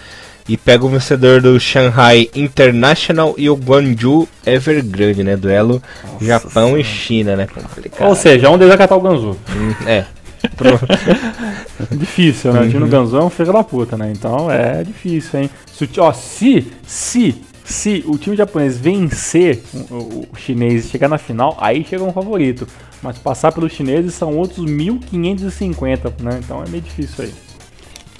E 0.47 0.55
pega 0.55 0.85
o 0.85 0.89
vencedor 0.89 1.41
do 1.41 1.59
Shanghai 1.59 2.29
International 2.33 3.35
e 3.37 3.49
o 3.49 3.55
Guangzhou 3.55 4.27
Evergrande, 4.45 5.21
né? 5.21 5.35
Duelo 5.35 5.83
Nossa 6.03 6.25
Japão 6.25 6.67
senhora. 6.69 6.81
e 6.81 6.83
China, 6.83 7.35
né? 7.35 7.45
Complicado. 7.45 8.07
Ou 8.07 8.15
seja, 8.15 8.49
um 8.49 8.57
deles 8.57 8.69
vai 8.69 8.77
catar 8.77 8.95
o 8.95 9.01
Ganzu. 9.01 9.37
Hum, 9.55 9.75
é. 9.85 10.05
difícil, 11.91 12.53
né? 12.53 12.61
O 12.61 12.69
time 12.69 12.79
do 12.81 12.87
Ganzu 12.87 13.17
é 13.17 13.23
um 13.23 13.29
filho 13.29 13.53
da 13.53 13.63
puta, 13.63 13.97
né? 13.97 14.11
Então 14.11 14.49
é 14.49 14.83
difícil, 14.83 15.39
hein? 15.39 15.49
Se, 15.71 15.89
ó, 15.97 16.11
se, 16.13 16.67
se, 16.85 17.35
se 17.63 18.03
o 18.07 18.17
time 18.17 18.35
japonês 18.35 18.77
vencer 18.77 19.61
o, 19.89 20.27
o 20.31 20.37
chinês 20.37 20.85
e 20.85 20.89
chegar 20.89 21.07
na 21.07 21.17
final, 21.17 21.57
aí 21.59 21.83
chega 21.83 22.03
um 22.03 22.13
favorito. 22.13 22.67
Mas 23.01 23.17
passar 23.17 23.51
pelos 23.51 23.71
chineses 23.71 24.13
são 24.13 24.35
outros 24.35 24.65
1550, 24.65 26.15
né? 26.21 26.39
Então 26.43 26.63
é 26.63 26.69
meio 26.69 26.83
difícil 26.83 27.25
aí. 27.25 27.33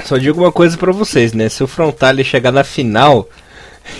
Só 0.06 0.18
digo 0.18 0.40
uma 0.40 0.52
coisa 0.52 0.78
para 0.78 0.92
vocês, 0.92 1.34
né? 1.34 1.50
Se 1.50 1.64
o 1.64 1.68
Frontale 1.68 2.24
chegar 2.24 2.52
na 2.52 2.64
final 2.64 3.28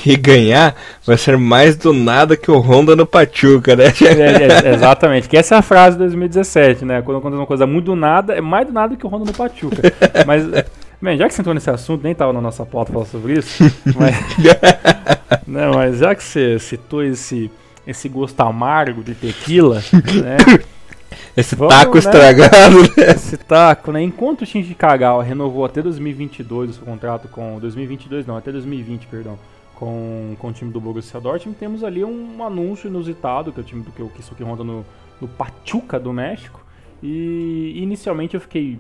e 0.06 0.16
ganhar, 0.16 0.76
vai 1.06 1.18
ser 1.18 1.38
mais 1.38 1.76
do 1.76 1.94
nada 1.94 2.38
que 2.38 2.50
o 2.50 2.60
Honda 2.60 2.96
no 2.96 3.06
Pachuca, 3.06 3.76
né? 3.76 3.86
É, 4.02 4.68
é, 4.68 4.74
exatamente, 4.74 5.28
que 5.28 5.38
essa 5.38 5.56
é 5.56 5.58
a 5.58 5.62
frase 5.62 5.98
de 5.98 6.04
2017, 6.04 6.86
né? 6.86 7.02
Quando 7.02 7.18
acontece 7.18 7.40
uma 7.40 7.48
coisa 7.48 7.68
muito 7.68 7.86
do 7.86 7.96
nada, 7.96 8.34
é 8.34 8.42
mais 8.42 8.68
do 8.68 8.74
nada 8.74 8.96
que 8.96 9.06
o 9.06 9.10
Honda 9.10 9.26
no 9.26 9.34
Pachuca. 9.34 9.82
Mas, 10.26 10.46
bem, 11.02 11.18
já 11.18 11.28
que 11.28 11.34
você 11.34 11.42
entrou 11.42 11.54
nesse 11.54 11.70
assunto, 11.70 12.04
nem 12.04 12.12
estava 12.12 12.34
na 12.34 12.42
nossa 12.42 12.66
pauta 12.66 12.94
falar 12.94 13.06
sobre 13.06 13.34
isso, 13.34 13.64
mas, 13.96 14.16
né, 15.48 15.72
mas 15.74 15.98
já 15.98 16.14
que 16.14 16.24
você 16.24 16.60
citou 16.60 17.04
esse, 17.04 17.50
esse 17.88 18.10
gosto 18.10 18.40
amargo 18.42 19.04
de 19.04 19.16
tequila, 19.16 19.82
né? 19.94 20.38
Esse 21.36 21.56
Vamos, 21.56 21.74
taco 21.74 21.94
né? 21.94 22.00
estragado, 22.00 22.82
né? 22.82 23.12
Esse 23.16 23.38
taco, 23.38 23.92
né? 23.92 24.02
Enquanto 24.02 24.42
o 24.42 24.46
Shinji 24.46 24.76
Kagawa 24.76 25.24
renovou 25.24 25.64
até 25.64 25.82
2022 25.82 26.72
o 26.72 26.74
seu 26.74 26.84
contrato 26.84 27.28
com... 27.30 27.58
2022 27.60 28.26
não, 28.26 28.36
até 28.36 28.52
2020, 28.52 29.08
perdão. 29.08 29.40
Com, 29.80 30.36
com 30.38 30.50
o 30.50 30.52
time 30.52 30.72
do 30.74 30.82
Borussia 30.82 31.22
Dortmund, 31.22 31.58
temos 31.58 31.86
ali 31.86 32.04
um 32.04 32.44
anúncio 32.44 32.90
inusitado, 32.90 33.54
que 33.54 33.62
é 33.62 33.64
o 33.64 33.66
time 33.66 33.82
do 33.82 33.92
que 33.92 34.04
o 34.04 34.10
Kisuke 34.10 34.44
Honda 34.44 34.62
no, 34.62 34.86
no 35.22 35.28
Pachuca 35.28 35.98
do 35.98 36.12
México. 36.12 36.66
E 37.02 37.74
inicialmente 37.78 38.36
eu 38.36 38.42
fiquei 38.42 38.78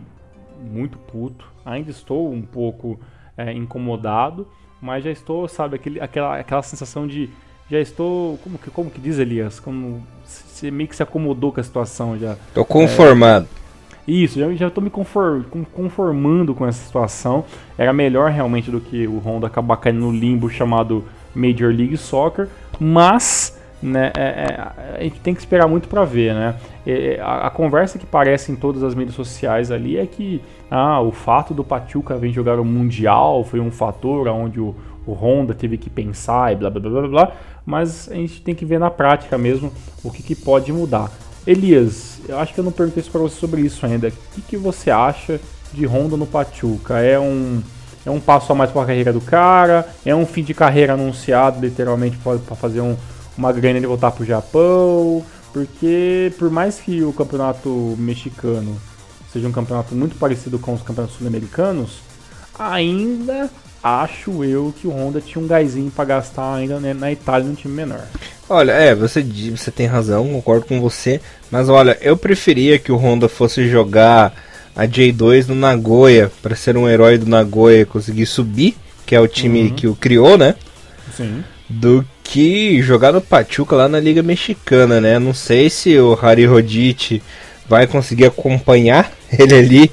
muito 0.59 0.97
puto, 0.97 1.49
ainda 1.65 1.89
estou 1.89 2.29
um 2.29 2.41
pouco 2.41 2.99
é, 3.37 3.53
incomodado, 3.53 4.45
mas 4.81 5.05
já 5.05 5.09
estou, 5.09 5.47
sabe, 5.47 5.77
aquele, 5.77 6.01
aquela, 6.01 6.37
aquela 6.37 6.61
sensação 6.61 7.07
de 7.07 7.29
já 7.71 7.79
estou, 7.79 8.37
como 8.39 8.57
que, 8.57 8.69
como 8.69 8.89
que 8.89 8.99
diz 8.99 9.19
Elias, 9.19 9.59
como 9.59 10.03
você 10.23 10.71
meio 10.71 10.89
que 10.89 10.95
se 10.95 11.03
acomodou 11.03 11.53
com 11.53 11.59
a 11.59 11.63
situação 11.63 12.17
já. 12.17 12.35
Tô 12.53 12.65
conformado. 12.65 13.47
É, 14.09 14.11
isso, 14.11 14.39
já, 14.39 14.51
já 14.53 14.69
tô 14.69 14.81
me 14.81 14.89
conform, 14.89 15.43
conformando 15.71 16.55
com 16.55 16.65
essa 16.65 16.83
situação. 16.83 17.45
Era 17.77 17.93
melhor 17.93 18.31
realmente 18.31 18.71
do 18.71 18.81
que 18.81 19.07
o 19.07 19.19
Honda 19.19 19.45
acabar 19.45 19.77
caindo 19.77 19.99
no 19.99 20.11
limbo 20.11 20.49
chamado 20.49 21.05
Major 21.35 21.71
League 21.71 21.95
Soccer, 21.95 22.47
mas 22.79 23.57
né, 23.81 24.11
é, 24.17 24.21
é, 24.21 24.97
a 24.97 25.03
gente 25.03 25.19
tem 25.19 25.33
que 25.33 25.39
esperar 25.39 25.67
muito 25.67 25.87
para 25.87 26.03
ver, 26.03 26.33
né? 26.33 26.55
É, 26.85 27.19
a, 27.21 27.47
a, 27.47 27.49
conversa 27.49 27.97
que 27.97 28.05
parece 28.05 28.51
em 28.51 28.55
todas 28.55 28.83
as 28.83 28.95
mídias 28.95 29.15
sociais 29.15 29.71
ali 29.71 29.95
é 29.97 30.05
que 30.05 30.41
ah, 30.69 30.99
o 30.99 31.11
fato 31.11 31.53
do 31.53 31.63
Pachuca 31.63 32.17
vir 32.17 32.31
jogar 32.31 32.59
o 32.59 32.65
Mundial 32.65 33.43
foi 33.43 33.59
um 33.59 33.71
fator 33.71 34.27
onde 34.27 34.59
o, 34.59 34.75
o 35.05 35.13
Honda 35.13 35.53
teve 35.53 35.77
que 35.77 35.89
pensar 35.89 36.51
e 36.51 36.55
blá 36.55 36.69
blá 36.69 36.81
blá 36.81 36.91
blá 36.91 37.07
blá, 37.07 37.31
mas 37.65 38.09
a 38.11 38.15
gente 38.15 38.41
tem 38.41 38.55
que 38.55 38.65
ver 38.65 38.79
na 38.79 38.89
prática 38.89 39.37
mesmo 39.37 39.71
o 40.03 40.11
que, 40.11 40.23
que 40.23 40.35
pode 40.35 40.73
mudar. 40.73 41.09
Elias, 41.49 42.19
eu 42.27 42.37
acho 42.37 42.53
que 42.53 42.59
eu 42.59 42.63
não 42.63 42.71
perguntei 42.71 43.01
isso 43.01 43.09
para 43.09 43.21
você 43.21 43.35
sobre 43.35 43.61
isso 43.61 43.83
ainda. 43.83 44.09
O 44.09 44.11
que, 44.35 44.41
que 44.41 44.55
você 44.55 44.91
acha 44.91 45.41
de 45.73 45.83
Honda 45.83 46.15
no 46.15 46.27
Pachuca? 46.27 46.99
É 46.99 47.19
um, 47.19 47.63
é 48.05 48.11
um 48.11 48.19
passo 48.19 48.51
a 48.51 48.55
mais 48.55 48.69
para 48.69 48.83
a 48.83 48.85
carreira 48.85 49.11
do 49.11 49.19
cara? 49.19 49.89
É 50.05 50.13
um 50.13 50.27
fim 50.27 50.43
de 50.43 50.53
carreira 50.53 50.93
anunciado, 50.93 51.59
literalmente, 51.59 52.17
para 52.17 52.55
fazer 52.55 52.81
um, 52.81 52.95
uma 53.35 53.51
grana 53.51 53.79
e 53.79 53.85
voltar 53.87 54.11
para 54.11 54.21
o 54.21 54.25
Japão? 54.27 55.25
Porque, 55.51 56.31
por 56.37 56.51
mais 56.51 56.75
que 56.75 57.01
o 57.01 57.11
campeonato 57.11 57.95
mexicano 57.97 58.79
seja 59.33 59.47
um 59.47 59.51
campeonato 59.51 59.95
muito 59.95 60.15
parecido 60.17 60.59
com 60.59 60.75
os 60.75 60.83
campeonatos 60.83 61.17
sul-americanos, 61.17 61.97
ainda 62.59 63.49
acho 63.83 64.43
eu 64.43 64.73
que 64.79 64.87
o 64.87 64.91
Honda 64.91 65.21
tinha 65.21 65.43
um 65.43 65.47
gásinho 65.47 65.91
para 65.91 66.05
gastar 66.05 66.55
ainda 66.55 66.79
né, 66.79 66.93
na 66.93 67.11
Itália 67.11 67.47
num 67.47 67.55
time 67.55 67.73
menor. 67.73 68.03
Olha, 68.49 68.71
é, 68.71 68.95
você, 68.95 69.21
você 69.21 69.69
tem 69.71 69.85
razão, 69.85 70.27
concordo 70.27 70.65
com 70.65 70.81
você, 70.81 71.21
mas 71.51 71.69
olha, 71.69 71.97
eu 72.01 72.17
preferia 72.17 72.79
que 72.79 72.91
o 72.91 72.97
Honda 72.97 73.29
fosse 73.29 73.69
jogar 73.69 74.33
a 74.75 74.87
J2 74.87 75.47
no 75.47 75.55
Nagoya 75.55 76.31
para 76.41 76.55
ser 76.55 76.77
um 76.77 76.87
herói 76.87 77.17
do 77.17 77.29
Nagoya 77.29 77.81
e 77.81 77.85
conseguir 77.85 78.25
subir, 78.25 78.75
que 79.05 79.15
é 79.15 79.19
o 79.19 79.27
time 79.27 79.63
uhum. 79.63 79.75
que 79.75 79.87
o 79.87 79.95
criou, 79.95 80.37
né? 80.37 80.55
Sim. 81.15 81.43
Do 81.69 82.05
que 82.23 82.81
jogar 82.81 83.11
no 83.11 83.21
Pachuca 83.21 83.75
lá 83.75 83.89
na 83.89 83.99
Liga 83.99 84.23
Mexicana, 84.23 85.01
né? 85.01 85.19
Não 85.19 85.33
sei 85.33 85.69
se 85.69 85.97
o 85.97 86.13
Harry 86.15 86.45
Rodite 86.45 87.21
vai 87.67 87.85
conseguir 87.87 88.25
acompanhar 88.25 89.11
ele 89.37 89.55
ali 89.55 89.91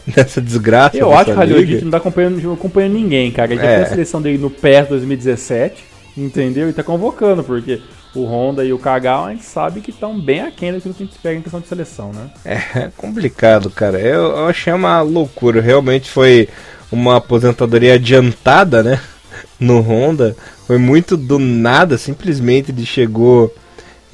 nessa 0.16 0.40
desgraça. 0.40 0.96
Eu 0.96 1.12
acho 1.12 1.26
que 1.26 1.30
o 1.30 1.34
Rodite 1.34 1.84
não 1.84 1.90
tá 1.90 1.96
acompanhando, 1.98 2.52
acompanhando 2.52 2.92
ninguém, 2.94 3.30
cara. 3.30 3.52
Ele 3.52 3.62
já 3.62 3.68
é. 3.68 3.82
a 3.82 3.86
seleção 3.86 4.20
dele 4.20 4.38
no 4.38 4.50
PES 4.50 4.88
2017, 4.88 5.84
entendeu? 6.16 6.68
E 6.68 6.72
tá 6.72 6.82
convocando, 6.82 7.42
porque 7.42 7.80
o 8.14 8.24
Honda 8.24 8.64
e 8.64 8.72
o 8.72 8.78
Kagawa 8.78 9.28
a 9.28 9.30
gente 9.32 9.44
sabe 9.44 9.80
que 9.80 9.90
estão 9.90 10.18
bem 10.18 10.40
aquém 10.40 10.72
do 10.72 10.80
que 10.80 10.88
a 10.88 10.92
gente 10.92 11.10
espera 11.10 11.34
em 11.34 11.42
questão 11.42 11.60
de 11.60 11.66
seleção, 11.66 12.12
né? 12.12 12.30
É 12.74 12.90
complicado, 12.96 13.70
cara. 13.70 13.98
Eu, 13.98 14.36
eu 14.36 14.46
achei 14.46 14.72
uma 14.72 15.00
loucura. 15.00 15.60
Realmente 15.60 16.10
foi 16.10 16.48
uma 16.90 17.16
aposentadoria 17.16 17.94
adiantada, 17.94 18.82
né? 18.82 19.00
No 19.58 19.80
Honda. 19.80 20.36
Foi 20.66 20.78
muito 20.78 21.16
do 21.16 21.38
nada, 21.38 21.98
simplesmente 21.98 22.70
ele 22.70 22.84
chegou 22.84 23.54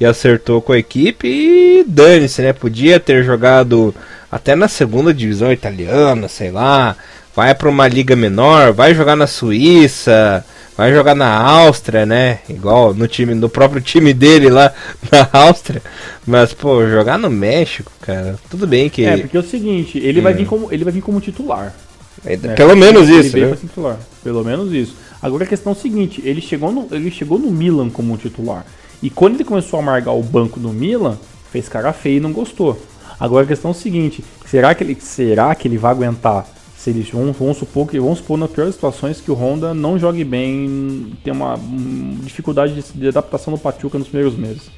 e 0.01 0.05
acertou 0.05 0.63
com 0.63 0.73
a 0.73 0.79
equipe 0.79 1.27
e 1.27 1.85
dane-se, 1.87 2.41
né? 2.41 2.51
Podia 2.53 2.99
ter 2.99 3.23
jogado 3.23 3.93
até 4.31 4.55
na 4.55 4.67
segunda 4.67 5.13
divisão 5.13 5.51
italiana, 5.51 6.27
sei 6.27 6.49
lá. 6.49 6.95
Vai 7.35 7.53
para 7.53 7.69
uma 7.69 7.87
liga 7.87 8.15
menor, 8.15 8.73
vai 8.73 8.95
jogar 8.95 9.15
na 9.15 9.27
Suíça, 9.27 10.43
vai 10.75 10.91
jogar 10.91 11.13
na 11.13 11.31
Áustria, 11.31 12.03
né? 12.03 12.39
Igual 12.49 12.95
no 12.95 13.07
time, 13.07 13.35
no 13.35 13.47
próprio 13.47 13.79
time 13.79 14.11
dele 14.11 14.49
lá 14.49 14.73
na 15.11 15.29
Áustria. 15.39 15.83
Mas 16.25 16.51
pô, 16.51 16.83
jogar 16.89 17.19
no 17.19 17.29
México, 17.29 17.91
cara, 18.01 18.39
tudo 18.49 18.65
bem 18.65 18.89
que 18.89 19.05
É, 19.05 19.17
porque 19.17 19.37
é 19.37 19.39
o 19.39 19.43
seguinte, 19.43 19.99
ele 19.99 20.19
hum. 20.19 20.23
vai 20.23 20.33
vir 20.33 20.47
como 20.47 20.73
ele 20.73 20.83
vai 20.83 20.91
vir 20.91 21.01
como 21.01 21.21
titular. 21.21 21.75
É, 22.25 22.35
né? 22.37 22.55
Pelo 22.55 22.75
menos 22.75 23.07
isso, 23.07 23.37
né? 23.37 23.55
Titular. 23.55 23.99
Pelo 24.23 24.43
menos 24.43 24.73
isso. 24.73 24.95
Agora 25.21 25.43
a 25.43 25.47
questão 25.47 25.73
é 25.73 25.75
a 25.75 25.79
seguinte, 25.79 26.23
ele 26.25 26.41
chegou 26.41 26.71
no, 26.71 26.87
ele 26.89 27.11
chegou 27.11 27.37
no 27.37 27.51
Milan 27.51 27.91
como 27.91 28.17
titular. 28.17 28.65
E 29.01 29.09
quando 29.09 29.35
ele 29.35 29.43
começou 29.43 29.79
a 29.79 29.83
amargar 29.83 30.15
o 30.15 30.23
banco 30.23 30.59
do 30.59 30.69
Milan, 30.69 31.17
fez 31.51 31.67
cara 31.67 31.91
feio 31.93 32.17
e 32.17 32.19
não 32.19 32.31
gostou. 32.31 32.79
Agora 33.19 33.43
a 33.43 33.47
questão 33.47 33.71
é 33.71 33.73
a 33.73 33.75
seguinte, 33.75 34.23
será 34.45 34.73
que 34.73 34.83
ele, 34.83 34.95
será 34.99 35.53
que 35.53 35.67
ele 35.67 35.77
vai 35.77 35.91
aguentar? 35.91 36.45
Se 36.75 36.89
eles 36.89 37.09
vamos 37.11 37.57
supor 37.57 37.87
que 37.87 37.99
vamos 37.99 38.19
supor 38.19 38.39
nas 38.39 38.49
piores 38.49 38.73
situações 38.73 39.21
que 39.21 39.29
o 39.29 39.35
Honda 39.35 39.73
não 39.73 39.99
jogue 39.99 40.23
bem, 40.23 41.13
tem 41.23 41.31
uma 41.31 41.55
um, 41.55 42.17
dificuldade 42.23 42.73
de, 42.73 42.81
de, 42.93 43.07
adaptação 43.07 43.51
no 43.51 43.59
Pachuca 43.59 43.99
nos 43.99 44.07
primeiros 44.07 44.35
meses. 44.35 44.71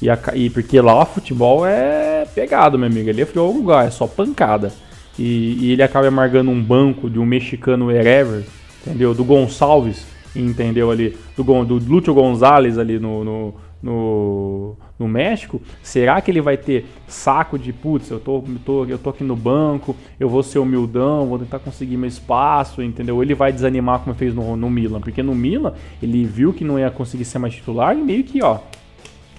E, 0.00 0.08
a, 0.08 0.18
e 0.34 0.48
porque 0.48 0.80
lá 0.80 1.02
o 1.02 1.06
futebol 1.06 1.66
é 1.66 2.26
pegado, 2.34 2.78
meu 2.78 2.86
amigo. 2.86 3.10
Ali 3.10 3.20
é 3.20 3.26
futebol 3.26 3.52
lugar, 3.52 3.86
é 3.86 3.90
só 3.90 4.06
pancada. 4.06 4.72
E, 5.18 5.58
e, 5.60 5.72
ele 5.72 5.82
acaba 5.82 6.06
amargando 6.06 6.50
um 6.50 6.62
banco 6.62 7.10
de 7.10 7.18
um 7.18 7.26
mexicano 7.26 7.86
wherever 7.86 8.44
entendeu? 8.88 9.14
Do 9.14 9.24
Gonçalves, 9.24 10.06
entendeu 10.34 10.90
ali? 10.90 11.16
Do, 11.36 11.42
do 11.64 11.74
Lúcio 11.74 12.14
Gonzalez 12.14 12.78
ali 12.78 12.98
no, 12.98 13.24
no, 13.24 13.54
no, 13.82 14.76
no, 14.98 15.08
México, 15.08 15.60
será 15.82 16.20
que 16.20 16.30
ele 16.30 16.40
vai 16.40 16.56
ter 16.56 16.86
saco 17.06 17.58
de 17.58 17.72
putz, 17.72 18.10
eu 18.10 18.18
tô, 18.18 18.42
tô, 18.64 18.84
eu 18.84 18.98
tô 18.98 19.10
aqui 19.10 19.24
no 19.24 19.36
banco, 19.36 19.94
eu 20.18 20.28
vou 20.28 20.42
ser 20.42 20.58
humildão, 20.58 21.26
vou 21.26 21.38
tentar 21.38 21.58
conseguir 21.58 21.96
meu 21.96 22.08
espaço, 22.08 22.82
entendeu? 22.82 23.22
Ele 23.22 23.34
vai 23.34 23.52
desanimar 23.52 24.00
como 24.00 24.14
fez 24.14 24.34
no, 24.34 24.56
no 24.56 24.68
Milan, 24.68 25.00
porque 25.00 25.22
no 25.22 25.34
Milan 25.34 25.74
ele 26.02 26.24
viu 26.24 26.52
que 26.52 26.64
não 26.64 26.78
ia 26.78 26.90
conseguir 26.90 27.24
ser 27.24 27.38
mais 27.38 27.54
titular 27.54 27.96
e 27.96 28.02
meio 28.02 28.24
que, 28.24 28.42
ó, 28.42 28.58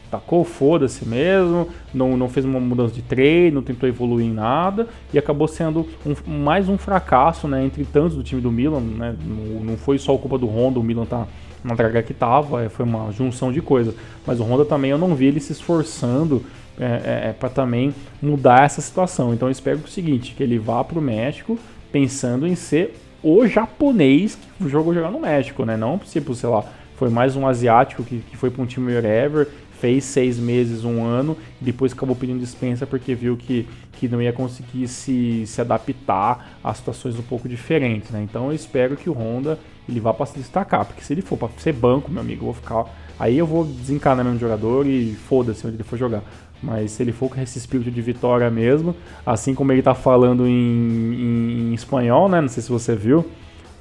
tacou 0.09 0.43
foda-se 0.43 1.07
mesmo, 1.07 1.69
não, 1.93 2.17
não 2.17 2.29
fez 2.29 2.45
uma 2.45 2.59
mudança 2.59 2.93
de 2.93 3.01
treino, 3.01 3.55
não 3.55 3.61
tentou 3.61 3.87
evoluir 3.87 4.25
em 4.25 4.33
nada 4.33 4.87
e 5.13 5.19
acabou 5.19 5.47
sendo 5.47 5.87
um, 6.05 6.31
mais 6.31 6.67
um 6.67 6.77
fracasso, 6.77 7.47
né, 7.47 7.63
entre 7.63 7.85
tantos 7.85 8.15
do 8.15 8.23
time 8.23 8.41
do 8.41 8.51
Milan, 8.51 8.79
né, 8.79 9.15
não, 9.23 9.63
não 9.63 9.77
foi 9.77 9.97
só 9.97 10.17
culpa 10.17 10.37
do 10.37 10.47
Honda, 10.47 10.79
o 10.79 10.83
Milan 10.83 11.05
tá 11.05 11.27
na 11.63 11.75
draga 11.75 12.01
que 12.01 12.13
tava, 12.13 12.63
é, 12.63 12.69
foi 12.69 12.85
uma 12.85 13.11
junção 13.11 13.51
de 13.51 13.61
coisas, 13.61 13.93
mas 14.25 14.39
o 14.39 14.43
Honda 14.43 14.65
também 14.65 14.91
eu 14.91 14.97
não 14.97 15.13
vi 15.15 15.25
ele 15.25 15.39
se 15.39 15.51
esforçando 15.51 16.43
é, 16.79 16.85
é, 16.85 17.29
é 17.29 17.35
para 17.37 17.49
também 17.49 17.93
mudar 18.21 18.63
essa 18.63 18.81
situação, 18.81 19.33
então 19.33 19.47
eu 19.47 19.51
espero 19.51 19.79
o 19.79 19.87
seguinte, 19.87 20.33
que 20.35 20.41
ele 20.41 20.57
vá 20.57 20.83
para 20.83 20.97
o 20.97 21.01
México 21.01 21.57
pensando 21.91 22.47
em 22.47 22.55
ser 22.55 22.95
o 23.21 23.45
japonês 23.45 24.35
que 24.35 24.69
jogou 24.69 24.93
jogar 24.93 25.11
no 25.11 25.19
México, 25.19 25.65
né, 25.65 25.75
não 25.75 25.97
tipo, 25.97 26.33
sei 26.33 26.49
lá, 26.49 26.63
foi 26.99 27.09
mais 27.09 27.37
um 27.37 27.47
asiático 27.47 28.03
que, 28.03 28.19
que 28.19 28.35
foi 28.35 28.49
para 28.49 28.61
um 28.61 28.65
time 28.65 28.91
wherever 28.91 29.47
fez 29.79 30.03
seis 30.03 30.37
meses, 30.37 30.83
um 30.83 31.03
ano, 31.03 31.37
e 31.61 31.65
depois 31.65 31.93
acabou 31.93 32.15
pedindo 32.15 32.39
dispensa 32.39 32.85
porque 32.85 33.15
viu 33.15 33.37
que, 33.37 33.67
que 33.93 34.07
não 34.07 34.21
ia 34.21 34.33
conseguir 34.33 34.87
se, 34.87 35.45
se 35.47 35.61
adaptar 35.61 36.57
a 36.63 36.73
situações 36.73 37.17
um 37.17 37.21
pouco 37.21 37.47
diferentes, 37.47 38.11
né? 38.11 38.21
Então 38.21 38.47
eu 38.47 38.53
espero 38.53 38.97
que 38.97 39.09
o 39.09 39.13
Honda 39.13 39.57
ele 39.87 39.99
vá 39.99 40.13
para 40.13 40.25
se 40.25 40.37
destacar, 40.37 40.85
porque 40.85 41.01
se 41.01 41.13
ele 41.13 41.21
for 41.21 41.37
para 41.37 41.49
ser 41.57 41.73
banco, 41.73 42.11
meu 42.11 42.21
amigo, 42.21 42.41
eu 42.41 42.45
vou 42.45 42.53
ficar. 42.53 42.85
Aí 43.17 43.37
eu 43.37 43.45
vou 43.45 43.65
desencanar 43.65 44.23
meu 44.23 44.37
jogador 44.37 44.85
e 44.85 45.13
foda-se 45.13 45.65
onde 45.65 45.77
ele 45.77 45.83
for 45.83 45.97
jogar. 45.97 46.23
Mas 46.61 46.91
se 46.91 47.03
ele 47.03 47.11
for 47.11 47.29
com 47.29 47.41
esse 47.41 47.57
espírito 47.57 47.89
de 47.89 48.01
vitória 48.01 48.49
mesmo, 48.49 48.95
assim 49.25 49.55
como 49.55 49.71
ele 49.71 49.81
tá 49.81 49.95
falando 49.95 50.45
em, 50.45 50.51
em, 50.51 51.71
em 51.71 51.73
espanhol, 51.73 52.29
né? 52.29 52.41
Não 52.41 52.49
sei 52.49 52.61
se 52.61 52.69
você 52.69 52.95
viu. 52.95 53.25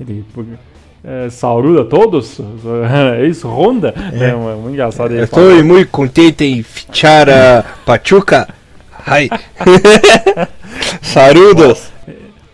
Ele, 0.00 0.24
é, 1.08 1.80
a 1.80 1.84
todos. 1.84 2.40
É 3.18 3.26
isso, 3.26 3.48
Honda. 3.48 3.94
É, 4.12 4.30
é 4.30 4.34
muito 4.34 4.70
engraçado. 4.70 5.14
Estou 5.14 5.64
muito 5.64 5.90
contente 5.90 6.44
em 6.44 6.62
fichar 6.62 7.28
a 7.28 7.64
Pachuca. 7.86 8.48
Ai. 9.06 9.30
Saludos. 11.00 11.90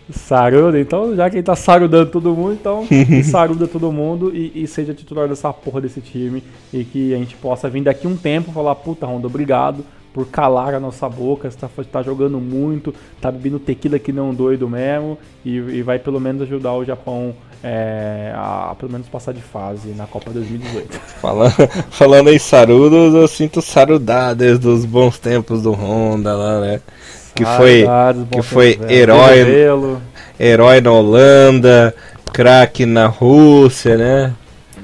Saruda, 0.09 0.79
então 0.79 1.15
já 1.15 1.29
que 1.29 1.37
ele 1.37 1.43
tá 1.43 1.55
sarudando 1.55 2.09
todo 2.09 2.33
mundo, 2.33 2.53
então 2.53 2.87
saruda 3.25 3.67
todo 3.67 3.91
mundo 3.91 4.31
e, 4.33 4.63
e, 4.63 4.67
seja 4.67 4.93
titular 4.93 5.27
dessa 5.27 5.51
porra 5.51 5.81
desse 5.81 5.99
time 5.99 6.43
e 6.71 6.83
que 6.83 7.13
a 7.13 7.17
gente 7.17 7.35
possa 7.35 7.69
vir 7.69 7.81
daqui 7.81 8.07
um 8.07 8.15
tempo 8.15 8.51
falar, 8.51 8.75
puta 8.75 9.05
Honda, 9.05 9.27
obrigado 9.27 9.83
por 10.15 10.25
calar 10.27 10.73
a 10.73 10.79
nossa 10.79 11.09
boca, 11.09 11.51
você 11.51 11.83
tá, 11.91 12.01
jogando 12.01 12.39
muito, 12.39 12.95
tá 13.19 13.29
bebendo 13.29 13.59
tequila 13.59 13.99
que 13.99 14.13
não 14.13 14.33
doido 14.33 14.69
mesmo 14.69 15.17
e, 15.43 15.57
e 15.57 15.81
vai 15.81 15.99
pelo 15.99 16.21
menos 16.21 16.43
ajudar 16.43 16.71
o 16.71 16.85
Japão 16.85 17.35
é, 17.61 18.31
a 18.33 18.73
pelo 18.79 18.93
menos 18.93 19.09
passar 19.09 19.33
de 19.33 19.41
fase 19.41 19.89
na 19.89 20.07
Copa 20.07 20.31
2018. 20.31 20.97
Falando, 21.19 21.69
falando 21.89 22.29
em 22.29 22.39
sarudos, 22.39 23.13
eu 23.13 23.27
sinto 23.27 23.61
saudades 23.61 24.57
dos 24.57 24.85
bons 24.85 25.19
tempos 25.19 25.61
do 25.61 25.73
Honda 25.73 26.33
lá, 26.33 26.61
né? 26.61 26.79
Que 27.35 27.43
foi, 27.43 27.85
que 28.31 28.41
foi 28.41 28.79
herói, 28.87 29.99
herói 30.39 30.79
na 30.79 30.93
Holanda, 30.93 31.93
craque 32.31 32.85
na 32.85 33.07
Rússia, 33.07 33.97
né? 33.97 34.33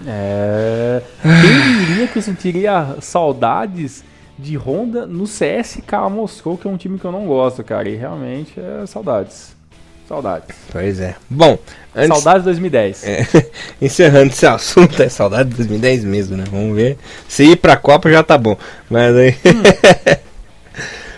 É. 0.05 1.01
Quem 1.21 1.85
diria 1.85 2.07
que 2.07 2.17
eu 2.17 2.21
sentiria 2.21 2.97
saudades 2.99 4.03
de 4.41 4.57
Honda 4.57 5.05
no 5.05 5.25
CSK 5.25 6.09
Moscou, 6.09 6.57
que 6.57 6.67
é 6.67 6.69
um 6.69 6.77
time 6.77 6.97
que 6.97 7.05
eu 7.05 7.11
não 7.11 7.25
gosto, 7.25 7.63
cara. 7.63 7.87
E 7.87 7.95
realmente 7.95 8.59
é 8.59 8.85
saudades. 8.87 9.55
Saudades. 10.07 10.49
Pois 10.71 10.99
é. 10.99 11.15
Bom, 11.29 11.57
antes... 11.95 12.17
Saudades 12.17 12.43
2010. 12.43 13.03
É, 13.05 13.27
encerrando 13.81 14.31
esse 14.31 14.45
assunto, 14.45 15.01
é 15.01 15.07
saudade 15.07 15.49
de 15.49 15.55
2010 15.55 16.03
mesmo, 16.03 16.35
né? 16.35 16.43
Vamos 16.51 16.75
ver. 16.75 16.97
Se 17.29 17.43
ir 17.43 17.55
pra 17.55 17.77
Copa 17.77 18.11
já 18.11 18.21
tá 18.23 18.37
bom. 18.37 18.57
Mas 18.89 19.15
aí. 19.15 19.35
Hum. 19.45 20.21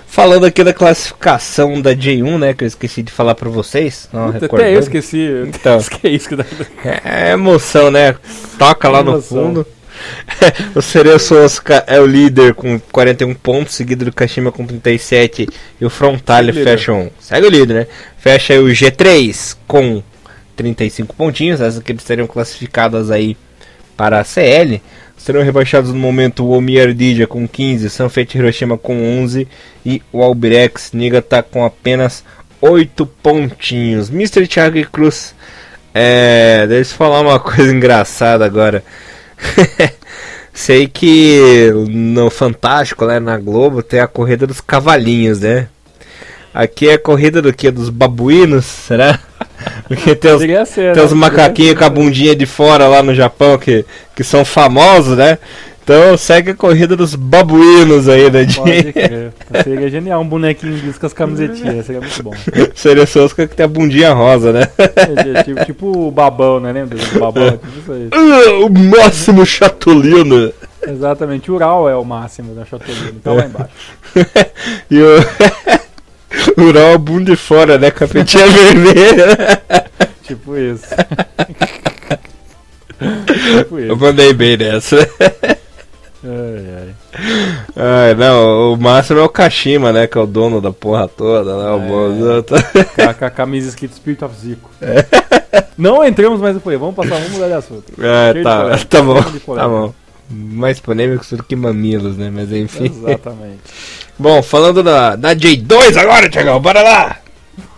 Falando 0.05 0.45
aqui 0.45 0.63
da 0.63 0.75
classificação 0.75 1.81
da 1.81 1.95
J1, 1.95 2.37
né? 2.37 2.53
Que 2.53 2.65
eu 2.65 2.67
esqueci 2.67 3.01
de 3.01 3.11
falar 3.11 3.33
pra 3.33 3.49
vocês. 3.49 4.07
Não, 4.13 4.27
Até 4.27 4.75
eu 4.75 4.79
esqueci. 4.79 5.27
Então, 5.47 5.79
que 5.89 6.05
é 6.05 6.11
isso 6.11 6.29
que 6.29 6.35
dá... 6.35 6.45
É 7.03 7.31
emoção, 7.31 7.89
né? 7.89 8.15
Toca 8.59 8.89
lá 8.89 9.01
no 9.01 9.19
fundo. 9.19 9.65
o 10.75 10.81
Cereço 10.81 11.35
Oscar 11.35 11.83
é 11.87 11.99
o 11.99 12.05
líder 12.05 12.53
com 12.53 12.79
41 12.79 13.33
pontos, 13.35 13.75
seguido 13.75 14.05
do 14.05 14.13
Kashima 14.13 14.51
com 14.51 14.65
37 14.65 15.47
e 15.79 15.85
o 15.85 15.89
Frontale 15.89 16.51
fecha 16.51 16.91
Segue 17.19 17.47
o 17.47 17.49
líder, 17.49 17.73
né? 17.73 17.87
Fecha 18.17 18.59
o 18.59 18.65
G3 18.65 19.57
com 19.67 20.03
35 20.55 21.15
pontinhos, 21.15 21.61
essas 21.61 21.81
que 21.81 21.95
seriam 21.99 22.27
classificadas 22.27 23.11
aí 23.11 23.37
para 23.95 24.19
a 24.19 24.23
CL. 24.23 24.81
Serão 25.17 25.41
rebaixados 25.41 25.91
no 25.91 25.99
momento 25.99 26.43
o 26.43 26.51
Omi 26.51 26.93
Dija 26.93 27.25
com 27.25 27.47
15, 27.47 27.89
Sanfete 27.89 28.37
Hiroshima 28.37 28.77
com 28.77 29.21
11 29.21 29.47
e 29.85 30.01
o 30.11 30.21
Albirex 30.21 30.91
Nigata 30.91 31.41
com 31.41 31.63
apenas 31.63 32.23
8 32.59 33.05
pontinhos. 33.05 34.09
Mr. 34.09 34.47
Thiago 34.47 34.83
Cruz, 34.89 35.33
é, 35.93 36.65
deixa 36.67 36.93
eu 36.93 36.97
falar 36.97 37.21
uma 37.21 37.39
coisa 37.41 37.73
engraçada 37.73 38.45
agora. 38.45 38.83
Sei 40.53 40.87
que 40.87 41.71
no 41.89 42.29
Fantástico, 42.29 43.05
né, 43.05 43.19
na 43.19 43.37
Globo, 43.37 43.81
tem 43.81 43.99
a 43.99 44.07
corrida 44.07 44.45
dos 44.45 44.61
cavalinhos, 44.61 45.39
né? 45.39 45.67
Aqui 46.53 46.87
é 46.87 46.93
a 46.93 46.99
corrida 46.99 47.41
do 47.41 47.51
que? 47.51 47.71
Dos 47.71 47.89
babuínos, 47.89 48.65
será? 48.65 49.19
Porque 49.87 50.13
tem 50.15 50.31
os, 50.31 50.41
ser, 50.69 50.93
tem 50.93 51.01
né? 51.01 51.03
os 51.03 51.13
macaquinhos 51.13 51.77
com 51.77 51.83
a 51.83 51.89
bundinha 51.89 52.35
de 52.35 52.45
fora 52.45 52.87
lá 52.87 53.01
no 53.01 53.15
Japão 53.15 53.57
que, 53.57 53.83
que 54.15 54.23
são 54.23 54.45
famosos, 54.45 55.17
né? 55.17 55.39
Então 55.83 56.17
segue 56.17 56.51
a 56.51 56.55
corrida 56.55 56.95
dos 56.95 57.13
babuínos 57.13 58.07
aí, 58.07 58.31
né? 58.31 58.45
De... 58.45 58.55
Pode 58.55 58.93
crer. 58.93 59.33
Seria 59.63 59.89
genial 59.89 60.21
um 60.21 60.27
bonequinho 60.27 60.77
disso 60.77 60.97
com 60.97 61.05
as 61.05 61.13
camisetinhas, 61.13 61.85
seria 61.85 61.99
muito 61.99 62.23
bom. 62.23 62.31
Seria 62.73 63.05
só 63.05 63.25
os 63.25 63.33
que 63.33 63.45
tem 63.47 63.65
a 63.65 63.67
bundinha 63.67 64.13
rosa, 64.13 64.53
né? 64.53 64.69
É, 64.77 65.43
tipo, 65.43 65.65
tipo 65.65 66.07
o 66.07 66.11
babão, 66.11 66.61
né? 66.61 66.71
Lembra 66.71 66.97
do 66.97 67.19
babão? 67.19 67.51
Tipo 67.59 67.79
isso 67.79 67.91
aí. 67.91 68.09
Ah, 68.11 68.65
o 68.65 68.69
máximo 68.69 69.45
chatolino. 69.45 70.53
Exatamente, 70.87 71.51
o 71.51 71.55
Ural 71.55 71.89
é 71.89 71.95
o 71.95 72.03
máximo 72.03 72.55
da 72.55 72.65
Chatolino, 72.65 73.19
tá 73.21 73.33
lá 73.33 73.45
embaixo. 73.45 73.73
e 74.89 75.01
o. 75.01 76.61
Ural 76.61 76.93
a 76.93 76.97
bunda 76.97 77.31
de 77.31 77.37
fora, 77.37 77.77
né? 77.77 77.91
Com 77.91 78.05
a 78.05 78.07
petinha 78.07 78.45
vermelha. 78.47 79.37
Tipo 80.23 80.57
isso. 80.57 80.87
tipo 83.63 83.79
Eu 83.79 83.93
isso. 83.93 83.97
mandei 83.97 84.33
bem 84.33 84.57
nessa. 84.57 84.97
Ai, 86.23 86.65
ai. 86.77 86.95
Ai, 87.75 88.13
não, 88.15 88.73
o 88.73 88.77
máximo 88.77 89.19
é 89.19 89.23
o 89.23 89.29
Kashima, 89.29 89.91
né? 89.91 90.07
Que 90.07 90.17
é 90.17 90.21
o 90.21 90.25
dono 90.25 90.61
da 90.61 90.71
porra 90.71 91.07
toda, 91.07 91.55
né? 91.57 91.69
O 91.71 92.39
É. 92.39 93.17
Com 93.17 93.25
a- 93.25 93.29
camisa 93.29 93.69
escrita 93.69 93.95
Spirit 93.95 94.23
of 94.23 94.33
Zico. 94.39 94.69
Não 95.77 96.03
entramos 96.05 96.39
mais 96.39 96.55
no 96.55 96.61
polêmica, 96.61 96.85
vamos 96.85 96.95
passar, 96.95 97.15
vamos 97.21 97.31
mudar 97.31 97.47
de 97.47 97.53
assunto. 97.53 97.83
É, 98.01 98.31
Cheio 98.31 98.35
de 98.35 98.43
tá, 98.43 98.57
polêmica, 98.61 98.85
tá 98.89 99.01
bom, 99.01 99.55
tá 99.55 99.67
bom. 99.67 99.93
Mais 100.29 100.79
polêmicos 100.79 101.29
do 101.31 101.43
que 101.43 101.55
mamilos, 101.55 102.17
né? 102.17 102.31
Mas 102.33 102.51
enfim. 102.51 102.85
Exatamente. 102.85 103.59
Bom, 104.17 104.41
falando 104.43 104.83
da, 104.83 105.15
da 105.15 105.35
J2 105.35 105.97
agora, 105.97 106.29
Tiagão, 106.29 106.59
bora 106.61 106.81
lá! 106.83 107.17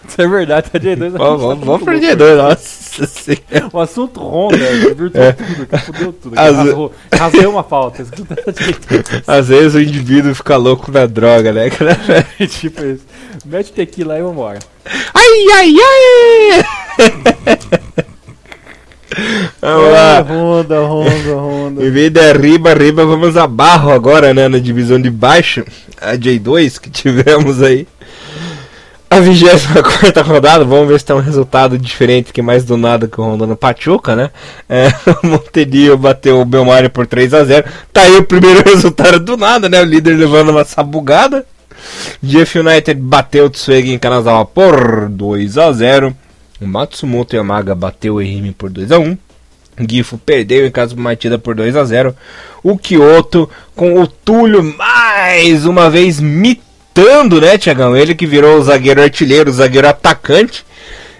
Isso 0.08 0.22
é 0.22 0.28
verdade, 0.28 0.70
a 0.74 0.80
J2 0.80 1.10
Vamos, 1.12 1.42
vamos, 1.42 1.66
vamos 1.66 1.84
pra 1.84 1.94
J2. 1.96 2.16
J2, 2.16 2.36
nossa 2.38 3.08
senhora. 3.08 3.70
O 3.74 3.80
assunto 3.80 4.20
Honda, 4.22 4.58
que 4.58 4.94
virtuou 4.94 5.24
É. 5.24 5.32
tudo, 5.34 5.66
que 5.66 5.78
fudeu 5.80 6.14
tudo. 6.14 6.36
Rasgou, 6.36 6.92
rasguei 7.14 7.46
uma 7.46 7.64
falta. 7.64 8.04
J2. 8.04 9.24
Às 9.28 9.48
vezes 9.50 9.76
o 9.76 9.82
indivíduo 9.82 10.34
fica 10.36 10.56
louco 10.58 10.92
na 10.92 11.06
droga, 11.06 11.52
né? 11.52 11.70
tipo 12.50 12.84
isso. 12.86 13.04
Mete 13.46 13.72
tequila 13.74 14.18
e 14.18 14.22
vambora. 14.22 14.60
Ai, 15.14 15.46
ai, 15.56 15.74
ai! 15.82 16.64
Vamos 19.62 19.88
É, 19.88 19.92
lá. 19.92 20.22
Honda, 20.22 20.82
Honda, 20.82 21.36
Honda. 21.36 21.86
Em 21.86 21.90
vez 21.90 22.12
de 22.12 22.34
riba, 22.34 22.74
riba, 22.74 23.06
vamos 23.06 23.38
a 23.38 23.48
barro 23.48 23.92
agora, 23.92 24.34
né? 24.34 24.48
Na 24.48 24.60
divisão 24.60 25.00
de 25.00 25.10
baixo, 25.10 25.64
a 26.02 26.16
J2 26.16 26.80
que 26.80 26.90
tivemos 26.90 27.62
aí. 27.62 27.88
A 29.10 29.20
24 29.20 30.24
rodada, 30.24 30.66
vamos 30.66 30.88
ver 30.88 31.00
se 31.00 31.06
tem 31.06 31.16
um 31.16 31.20
resultado 31.20 31.78
diferente 31.78 32.34
que 32.34 32.42
mais 32.42 32.66
do 32.66 32.76
nada 32.76 33.08
que 33.08 33.22
o 33.22 33.24
Honda 33.24 33.46
no 33.46 33.56
Pachuca, 33.56 34.16
né? 34.16 34.32
É, 34.68 34.88
o 35.24 35.28
Montedio 35.28 35.98
bateu 35.98 36.42
o 36.42 36.46
Belmário 36.46 36.90
por 36.90 37.06
3 37.06 37.34
a 37.34 37.44
0 37.44 37.66
Tá 37.94 38.02
aí 38.02 38.18
o 38.18 38.24
primeiro 38.24 38.64
resultado 38.68 39.20
do 39.20 39.38
nada, 39.38 39.70
né? 39.70 39.82
O 39.82 39.86
líder 39.86 40.18
levando 40.18 40.50
uma 40.50 40.66
sabugada. 40.66 41.46
GF 42.22 42.60
United 42.60 43.00
bateu 43.00 43.46
o 43.46 43.50
Tsuegi 43.50 43.94
em 43.94 44.00
Kanazawa 44.00 44.46
por 44.46 45.08
2 45.10 45.58
a 45.58 45.72
0 45.72 46.16
O 46.60 46.68
Matsumoto 46.68 47.36
Yamaga 47.36 47.76
bateu 47.76 48.16
o 48.16 48.22
Ehime 48.22 48.52
por 48.52 48.70
2 48.70 48.92
a 48.92 49.00
1 49.00 49.18
Gifo 49.88 50.18
perdeu 50.18 50.66
em 50.66 50.72
casa 50.72 50.96
do 50.96 51.02
Matida 51.02 51.38
por 51.38 51.54
2 51.54 51.76
a 51.76 51.84
0 51.84 52.16
O 52.64 52.78
Kyoto 52.78 53.50
com 53.76 54.00
o 54.00 54.08
Túlio 54.08 54.64
mais 54.64 55.66
uma 55.66 55.90
vez 55.90 56.20
mitando, 56.96 57.42
né, 57.42 57.58
Tiagão? 57.58 57.96
Ele 57.96 58.16
que 58.16 58.26
virou 58.26 58.58
o 58.58 58.64
zagueiro 58.64 59.02
artilheiro, 59.02 59.50
o 59.50 59.54
zagueiro 59.54 59.88
atacante. 59.88 60.66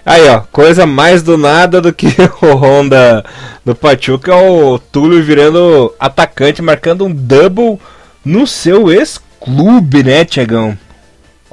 Aí, 0.06 0.28
ó, 0.30 0.42
coisa 0.52 0.86
mais 0.86 1.22
do 1.22 1.38
nada 1.38 1.82
do 1.82 1.92
que 1.92 2.08
o 2.42 2.56
Honda 2.56 3.26
do 3.66 3.76
Pachuca, 3.76 4.32
é 4.32 4.50
o 4.50 4.80
Túlio 4.80 5.22
virando 5.22 5.94
atacante, 6.00 6.62
marcando 6.62 7.06
um 7.06 7.12
double 7.12 7.78
no 8.24 8.48
seu 8.48 8.92
ex-clube, 8.92 10.04
né, 10.04 10.24
Tiagão? 10.24 10.78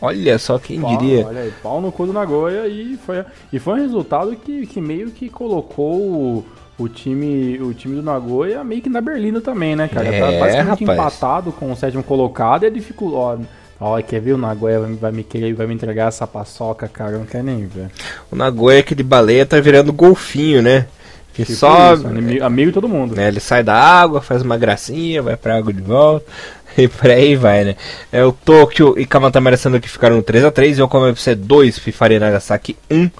Olha 0.00 0.38
só 0.38 0.58
quem 0.58 0.80
Pau, 0.80 0.96
diria. 0.96 1.26
Olha 1.26 1.40
aí, 1.42 1.52
pau 1.62 1.80
no 1.80 1.92
cu 1.92 2.06
do 2.06 2.12
Nagoya 2.12 2.66
e 2.66 2.98
foi, 3.06 3.24
e 3.52 3.58
foi 3.58 3.74
um 3.74 3.82
resultado 3.82 4.34
que, 4.36 4.66
que 4.66 4.80
meio 4.80 5.10
que 5.10 5.28
colocou 5.28 5.94
o, 5.94 6.44
o 6.76 6.88
time, 6.88 7.58
o 7.60 7.72
time 7.72 7.94
do 7.94 8.02
Nagoya 8.02 8.64
meio 8.64 8.82
que 8.82 8.90
na 8.90 9.00
Berlina 9.00 9.40
também, 9.40 9.76
né, 9.76 9.86
cara? 9.88 10.08
É, 10.08 10.20
tá 10.20 10.26
basicamente 10.40 10.84
rapaz. 10.84 10.98
empatado 10.98 11.52
com 11.52 11.70
o 11.70 11.76
sétimo 11.76 12.02
colocado 12.02 12.64
e 12.64 12.66
a 12.66 12.70
dificuldade. 12.70 13.46
Ó, 13.84 14.00
quer 14.00 14.20
ver 14.20 14.32
o 14.34 14.38
Nagoya 14.38 14.78
vai, 15.00 15.10
me- 15.10 15.24
querer, 15.24 15.52
vai 15.54 15.66
me 15.66 15.74
entregar 15.74 16.06
essa 16.08 16.24
paçoca, 16.26 16.86
cara, 16.86 17.12
eu 17.12 17.18
não 17.18 17.26
quero 17.26 17.42
nem 17.44 17.66
ver. 17.66 17.88
O 18.30 18.36
Nagoya 18.36 18.78
aquele 18.78 19.02
baleia 19.02 19.44
tá 19.44 19.58
virando 19.58 19.92
golfinho, 19.92 20.62
né? 20.62 20.86
Que 21.34 21.44
Tipo 21.44 21.58
só 21.58 21.94
isso, 21.94 22.06
amigo, 22.06 22.44
amigo 22.44 22.70
de 22.70 22.74
todo 22.74 22.88
mundo. 22.88 23.16
né, 23.16 23.26
ele 23.26 23.40
sai 23.40 23.62
da 23.62 23.74
água, 23.74 24.20
faz 24.20 24.42
uma 24.42 24.56
gracinha, 24.56 25.20
vai 25.22 25.36
pra 25.36 25.56
água 25.56 25.72
de 25.72 25.80
volta 25.80 26.26
e 26.78 26.86
por 26.86 27.10
aí 27.10 27.34
vai, 27.34 27.64
né? 27.64 27.76
É 28.12 28.22
o 28.24 28.30
Tokyo 28.32 28.94
e 28.98 29.04
Kamatama 29.06 29.50
que 29.80 29.88
ficaram 29.88 30.16
no 30.16 30.22
3 30.22 30.44
a 30.44 30.50
3, 30.52 30.78
Yokohama 30.78 31.08
FC 31.10 31.34
2, 31.34 31.78
Fifari 31.78 32.18
Nagasaki 32.18 32.76
1, 32.90 33.10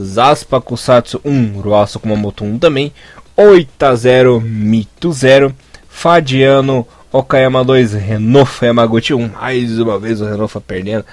Zaspa 0.00 0.60
Kusatsu 0.60 1.20
1, 1.24 1.60
Ruasu 1.60 1.98
Kumamoto 2.00 2.44
1 2.44 2.58
também, 2.60 2.92
8 3.36 3.82
a 3.82 3.94
0, 3.94 4.40
Mito 4.40 5.12
0, 5.12 5.52
Fadiano 5.88 6.86
Okayama 7.10 7.64
2, 7.64 7.94
Renofa 7.94 8.66
Yamaguchi 8.66 9.14
1, 9.14 9.30
mais 9.40 9.78
uma 9.78 9.98
vez 9.98 10.20
o 10.20 10.26
Renofa 10.26 10.60
perdendo. 10.60 11.04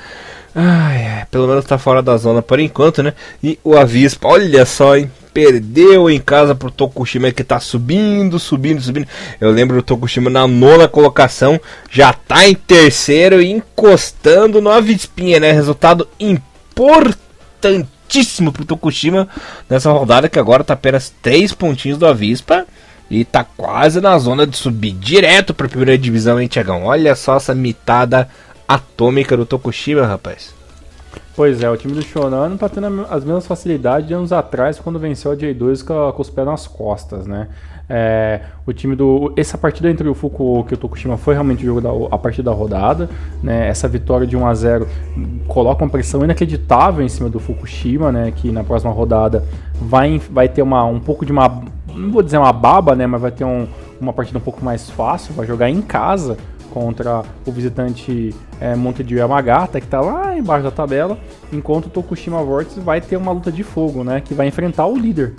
Ai, 0.54 1.26
pelo 1.32 1.48
menos 1.48 1.66
tá 1.66 1.78
fora 1.78 2.02
da 2.02 2.18
zona 2.18 2.42
por 2.42 2.60
enquanto, 2.60 3.02
né? 3.02 3.14
E 3.42 3.58
o 3.64 3.78
Avispa, 3.78 4.28
olha 4.28 4.66
só, 4.66 4.98
hein? 4.98 5.10
Perdeu 5.34 6.10
em 6.10 6.20
casa 6.20 6.54
pro 6.54 6.72
Tokushima 6.72 7.32
que 7.32 7.44
tá 7.44 7.60
subindo, 7.60 8.40
subindo, 8.40 8.82
subindo. 8.82 9.08
Eu 9.40 9.52
lembro 9.52 9.78
do 9.78 9.84
Tokushima 9.84 10.30
na 10.30 10.48
nona 10.48 10.88
colocação, 10.88 11.60
já 11.90 12.12
tá 12.12 12.48
em 12.48 12.56
terceiro 12.56 13.42
e 13.42 13.52
encostando 13.52 14.62
no 14.62 14.70
Avispinha, 14.70 15.40
né? 15.40 15.52
Resultado 15.52 16.08
importantíssimo 16.20 18.52
pro 18.52 18.66
Tokushima 18.66 19.28
nessa 19.70 19.92
rodada 19.92 20.30
que 20.30 20.40
agora 20.40 20.64
tá 20.64 20.74
apenas 20.74 21.14
três 21.22 21.54
pontinhos 21.54 21.98
do 21.98 22.06
Avispa. 22.06 22.66
E 23.10 23.24
tá 23.24 23.44
quase 23.44 24.02
na 24.02 24.18
zona 24.18 24.48
de 24.48 24.58
subir 24.58 24.92
direto 24.92 25.54
pra 25.54 25.68
primeira 25.68 25.98
divisão, 25.98 26.40
hein, 26.40 26.48
Tiagão? 26.48 26.86
Olha 26.86 27.16
só 27.16 27.38
essa 27.38 27.54
mitada 27.54 28.28
atômica 28.68 29.38
do 29.38 29.46
Tokushima, 29.46 30.06
rapaz. 30.06 30.54
Pois 31.36 31.62
é, 31.62 31.70
o 31.70 31.76
time 31.76 31.94
do 31.94 32.02
Shonan 32.02 32.50
não 32.50 32.58
tá 32.58 32.70
tendo 32.70 33.06
as 33.10 33.24
mesmas 33.26 33.46
facilidades 33.46 34.08
de 34.08 34.14
anos 34.14 34.32
atrás 34.32 34.80
quando 34.80 34.98
venceu 34.98 35.32
a 35.32 35.36
J2 35.36 35.86
com, 35.86 36.12
com 36.14 36.22
os 36.22 36.30
pés 36.30 36.48
nas 36.48 36.66
costas, 36.66 37.28
né? 37.28 37.50
É, 37.88 38.42
o 38.66 38.74
time 38.74 38.96
do. 38.96 39.32
Essa 39.38 39.58
partida 39.58 39.90
entre 39.90 40.08
o 40.08 40.16
Fukuoka 40.16 40.74
e 40.74 40.76
o 40.76 40.78
Tokushima 40.78 41.18
foi 41.18 41.36
realmente 41.36 41.64
o 41.64 41.66
jogo 41.68 41.82
da, 41.82 42.16
a 42.16 42.18
partida 42.18 42.50
da 42.50 42.56
rodada. 42.56 43.10
Né? 43.44 43.68
Essa 43.68 43.88
vitória 43.88 44.26
de 44.26 44.36
1 44.36 44.48
a 44.48 44.54
0 44.56 44.88
coloca 45.48 45.84
uma 45.84 45.90
pressão 45.90 46.24
inacreditável 46.24 47.06
em 47.06 47.10
cima 47.10 47.30
do 47.30 47.40
Fukushima, 47.40 48.12
né? 48.12 48.34
Que 48.36 48.52
na 48.52 48.64
próxima 48.64 48.92
rodada 48.92 49.44
vai, 49.74 50.20
vai 50.32 50.50
ter 50.50 50.62
uma, 50.62 50.84
um 50.86 51.00
pouco 51.00 51.26
de 51.26 51.32
uma. 51.32 51.64
Não 51.96 52.12
vou 52.12 52.22
dizer 52.22 52.38
uma 52.38 52.54
baba, 52.54 52.96
né? 52.96 53.08
Mas 53.08 53.22
vai 53.22 53.32
ter 53.32 53.44
um- 53.46 53.68
uma 54.00 54.14
partida 54.14 54.38
um 54.38 54.42
pouco 54.42 54.64
mais 54.64 54.90
fácil. 54.90 55.34
Vai 55.34 55.46
jogar 55.48 55.70
em 55.70 55.82
casa 55.82 56.38
contra 56.74 57.24
o 57.46 57.52
visitante 57.52 58.36
é, 58.60 58.76
Montedio 58.76 59.18
Yamagata, 59.18 59.80
que 59.80 59.86
está 59.88 60.02
lá 60.02 60.38
embaixo 60.38 60.64
da 60.64 60.72
tabela, 60.72 61.18
enquanto 61.52 61.86
o 61.86 61.90
Tokushima 61.90 62.42
Vortex 62.44 62.78
vai 62.78 63.00
ter 63.00 63.16
uma 63.18 63.32
luta 63.32 63.52
de 63.52 63.64
fogo, 63.64 64.04
né, 64.04 64.22
que 64.22 64.34
vai 64.34 64.48
enfrentar 64.48 64.86
o 64.86 64.98
líder, 64.98 65.34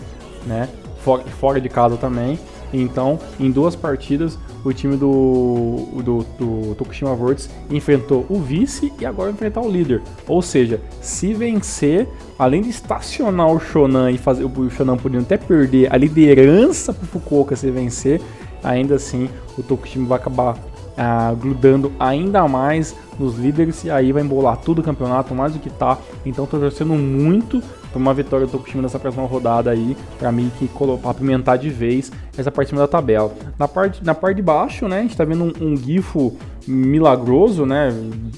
né, 0.47 0.69
fora, 1.03 1.23
fora 1.39 1.61
de 1.61 1.69
casa 1.69 1.97
também. 1.99 2.39
Então, 2.73 3.19
em 3.39 3.51
duas 3.51 3.77
partidas, 3.77 4.39
o 4.65 4.73
time 4.73 4.97
do, 4.97 5.89
do, 6.03 6.27
do 6.39 6.75
Tokushima 6.75 7.15
Vortex 7.15 7.49
enfrentou 7.71 8.27
o 8.29 8.41
vice 8.41 8.93
e 8.99 9.07
agora 9.07 9.31
enfrentar 9.31 9.61
o 9.61 9.71
líder. 9.71 10.03
Ou 10.27 10.43
seja, 10.43 10.81
se 11.01 11.33
vencer, 11.33 12.09
além 12.39 12.63
de 12.63 12.71
estacionar 12.71 13.49
o 13.49 13.61
Shonan 13.61 14.11
e 14.11 14.19
fazer 14.19 14.45
o 14.45 14.71
Shonan 14.71 14.97
podendo 14.97 15.23
até 15.23 15.37
perder 15.37 15.93
a 15.93 15.97
liderança 15.97 16.93
para 16.93 17.05
o 17.05 17.07
Fukuoka 17.07 17.55
se 17.55 17.71
vencer, 17.71 18.21
ainda 18.63 18.97
assim 18.97 19.29
o 19.57 19.63
Tokushima 19.63 20.09
vai 20.09 20.19
acabar 20.19 20.57
ah, 20.97 21.35
grudando 21.39 21.93
ainda 22.01 22.49
mais 22.49 22.97
nos 23.19 23.37
líderes 23.37 23.85
e 23.85 23.91
aí 23.91 24.13
vai 24.13 24.23
embolar 24.23 24.57
tudo 24.57 24.81
o 24.81 24.83
campeonato, 24.83 25.35
mais 25.35 25.53
do 25.53 25.59
que 25.59 25.71
tá. 25.71 25.99
Então 26.25 26.47
tô 26.47 26.59
torcendo 26.59 26.95
muito 26.95 27.63
por 27.97 28.03
uma 28.03 28.13
vitória 28.13 28.45
do 28.47 28.53
Tokushima 28.53 28.83
nessa 28.83 28.99
próxima 28.99 29.27
rodada 29.27 29.71
aí, 29.71 29.97
pra 30.19 30.31
mim 30.31 30.53
que 30.59 30.69
pra 31.01 31.11
apimentar 31.11 31.57
de 31.57 31.71
vez 31.71 32.13
essa 32.37 32.51
parte 32.51 32.75
da 32.75 32.87
tabela. 32.87 33.33
Na 33.59 33.67
parte, 33.67 34.05
na 34.05 34.15
parte 34.15 34.37
de 34.37 34.43
baixo, 34.43 34.87
né, 34.87 34.99
a 34.99 35.03
gente 35.03 35.17
tá 35.17 35.25
vendo 35.25 35.45
um, 35.45 35.69
um 35.69 35.77
Gifo 35.79 36.37
milagroso, 36.69 37.65
né, 37.65 37.91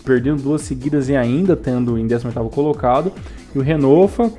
perdendo 0.04 0.40
duas 0.40 0.62
seguidas 0.62 1.08
e 1.08 1.16
ainda 1.16 1.56
tendo 1.56 1.98
em 1.98 2.06
18º 2.06 2.48
colocado. 2.50 3.12
E 3.52 3.58
o 3.58 3.62
Renofa, 3.62 4.30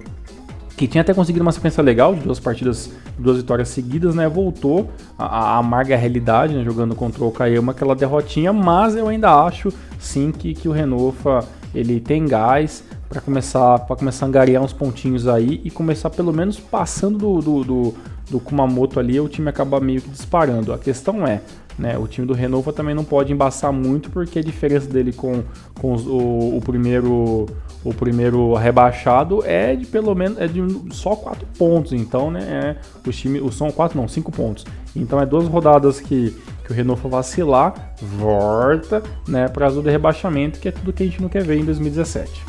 que 0.77 0.87
tinha 0.87 1.01
até 1.01 1.13
conseguido 1.13 1.43
uma 1.43 1.51
sequência 1.51 1.83
legal 1.83 2.15
de 2.15 2.21
duas 2.21 2.39
partidas, 2.39 2.89
duas 3.17 3.35
vitórias 3.35 3.67
seguidas, 3.67 4.15
né? 4.15 4.29
Voltou 4.29 4.89
a 5.17 5.57
amarga 5.57 5.97
realidade, 5.97 6.55
né? 6.55 6.63
Jogando 6.63 6.95
contra 6.95 7.21
o 7.21 7.27
Okayama, 7.27 7.73
aquela 7.73 7.93
derrotinha, 7.93 8.53
mas 8.53 8.95
eu 8.95 9.09
ainda 9.09 9.43
acho 9.43 9.73
sim 9.99 10.31
que, 10.31 10.53
que 10.53 10.69
o 10.69 10.71
Renofa 10.71 11.45
ele 11.73 11.99
tem 11.99 12.25
gás 12.25 12.83
para 13.07 13.21
começar 13.21 13.79
para 13.79 13.95
começar 13.95 14.25
a 14.25 14.29
angariar 14.29 14.63
uns 14.63 14.73
pontinhos 14.73 15.27
aí 15.27 15.61
e 15.63 15.71
começar 15.71 16.09
pelo 16.09 16.33
menos 16.33 16.59
passando 16.59 17.17
do, 17.17 17.41
do, 17.41 17.63
do, 17.63 17.93
do 18.31 18.39
Kumamoto 18.39 18.99
ali, 18.99 19.19
o 19.19 19.27
time 19.27 19.49
acaba 19.49 19.79
meio 19.79 20.01
que 20.01 20.09
disparando. 20.09 20.73
A 20.73 20.77
questão 20.77 21.25
é, 21.25 21.41
né, 21.77 21.97
o 21.97 22.07
time 22.07 22.27
do 22.27 22.33
Renova 22.33 22.71
também 22.73 22.93
não 22.93 23.03
pode 23.03 23.33
embaçar 23.33 23.71
muito 23.71 24.09
porque 24.09 24.39
a 24.39 24.43
diferença 24.43 24.87
dele 24.87 25.13
com, 25.13 25.43
com 25.79 25.95
o, 25.95 26.57
o 26.57 26.61
primeiro 26.61 27.47
o 27.83 27.93
primeiro 27.93 28.53
rebaixado 28.55 29.43
é 29.45 29.75
de 29.75 29.85
pelo 29.85 30.13
menos 30.13 30.37
é 30.37 30.47
de 30.47 30.61
só 30.91 31.15
4 31.15 31.47
pontos, 31.57 31.93
então 31.93 32.29
né, 32.29 32.41
é, 32.41 33.07
o 33.07 33.11
time, 33.11 33.39
o 33.39 33.51
são 33.51 33.71
4 33.71 33.99
não, 33.99 34.07
5 34.07 34.31
pontos. 34.31 34.65
Então 34.95 35.19
é 35.19 35.25
duas 35.25 35.47
rodadas 35.47 35.99
que, 35.99 36.35
que 36.65 36.81
o 36.81 36.97
for 36.97 37.09
vacilar, 37.09 37.93
volta, 38.01 39.01
né, 39.27 39.47
para 39.47 39.67
azul 39.67 39.81
de 39.81 39.89
rebaixamento, 39.89 40.59
que 40.59 40.67
é 40.67 40.71
tudo 40.71 40.91
que 40.91 41.03
a 41.03 41.05
gente 41.05 41.21
não 41.21 41.29
quer 41.29 41.43
ver 41.43 41.57
em 41.57 41.65
2017. 41.65 42.43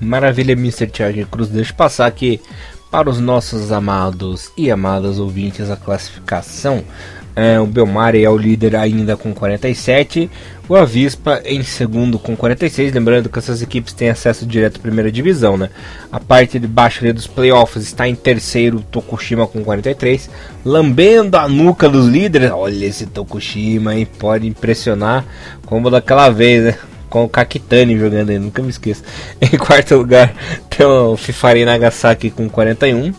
Maravilha, 0.00 0.52
Mr. 0.52 0.88
Thiago 0.88 1.24
Cruz. 1.26 1.48
Deixa 1.48 1.72
eu 1.72 1.76
passar 1.76 2.06
aqui 2.06 2.40
para 2.90 3.08
os 3.08 3.20
nossos 3.20 3.70
amados 3.70 4.50
e 4.56 4.70
amadas 4.70 5.18
ouvintes 5.18 5.70
a 5.70 5.76
classificação. 5.76 6.84
É, 7.34 7.58
o 7.58 7.66
Belmari 7.66 8.22
é 8.22 8.28
o 8.28 8.36
líder 8.36 8.76
ainda 8.76 9.16
com 9.16 9.32
47, 9.32 10.30
o 10.68 10.76
Avispa 10.76 11.40
em 11.44 11.62
segundo 11.62 12.18
com 12.18 12.36
46. 12.36 12.92
Lembrando 12.92 13.28
que 13.28 13.38
essas 13.38 13.62
equipes 13.62 13.92
têm 13.92 14.10
acesso 14.10 14.44
direto 14.44 14.76
à 14.76 14.80
primeira 14.80 15.10
divisão, 15.10 15.56
né? 15.56 15.70
A 16.10 16.20
parte 16.20 16.58
de 16.58 16.66
baixo 16.66 17.10
dos 17.12 17.26
playoffs 17.26 17.84
está 17.84 18.06
em 18.06 18.14
terceiro, 18.14 18.80
Tokushima 18.90 19.46
com 19.46 19.64
43, 19.64 20.28
lambendo 20.64 21.36
a 21.36 21.48
nuca 21.48 21.88
dos 21.88 22.06
líderes. 22.06 22.50
Olha 22.50 22.84
esse 22.84 23.06
Tokushima, 23.06 23.94
hein? 23.94 24.06
Pode 24.18 24.46
impressionar, 24.46 25.24
como 25.64 25.90
daquela 25.90 26.28
vez, 26.28 26.64
né? 26.64 26.78
com 27.12 27.24
o 27.24 27.28
Kakitani 27.28 27.98
jogando 27.98 28.30
aí, 28.30 28.38
nunca 28.38 28.62
me 28.62 28.70
esqueço. 28.70 29.02
Em 29.38 29.58
quarto 29.58 29.96
lugar 29.96 30.34
tem 30.70 30.86
o 30.86 31.14
Fifari 31.14 31.62
Nagasaki 31.62 32.30
com 32.30 32.48
41. 32.48 33.12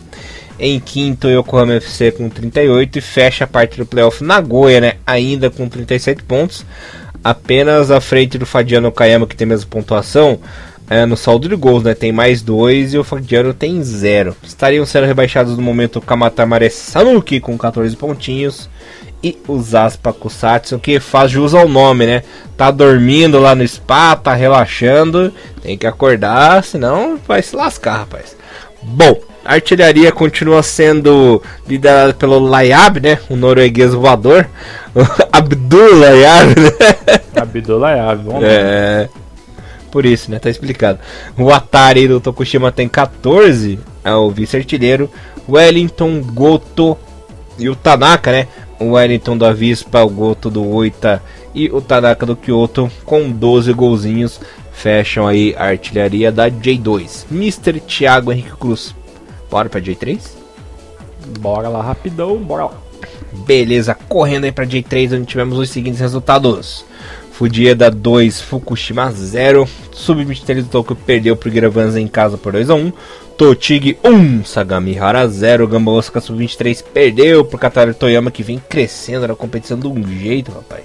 Em 0.58 0.78
quinto, 0.78 1.28
Yokohama 1.28 1.74
FC 1.74 2.12
com 2.12 2.28
38 2.28 2.98
e 2.98 3.00
fecha 3.00 3.44
a 3.44 3.46
parte 3.46 3.76
do 3.76 3.86
playoff 3.86 4.22
Nagoya, 4.22 4.80
né? 4.80 4.92
Ainda 5.04 5.50
com 5.50 5.68
37 5.68 6.22
pontos, 6.22 6.64
apenas 7.22 7.90
à 7.90 8.00
frente 8.00 8.38
do 8.38 8.46
Fadiano 8.46 8.92
Kayama 8.92 9.26
que 9.26 9.36
tem 9.36 9.46
a 9.46 9.48
mesma 9.48 9.68
pontuação. 9.68 10.38
É, 10.88 11.06
no 11.06 11.16
saldo 11.16 11.48
de 11.48 11.56
gols, 11.56 11.82
né? 11.82 11.94
Tem 11.94 12.12
mais 12.12 12.42
dois 12.42 12.92
e 12.92 12.98
o 12.98 13.04
Fadiano 13.04 13.54
tem 13.54 13.82
zero. 13.82 14.36
Estariam 14.42 14.84
sendo 14.84 15.06
rebaixados 15.06 15.56
no 15.56 15.62
momento 15.62 15.96
o 15.96 16.02
Kamatamare 16.02 16.68
Sanuki 16.68 17.40
com 17.40 17.56
14 17.56 17.96
pontinhos 17.96 18.68
e 19.24 19.38
o 19.48 19.58
Zaspa 19.58 20.12
Kusatsu, 20.12 20.78
que 20.78 21.00
faz 21.00 21.30
jus 21.30 21.54
ao 21.54 21.66
nome, 21.66 22.04
né? 22.04 22.22
Tá 22.58 22.70
dormindo 22.70 23.38
lá 23.38 23.54
no 23.54 23.66
spa, 23.66 24.14
tá 24.14 24.34
relaxando, 24.34 25.32
tem 25.62 25.78
que 25.78 25.86
acordar, 25.86 26.62
senão 26.62 27.18
vai 27.26 27.40
se 27.40 27.56
lascar, 27.56 28.00
rapaz. 28.00 28.36
Bom, 28.84 29.20
a 29.44 29.54
artilharia 29.54 30.12
continua 30.12 30.62
sendo 30.62 31.42
liderada 31.66 32.14
pelo 32.14 32.38
Layab, 32.38 33.00
né? 33.00 33.18
O 33.28 33.36
norueguês 33.36 33.92
voador. 33.92 34.48
Abdul 35.32 35.98
Layab, 35.98 36.60
né? 36.60 36.70
Abdul 37.36 37.78
Layab, 37.78 38.22
vamos 38.24 38.42
É. 38.44 39.08
Por 39.90 40.04
isso, 40.04 40.30
né? 40.30 40.38
Tá 40.38 40.50
explicado. 40.50 40.98
O 41.38 41.52
Atari 41.52 42.08
do 42.08 42.20
Tokushima 42.20 42.72
tem 42.72 42.88
14, 42.88 43.78
é 44.02 44.12
o 44.12 44.30
vice-artilheiro. 44.30 45.10
Wellington, 45.48 46.20
Goto 46.20 46.96
e 47.58 47.68
o 47.68 47.76
Tanaka, 47.76 48.32
né? 48.32 48.48
o 48.78 48.92
Wellington 48.92 49.36
do 49.36 49.46
Avispa, 49.46 50.02
o 50.02 50.08
Goto 50.08 50.50
do 50.50 50.66
Oita 50.66 51.22
e 51.54 51.68
o 51.70 51.80
Tanaka 51.80 52.26
do 52.26 52.36
Kyoto 52.36 52.90
com 53.04 53.30
12 53.30 53.72
golzinhos 53.72 54.40
fecham 54.74 55.26
aí 55.26 55.54
a 55.56 55.64
artilharia 55.64 56.30
da 56.30 56.50
J2. 56.50 57.24
Mr. 57.30 57.80
Thiago 57.80 58.32
Henrique 58.32 58.56
Cruz, 58.56 58.94
bora 59.50 59.70
pra 59.70 59.80
J3? 59.80 60.20
Bora 61.40 61.68
lá 61.68 61.80
rapidão, 61.80 62.36
bora 62.36 62.66
lá. 62.66 62.78
Beleza, 63.46 63.96
correndo 64.08 64.44
aí 64.44 64.52
pra 64.52 64.66
J3 64.66 65.16
onde 65.16 65.26
tivemos 65.26 65.58
os 65.58 65.70
seguintes 65.70 66.00
resultados. 66.00 66.84
Fudieda 67.32 67.90
2, 67.90 68.40
Fukushima 68.42 69.10
0. 69.10 69.68
Sub-23 69.90 70.62
do 70.62 70.68
Tokyo 70.68 70.94
perdeu 70.94 71.34
pro 71.34 71.50
Giravanza 71.50 72.00
em 72.00 72.06
casa 72.06 72.38
por 72.38 72.52
2x1. 72.52 72.92
Totig 73.36 73.98
1, 74.04 74.44
Sagamihara 74.44 75.26
0. 75.26 75.66
Gamba 75.66 75.90
Osaka 75.90 76.20
Sub-23 76.20 76.84
perdeu 76.92 77.44
pro 77.44 77.58
Katara 77.58 77.92
Toyama 77.92 78.30
que 78.30 78.44
vem 78.44 78.62
crescendo 78.68 79.26
na 79.26 79.34
competição 79.34 79.78
de 79.78 79.88
um 79.88 80.06
jeito, 80.06 80.52
rapaz. 80.52 80.84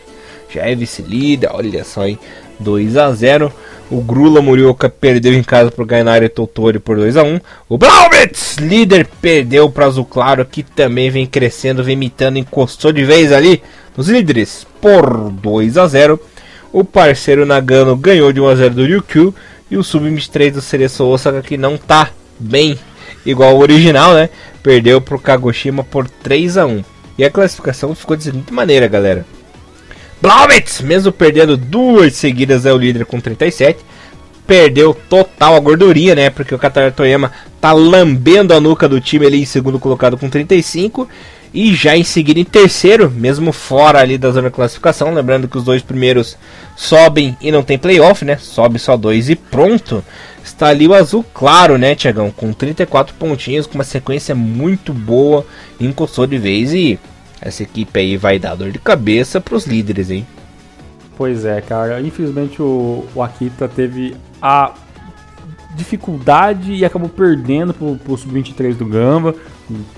Já 0.51 0.63
é 0.63 0.73
vice-líder, 0.73 1.51
olha 1.53 1.83
só 1.83 2.01
aí, 2.01 2.17
2 2.59 2.95
x 2.95 3.17
0 3.17 3.51
O 3.89 4.01
Grula 4.01 4.41
Murioka 4.41 4.89
perdeu 4.89 5.33
em 5.33 5.43
casa 5.43 5.71
pro 5.71 5.85
Gainari 5.85 6.29
Totori 6.29 6.79
por 6.79 6.97
2 6.97 7.15
x 7.15 7.25
1 7.25 7.39
O 7.67 7.77
Blaubitz, 7.77 8.57
líder, 8.57 9.07
perdeu 9.21 9.69
pro 9.69 9.85
Azul 9.85 10.05
Claro 10.05 10.45
que 10.45 10.63
também 10.63 11.09
vem 11.09 11.25
crescendo, 11.25 11.83
vem 11.83 11.93
imitando, 11.93 12.37
encostou 12.37 12.91
de 12.91 13.03
vez 13.03 13.31
ali 13.31 13.61
nos 13.95 14.07
líderes 14.07 14.65
por 14.81 15.31
2 15.31 15.77
x 15.77 15.91
0 15.91 16.19
o 16.71 16.83
parceiro 16.83 17.45
Nagano 17.45 17.95
ganhou 17.95 18.31
de 18.31 18.39
1x0 18.39 18.69
do 18.69 18.85
Ryukyu. 18.85 19.33
E 19.71 19.77
o 19.77 19.83
Sub-23 19.83 20.51
do 20.51 20.61
Cereço 20.61 21.05
Osaka, 21.05 21.43
que 21.43 21.57
não 21.57 21.77
tá 21.77 22.09
bem 22.39 22.77
igual 23.23 23.51
ao 23.51 23.59
original, 23.59 24.13
né? 24.13 24.29
Perdeu 24.63 24.99
pro 24.99 25.19
Kagoshima 25.19 25.83
por 25.83 26.09
3 26.09 26.57
a 26.57 26.65
1 26.65 26.83
E 27.17 27.23
a 27.23 27.29
classificação 27.29 27.93
ficou 27.93 28.17
de 28.17 28.23
seguinte 28.23 28.51
maneira, 28.51 28.87
galera. 28.87 29.25
Blaubitz, 30.21 30.81
mesmo 30.81 31.11
perdendo 31.11 31.55
duas 31.55 32.13
seguidas, 32.13 32.65
é 32.65 32.73
o 32.73 32.77
líder 32.77 33.05
com 33.05 33.21
37. 33.21 33.79
Perdeu 34.45 34.93
total 34.93 35.55
a 35.55 35.59
gordurinha, 35.59 36.13
né? 36.13 36.29
Porque 36.29 36.53
o 36.53 36.59
Katara 36.59 36.91
Toyama 36.91 37.31
tá 37.61 37.71
lambendo 37.71 38.53
a 38.53 38.59
nuca 38.59 38.89
do 38.89 38.99
time 38.99 39.25
ali 39.25 39.41
em 39.41 39.45
segundo 39.45 39.79
colocado 39.79 40.17
com 40.17 40.29
35. 40.29 41.07
E 41.53 41.73
já 41.73 41.97
em 41.97 42.03
seguida 42.03 42.39
em 42.39 42.43
terceiro, 42.43 43.09
mesmo 43.09 43.51
fora 43.51 43.99
ali 43.99 44.17
da 44.17 44.29
zona 44.29 44.49
de 44.49 44.55
classificação, 44.55 45.13
lembrando 45.13 45.47
que 45.47 45.57
os 45.57 45.63
dois 45.63 45.81
primeiros 45.81 46.37
sobem 46.75 47.35
e 47.41 47.51
não 47.51 47.63
tem 47.63 47.77
playoff, 47.77 48.23
né? 48.23 48.37
Sobe 48.37 48.77
só 48.77 48.95
dois 48.95 49.29
e 49.29 49.35
pronto. 49.35 50.03
Está 50.43 50.67
ali 50.67 50.87
o 50.87 50.93
azul 50.93 51.25
claro, 51.33 51.77
né, 51.77 51.95
Tiagão? 51.95 52.29
Com 52.29 52.53
34 52.53 53.15
pontinhos, 53.15 53.65
com 53.65 53.75
uma 53.75 53.83
sequência 53.83 54.35
muito 54.35 54.93
boa, 54.93 55.45
encostou 55.79 56.27
de 56.27 56.37
vez 56.37 56.73
e 56.73 56.99
essa 57.41 57.63
equipe 57.63 57.99
aí 57.99 58.17
vai 58.17 58.37
dar 58.37 58.55
dor 58.55 58.71
de 58.71 58.79
cabeça 58.79 59.39
para 59.39 59.55
os 59.55 59.65
líderes, 59.65 60.09
hein? 60.09 60.25
Pois 61.17 61.45
é, 61.45 61.61
cara. 61.61 61.99
Infelizmente 62.01 62.61
o, 62.61 63.05
o 63.13 63.21
Akita 63.21 63.67
teve 63.67 64.15
a 64.41 64.73
dificuldade 65.75 66.73
e 66.73 66.83
acabou 66.83 67.09
perdendo 67.09 67.73
pro, 67.73 67.95
pro 67.97 68.17
Sub-23 68.17 68.75
do 68.75 68.85
Gamba. 68.85 69.35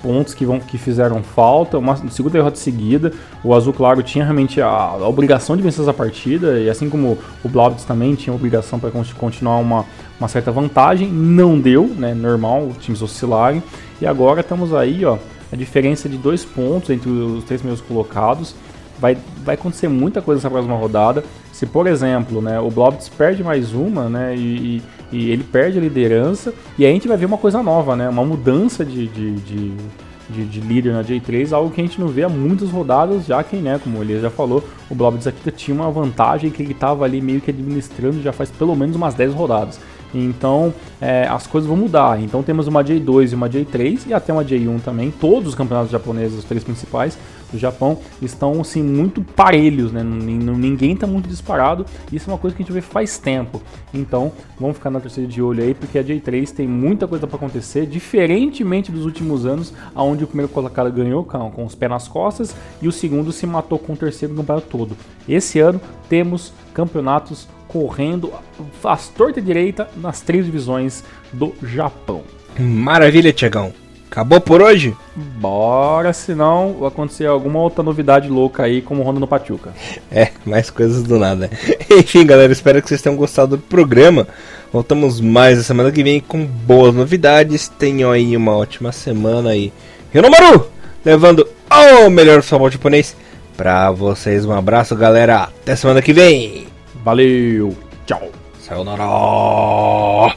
Pontos 0.02 0.34
que, 0.34 0.44
vão, 0.44 0.60
que 0.60 0.76
fizeram 0.76 1.22
falta, 1.22 1.78
uma 1.78 1.96
segunda 2.10 2.34
derrota 2.34 2.56
seguida. 2.56 3.12
O 3.42 3.54
Azul 3.54 3.72
Claro 3.72 4.02
tinha 4.02 4.22
realmente 4.22 4.60
a, 4.60 4.68
a 4.68 5.08
obrigação 5.08 5.56
de 5.56 5.62
vencer 5.62 5.80
essa 5.80 5.94
partida, 5.94 6.60
e 6.60 6.68
assim 6.68 6.90
como 6.90 7.16
o 7.42 7.48
Blaubitz 7.48 7.84
também 7.84 8.14
tinha 8.14 8.34
a 8.34 8.36
obrigação 8.36 8.78
para 8.78 8.90
continuar 8.90 9.56
uma, 9.56 9.86
uma 10.20 10.28
certa 10.28 10.52
vantagem. 10.52 11.08
Não 11.08 11.58
deu, 11.58 11.86
né? 11.86 12.12
Normal, 12.12 12.72
times 12.80 13.00
oscilarem. 13.00 13.62
E 13.98 14.06
agora 14.06 14.42
estamos 14.42 14.74
aí, 14.74 15.06
ó, 15.06 15.16
a 15.52 15.56
diferença 15.56 16.08
de 16.08 16.16
dois 16.16 16.44
pontos 16.44 16.88
entre 16.88 17.10
os 17.10 17.44
três 17.44 17.60
primeiros 17.60 17.84
colocados. 17.86 18.54
Vai, 18.98 19.18
vai 19.44 19.54
acontecer 19.54 19.88
muita 19.88 20.22
coisa 20.22 20.38
nessa 20.38 20.50
próxima 20.50 20.76
rodada. 20.76 21.24
Se, 21.52 21.66
por 21.66 21.86
exemplo, 21.86 22.40
né, 22.40 22.58
o 22.58 22.70
Blobs 22.70 23.08
perde 23.08 23.44
mais 23.44 23.74
uma, 23.74 24.08
né, 24.08 24.34
e, 24.34 24.82
e, 25.12 25.30
ele 25.30 25.44
perde 25.44 25.78
a 25.78 25.80
liderança, 25.80 26.54
e 26.78 26.84
aí 26.84 26.90
a 26.90 26.94
gente 26.94 27.08
vai 27.08 27.16
ver 27.16 27.26
uma 27.26 27.36
coisa 27.36 27.62
nova, 27.62 27.94
né, 27.94 28.08
uma 28.08 28.24
mudança 28.24 28.84
de, 28.84 29.06
de, 29.08 29.32
de, 29.34 29.72
de, 30.30 30.44
de 30.46 30.60
líder 30.60 30.92
na 30.92 31.02
J3, 31.02 31.52
algo 31.52 31.70
que 31.70 31.80
a 31.80 31.84
gente 31.84 32.00
não 32.00 32.08
vê 32.08 32.22
há 32.22 32.28
muitas 32.28 32.70
rodadas, 32.70 33.26
já 33.26 33.42
que, 33.42 33.56
né, 33.56 33.78
como 33.82 34.00
ele 34.02 34.20
já 34.20 34.30
falou, 34.30 34.64
o 34.88 34.94
Blobs 34.94 35.26
aqui 35.26 35.50
tinha 35.50 35.74
uma 35.74 35.90
vantagem 35.90 36.50
que 36.50 36.62
ele 36.62 36.72
estava 36.72 37.04
ali 37.04 37.20
meio 37.20 37.40
que 37.40 37.50
administrando 37.50 38.22
já 38.22 38.32
faz 38.32 38.50
pelo 38.50 38.74
menos 38.74 38.96
umas 38.96 39.14
10 39.14 39.34
rodadas. 39.34 39.80
Então 40.14 40.72
é, 41.00 41.26
as 41.28 41.46
coisas 41.46 41.68
vão 41.68 41.76
mudar. 41.76 42.20
Então 42.20 42.42
temos 42.42 42.66
uma 42.66 42.82
J2 42.82 43.32
e 43.32 43.34
uma 43.34 43.48
J3 43.48 44.08
e 44.08 44.14
até 44.14 44.32
uma 44.32 44.44
J1 44.44 44.80
também. 44.82 45.10
Todos 45.10 45.50
os 45.50 45.54
campeonatos 45.54 45.90
japoneses, 45.90 46.38
os 46.38 46.44
três 46.44 46.62
principais 46.64 47.18
do 47.50 47.58
Japão, 47.58 47.98
estão 48.20 48.60
assim 48.60 48.82
muito 48.82 49.22
parelhos, 49.22 49.92
né? 49.92 50.02
Ninguém 50.02 50.94
está 50.94 51.06
muito 51.06 51.28
disparado. 51.28 51.84
Isso 52.10 52.30
é 52.30 52.32
uma 52.32 52.38
coisa 52.38 52.56
que 52.56 52.62
a 52.62 52.64
gente 52.64 52.72
vê 52.72 52.80
faz 52.80 53.18
tempo. 53.18 53.60
Então 53.92 54.32
vamos 54.58 54.76
ficar 54.76 54.90
na 54.90 55.00
terceira 55.00 55.28
de 55.28 55.42
olho 55.42 55.62
aí, 55.62 55.74
porque 55.74 55.98
a 55.98 56.04
J3 56.04 56.50
tem 56.50 56.66
muita 56.66 57.06
coisa 57.06 57.26
para 57.26 57.36
acontecer, 57.36 57.86
diferentemente 57.86 58.90
dos 58.90 59.04
últimos 59.04 59.44
anos, 59.44 59.72
onde 59.94 60.24
o 60.24 60.26
primeiro 60.26 60.50
colocado 60.50 60.90
ganhou 60.90 61.24
com, 61.24 61.50
com 61.50 61.64
os 61.64 61.74
pés 61.74 61.90
nas 61.90 62.08
costas 62.08 62.54
e 62.80 62.88
o 62.88 62.92
segundo 62.92 63.32
se 63.32 63.46
matou 63.46 63.78
com 63.78 63.92
o 63.92 63.96
terceiro 63.96 64.34
no 64.34 64.40
campeonato 64.40 64.66
todo. 64.68 64.96
Esse 65.28 65.58
ano 65.60 65.80
temos 66.08 66.52
campeonatos 66.72 67.48
correndo 67.72 68.32
faz 68.80 69.08
torta 69.08 69.40
direita 69.40 69.88
nas 69.96 70.20
três 70.20 70.44
divisões 70.44 71.02
do 71.32 71.54
Japão. 71.62 72.22
Maravilha, 72.58 73.32
Tiagão. 73.32 73.72
Acabou 74.10 74.42
por 74.42 74.60
hoje? 74.60 74.94
Bora, 75.16 76.12
senão 76.12 76.76
vai 76.78 76.88
acontecer 76.88 77.24
alguma 77.24 77.60
outra 77.60 77.82
novidade 77.82 78.28
louca 78.28 78.62
aí, 78.62 78.82
como 78.82 79.02
Ronda 79.02 79.18
no 79.18 79.26
Pachuca. 79.26 79.72
É, 80.12 80.30
mais 80.44 80.68
coisas 80.68 81.02
do 81.02 81.18
nada. 81.18 81.50
Enfim, 81.90 82.26
galera, 82.26 82.52
espero 82.52 82.82
que 82.82 82.88
vocês 82.88 83.00
tenham 83.00 83.16
gostado 83.16 83.56
do 83.56 83.62
programa. 83.62 84.28
Voltamos 84.70 85.22
mais 85.22 85.58
a 85.58 85.62
semana 85.62 85.90
que 85.90 86.02
vem 86.02 86.20
com 86.20 86.44
boas 86.44 86.94
novidades. 86.94 87.68
Tenham 87.68 88.10
aí 88.10 88.36
uma 88.36 88.54
ótima 88.54 88.92
semana 88.92 89.50
aí. 89.50 89.72
Renomaru, 90.12 90.66
levando 91.02 91.48
o 91.70 92.10
melhor 92.10 92.42
futebol 92.42 92.70
japonês 92.70 93.16
pra 93.56 93.90
vocês. 93.90 94.44
Um 94.44 94.52
abraço, 94.52 94.94
galera. 94.94 95.44
Até 95.44 95.74
semana 95.74 96.02
que 96.02 96.12
vem. 96.12 96.71
Valeu. 97.04 97.74
Tchau. 98.06 98.30
Sayonara. 98.58 100.36